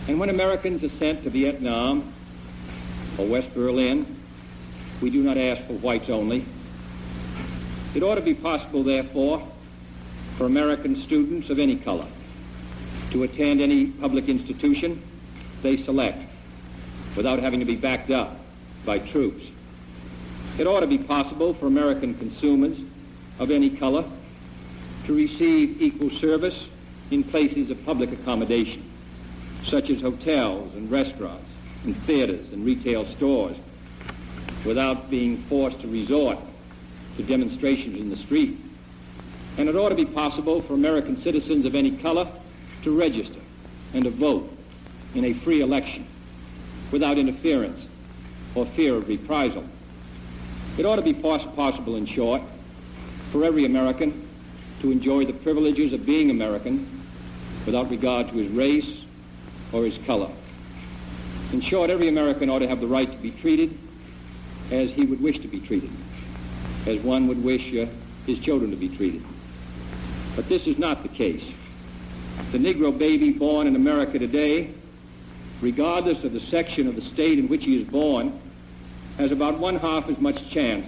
And 0.08 0.18
when 0.18 0.30
Americans 0.30 0.82
are 0.82 0.96
sent 0.96 1.24
to 1.24 1.30
Vietnam 1.30 2.12
or 3.18 3.26
West 3.26 3.54
Berlin, 3.54 4.06
we 5.00 5.10
do 5.10 5.22
not 5.22 5.36
ask 5.36 5.62
for 5.66 5.74
whites 5.74 6.08
only. 6.08 6.44
It 7.94 8.02
ought 8.02 8.16
to 8.16 8.22
be 8.22 8.34
possible, 8.34 8.82
therefore, 8.82 9.46
for 10.36 10.46
American 10.46 11.02
students 11.02 11.50
of 11.50 11.58
any 11.58 11.76
color 11.76 12.06
to 13.10 13.22
attend 13.22 13.60
any 13.60 13.86
public 13.86 14.28
institution 14.28 15.02
they 15.62 15.82
select 15.82 16.18
without 17.16 17.38
having 17.38 17.60
to 17.60 17.66
be 17.66 17.76
backed 17.76 18.10
up 18.10 18.40
by 18.84 18.98
troops. 18.98 19.44
It 20.58 20.66
ought 20.66 20.80
to 20.80 20.86
be 20.86 20.98
possible 20.98 21.54
for 21.54 21.66
American 21.66 22.14
consumers 22.14 22.78
of 23.38 23.50
any 23.50 23.70
color 23.70 24.04
to 25.04 25.14
receive 25.14 25.80
equal 25.80 26.10
service 26.10 26.66
in 27.10 27.22
places 27.22 27.70
of 27.70 27.84
public 27.84 28.12
accommodation, 28.12 28.90
such 29.64 29.90
as 29.90 30.00
hotels 30.00 30.74
and 30.74 30.90
restaurants 30.90 31.50
and 31.84 31.96
theaters 32.04 32.52
and 32.52 32.64
retail 32.64 33.06
stores, 33.06 33.56
without 34.64 35.08
being 35.10 35.38
forced 35.42 35.80
to 35.80 35.88
resort 35.88 36.38
to 37.16 37.22
demonstrations 37.22 38.00
in 38.00 38.10
the 38.10 38.16
street. 38.16 38.58
And 39.58 39.68
it 39.68 39.76
ought 39.76 39.90
to 39.90 39.94
be 39.94 40.04
possible 40.04 40.60
for 40.62 40.74
American 40.74 41.22
citizens 41.22 41.64
of 41.64 41.74
any 41.74 41.92
color 41.92 42.26
to 42.86 42.96
register 42.96 43.40
and 43.94 44.04
to 44.04 44.10
vote 44.10 44.48
in 45.16 45.24
a 45.24 45.32
free 45.32 45.60
election 45.60 46.06
without 46.92 47.18
interference 47.18 47.84
or 48.54 48.64
fear 48.64 48.94
of 48.94 49.08
reprisal. 49.08 49.64
It 50.78 50.86
ought 50.86 50.94
to 50.94 51.02
be 51.02 51.12
poss- 51.12 51.52
possible, 51.56 51.96
in 51.96 52.06
short, 52.06 52.42
for 53.32 53.42
every 53.42 53.64
American 53.64 54.28
to 54.82 54.92
enjoy 54.92 55.24
the 55.24 55.32
privileges 55.32 55.92
of 55.94 56.06
being 56.06 56.30
American 56.30 57.02
without 57.64 57.90
regard 57.90 58.28
to 58.28 58.36
his 58.36 58.52
race 58.52 59.02
or 59.72 59.84
his 59.84 59.98
color. 60.06 60.30
In 61.52 61.60
short, 61.60 61.90
every 61.90 62.06
American 62.06 62.48
ought 62.48 62.60
to 62.60 62.68
have 62.68 62.80
the 62.80 62.86
right 62.86 63.10
to 63.10 63.18
be 63.18 63.32
treated 63.32 63.76
as 64.70 64.90
he 64.90 65.04
would 65.04 65.20
wish 65.20 65.40
to 65.40 65.48
be 65.48 65.58
treated, 65.58 65.90
as 66.86 67.00
one 67.00 67.26
would 67.26 67.42
wish 67.42 67.74
uh, 67.74 67.86
his 68.26 68.38
children 68.38 68.70
to 68.70 68.76
be 68.76 68.88
treated. 68.88 69.24
But 70.36 70.48
this 70.48 70.68
is 70.68 70.78
not 70.78 71.02
the 71.02 71.08
case. 71.08 71.42
The 72.52 72.58
Negro 72.58 72.96
baby 72.96 73.32
born 73.32 73.66
in 73.66 73.76
America 73.76 74.18
today, 74.18 74.72
regardless 75.60 76.22
of 76.24 76.32
the 76.32 76.40
section 76.40 76.86
of 76.86 76.96
the 76.96 77.02
state 77.02 77.38
in 77.38 77.48
which 77.48 77.64
he 77.64 77.80
is 77.80 77.86
born, 77.86 78.38
has 79.18 79.32
about 79.32 79.58
one 79.58 79.76
half 79.76 80.08
as 80.08 80.18
much 80.18 80.48
chance 80.50 80.86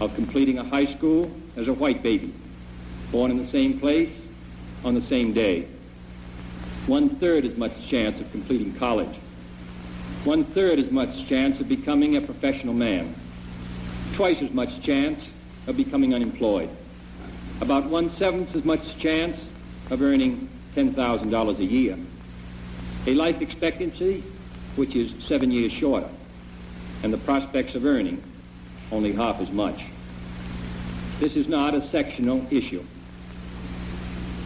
of 0.00 0.14
completing 0.14 0.58
a 0.58 0.64
high 0.64 0.86
school 0.94 1.30
as 1.56 1.68
a 1.68 1.72
white 1.72 2.02
baby, 2.02 2.32
born 3.10 3.30
in 3.30 3.38
the 3.38 3.50
same 3.50 3.80
place 3.80 4.10
on 4.84 4.94
the 4.94 5.02
same 5.02 5.32
day. 5.32 5.66
One 6.86 7.16
third 7.16 7.44
as 7.44 7.56
much 7.56 7.72
chance 7.88 8.20
of 8.20 8.30
completing 8.30 8.74
college. 8.74 9.14
One 10.24 10.44
third 10.44 10.78
as 10.78 10.90
much 10.90 11.26
chance 11.28 11.60
of 11.60 11.68
becoming 11.68 12.16
a 12.16 12.20
professional 12.20 12.74
man. 12.74 13.14
Twice 14.12 14.42
as 14.42 14.50
much 14.52 14.82
chance 14.82 15.20
of 15.66 15.76
becoming 15.76 16.14
unemployed. 16.14 16.70
About 17.60 17.86
one 17.86 18.10
seventh 18.10 18.54
as 18.54 18.64
much 18.64 18.98
chance 18.98 19.38
of 19.90 20.02
earning 20.02 20.48
$10,000 20.76 21.58
a 21.58 21.64
year. 21.64 21.96
A 23.06 23.14
life 23.14 23.40
expectancy 23.40 24.22
which 24.76 24.94
is 24.94 25.12
seven 25.24 25.50
years 25.50 25.72
shorter. 25.72 26.08
And 27.02 27.12
the 27.12 27.18
prospects 27.18 27.74
of 27.74 27.84
earning 27.84 28.22
only 28.92 29.12
half 29.12 29.40
as 29.40 29.50
much. 29.50 29.82
This 31.18 31.34
is 31.34 31.48
not 31.48 31.74
a 31.74 31.86
sectional 31.88 32.46
issue. 32.50 32.84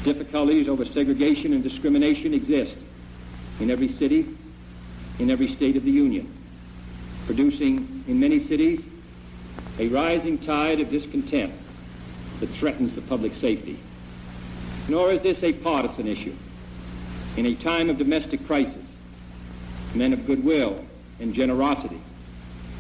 Difficulties 0.05 0.69
over 0.69 0.85
segregation 0.85 1.53
and 1.53 1.63
discrimination 1.63 2.35
exist 2.35 2.75
in 3.61 3.71
every 3.71 3.93
city, 3.93 4.27
in 5.19 5.31
every 5.31 5.55
state 5.55 5.77
of 5.77 5.85
the 5.85 5.91
Union, 5.91 6.33
producing 7.27 8.05
in 8.09 8.19
many 8.19 8.47
cities 8.47 8.81
a 9.79 9.89
rising 9.89 10.39
tide 10.39 10.81
of 10.81 10.91
discontent 10.91 11.53
that 12.41 12.49
threatens 12.51 12.93
the 12.95 13.03
public 13.03 13.35
safety. 13.35 13.79
Nor 14.89 15.13
is 15.13 15.23
this 15.23 15.43
a 15.43 15.53
partisan 15.53 16.07
issue. 16.07 16.35
In 17.37 17.47
a 17.47 17.55
time 17.55 17.89
of 17.89 17.99
domestic 17.99 18.47
crisis, 18.47 18.85
men 19.95 20.13
of 20.13 20.27
goodwill 20.27 20.85
and 21.21 21.35
generosity 21.35 22.01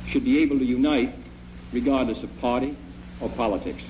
should 0.06 0.24
be 0.24 0.42
able 0.42 0.58
to 0.58 0.64
unite 0.64 1.14
regardless 1.72 2.22
of 2.22 2.40
party 2.40 2.76
or 3.20 3.28
politics. 3.30 3.82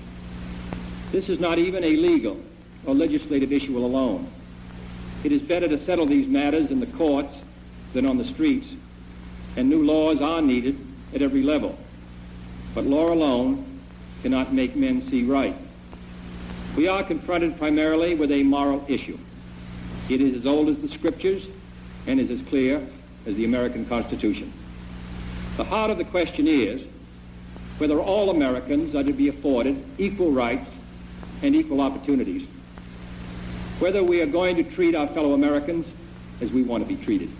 This 1.10 1.28
is 1.28 1.40
not 1.40 1.58
even 1.58 1.84
a 1.84 1.96
legal 1.96 2.40
or 2.86 2.94
legislative 2.94 3.52
issue 3.52 3.78
alone. 3.78 4.30
It 5.24 5.32
is 5.32 5.42
better 5.42 5.68
to 5.68 5.84
settle 5.84 6.06
these 6.06 6.26
matters 6.26 6.70
in 6.70 6.80
the 6.80 6.86
courts 6.86 7.34
than 7.92 8.06
on 8.06 8.18
the 8.18 8.24
streets, 8.24 8.66
and 9.56 9.68
new 9.68 9.84
laws 9.84 10.20
are 10.20 10.42
needed 10.42 10.78
at 11.14 11.22
every 11.22 11.42
level. 11.42 11.78
But 12.74 12.86
law 12.86 13.12
alone 13.12 13.80
cannot 14.22 14.52
make 14.52 14.74
men 14.76 15.02
see 15.10 15.24
right. 15.24 15.56
We 16.76 16.88
are 16.88 17.02
confronted 17.02 17.58
primarily 17.58 18.14
with 18.14 18.32
a 18.32 18.42
moral 18.42 18.84
issue. 18.88 19.18
It 20.08 20.20
is 20.20 20.38
as 20.38 20.46
old 20.46 20.68
as 20.68 20.78
the 20.78 20.88
scriptures 20.88 21.46
and 22.06 22.18
is 22.18 22.30
as 22.30 22.40
clear 22.48 22.86
as 23.26 23.34
the 23.36 23.44
American 23.44 23.84
Constitution. 23.86 24.52
The 25.56 25.64
heart 25.64 25.90
of 25.90 25.98
the 25.98 26.04
question 26.04 26.46
is 26.46 26.82
whether 27.78 28.00
all 28.00 28.30
Americans 28.30 28.94
are 28.94 29.02
to 29.02 29.12
be 29.12 29.28
afforded 29.28 29.82
equal 29.98 30.30
rights 30.30 30.68
and 31.42 31.54
equal 31.54 31.80
opportunities. 31.80 32.48
Whether 33.78 34.02
we 34.02 34.22
are 34.22 34.26
going 34.26 34.56
to 34.56 34.62
treat 34.62 34.94
our 34.94 35.08
fellow 35.08 35.34
Americans 35.34 35.86
as 36.40 36.50
we 36.52 36.62
want 36.62 36.86
to 36.86 36.88
be 36.88 37.02
treated. 37.02 37.30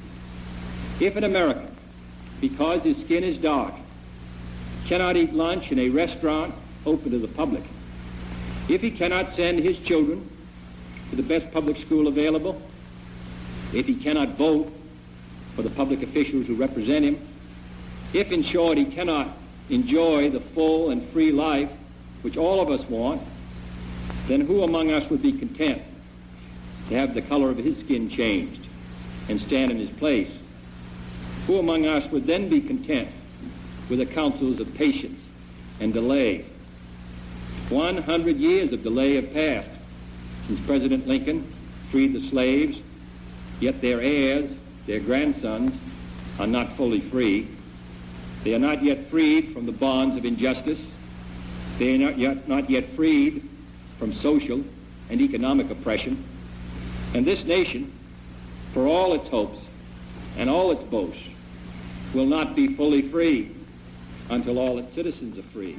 If 1.01 1.16
an 1.16 1.24
American, 1.24 1.74
because 2.41 2.83
his 2.83 2.99
skin 2.99 3.24
is 3.24 3.39
dark, 3.39 3.74
cannot 4.87 5.16
eat 5.16 5.33
lunch 5.33 5.72
in 5.72 5.78
a 5.78 5.89
restaurant 5.89 6.55
open 6.85 7.12
to 7.12 7.18
the 7.18 7.28
public, 7.28 7.62
if 8.68 8.80
he 8.80 8.90
cannot 8.90 9.34
send 9.34 9.58
his 9.60 9.78
children 9.78 10.28
to 11.10 11.16
the 11.16 11.22
best 11.22 11.50
public 11.52 11.76
school 11.78 12.08
available, 12.08 12.60
if 13.72 13.86
he 13.86 13.94
cannot 13.94 14.36
vote 14.36 14.72
for 15.54 15.62
the 15.62 15.70
public 15.70 16.02
officials 16.02 16.46
who 16.46 16.54
represent 16.54 17.04
him, 17.04 17.28
if 18.12 18.30
in 18.30 18.42
short 18.42 18.78
he 18.78 18.84
cannot 18.84 19.36
enjoy 19.70 20.30
the 20.30 20.40
full 20.40 20.90
and 20.90 21.08
free 21.10 21.32
life 21.32 21.70
which 22.22 22.36
all 22.36 22.60
of 22.60 22.70
us 22.70 22.86
want, 22.88 23.22
then 24.28 24.40
who 24.40 24.62
among 24.62 24.90
us 24.90 25.08
would 25.10 25.22
be 25.22 25.32
content 25.32 25.82
to 26.88 26.94
have 26.96 27.14
the 27.14 27.22
color 27.22 27.50
of 27.50 27.56
his 27.56 27.78
skin 27.78 28.08
changed 28.08 28.68
and 29.28 29.40
stand 29.40 29.70
in 29.70 29.78
his 29.78 29.90
place? 29.90 30.30
Who 31.46 31.58
among 31.58 31.86
us 31.86 32.10
would 32.12 32.26
then 32.26 32.48
be 32.48 32.60
content 32.60 33.08
with 33.88 33.98
the 33.98 34.06
counsels 34.06 34.60
of 34.60 34.72
patience 34.74 35.18
and 35.80 35.92
delay? 35.92 36.44
100 37.73 38.37
years 38.37 38.73
of 38.73 38.83
delay 38.83 39.14
have 39.14 39.33
passed 39.33 39.70
since 40.47 40.61
President 40.66 41.07
Lincoln 41.07 41.51
freed 41.91 42.12
the 42.12 42.29
slaves, 42.29 42.79
yet 43.61 43.81
their 43.81 44.01
heirs, 44.01 44.51
their 44.87 45.01
grandsons, 45.01 45.73
are 46.39 46.47
not 46.47 46.77
fully 46.77 47.01
free. 47.01 47.49
They 48.45 48.55
are 48.55 48.59
not 48.59 48.83
yet 48.83 49.09
freed 49.09 49.53
from 49.53 49.66
the 49.66 49.73
bonds 49.73 50.16
of 50.16 50.25
injustice. 50.25 50.81
They 51.79 51.95
are 51.95 51.99
not 51.99 52.18
yet, 52.18 52.49
not 52.49 52.68
yet 52.68 52.89
freed 52.97 53.49
from 53.99 54.12
social 54.14 54.62
and 55.11 55.20
economic 55.20 55.70
oppression. 55.70 56.23
And 57.14 57.25
this 57.25 57.45
nation, 57.45 57.93
for 58.73 58.87
all 58.87 59.14
its 59.14 59.29
hopes 59.29 59.61
and 60.37 60.51
all 60.51 60.73
its 60.73 60.83
boasts, 60.85 61.23
will 62.14 62.27
not 62.27 62.55
be 62.55 62.75
fully 62.75 63.03
free 63.03 63.51
until 64.29 64.59
all 64.59 64.79
its 64.79 64.95
citizens 64.95 65.39
are 65.39 65.49
free. 65.51 65.79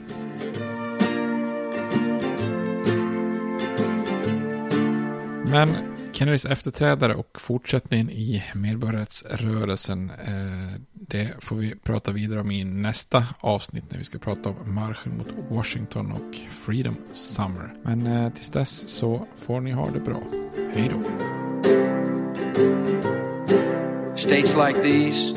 Men 5.54 5.76
Kennedys 6.12 6.46
efterträdare 6.46 7.16
och 7.16 7.42
fortsättningen 7.42 8.10
i 8.10 8.44
medborgarrättsrörelsen, 8.54 10.10
eh, 10.10 10.82
det 10.94 11.34
får 11.40 11.56
vi 11.56 11.76
prata 11.76 12.12
vidare 12.12 12.40
om 12.40 12.52
i 12.52 12.64
nästa 12.64 13.26
avsnitt 13.40 13.84
när 13.90 13.98
vi 13.98 14.04
ska 14.04 14.20
prata 14.20 14.50
om 14.50 14.76
marschen 14.76 15.18
mot 15.18 15.28
Washington 15.50 16.12
och 16.12 16.36
Freedom 16.52 16.96
Summer. 17.12 17.74
Men 17.84 18.08
eh, 18.08 18.34
tills 18.34 18.50
dess 18.50 18.90
så 18.90 19.28
får 19.38 19.62
ni 19.62 19.72
ha 19.72 19.90
det 19.92 20.00
bra. 20.00 20.24
Hej 20.74 20.92
då! 20.94 21.02
States 24.16 24.56
like 24.56 24.82
these 24.84 25.36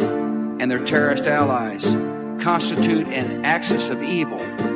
and 0.61 0.71
their 0.71 0.87
terrorist 0.87 1.27
allies 1.27 1.97
constitute 2.45 3.07
an 3.19 3.45
axis 3.45 3.91
of 3.91 4.03
evil. 4.03 4.76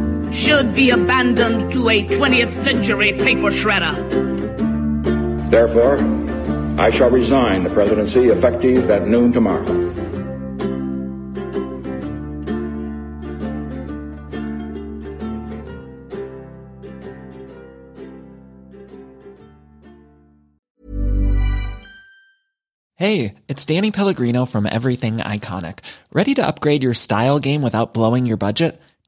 should 0.31 0.73
be 0.73 0.89
abandoned 0.91 1.71
to 1.73 1.89
a 1.89 2.05
20th 2.07 2.51
century 2.51 3.13
paper 3.13 3.51
shredder. 3.51 3.95
Therefore, 5.51 5.97
I 6.79 6.89
shall 6.91 7.09
resign 7.11 7.63
the 7.63 7.69
presidency 7.69 8.27
effective 8.27 8.89
at 8.89 9.07
noon 9.07 9.33
tomorrow. 9.33 9.65
Hey, 22.95 23.33
it's 23.47 23.65
Danny 23.65 23.91
Pellegrino 23.91 24.45
from 24.45 24.67
Everything 24.67 25.17
Iconic. 25.17 25.79
Ready 26.13 26.35
to 26.35 26.45
upgrade 26.45 26.83
your 26.83 26.93
style 26.93 27.39
game 27.39 27.63
without 27.63 27.93
blowing 27.95 28.27
your 28.27 28.37
budget? 28.37 28.79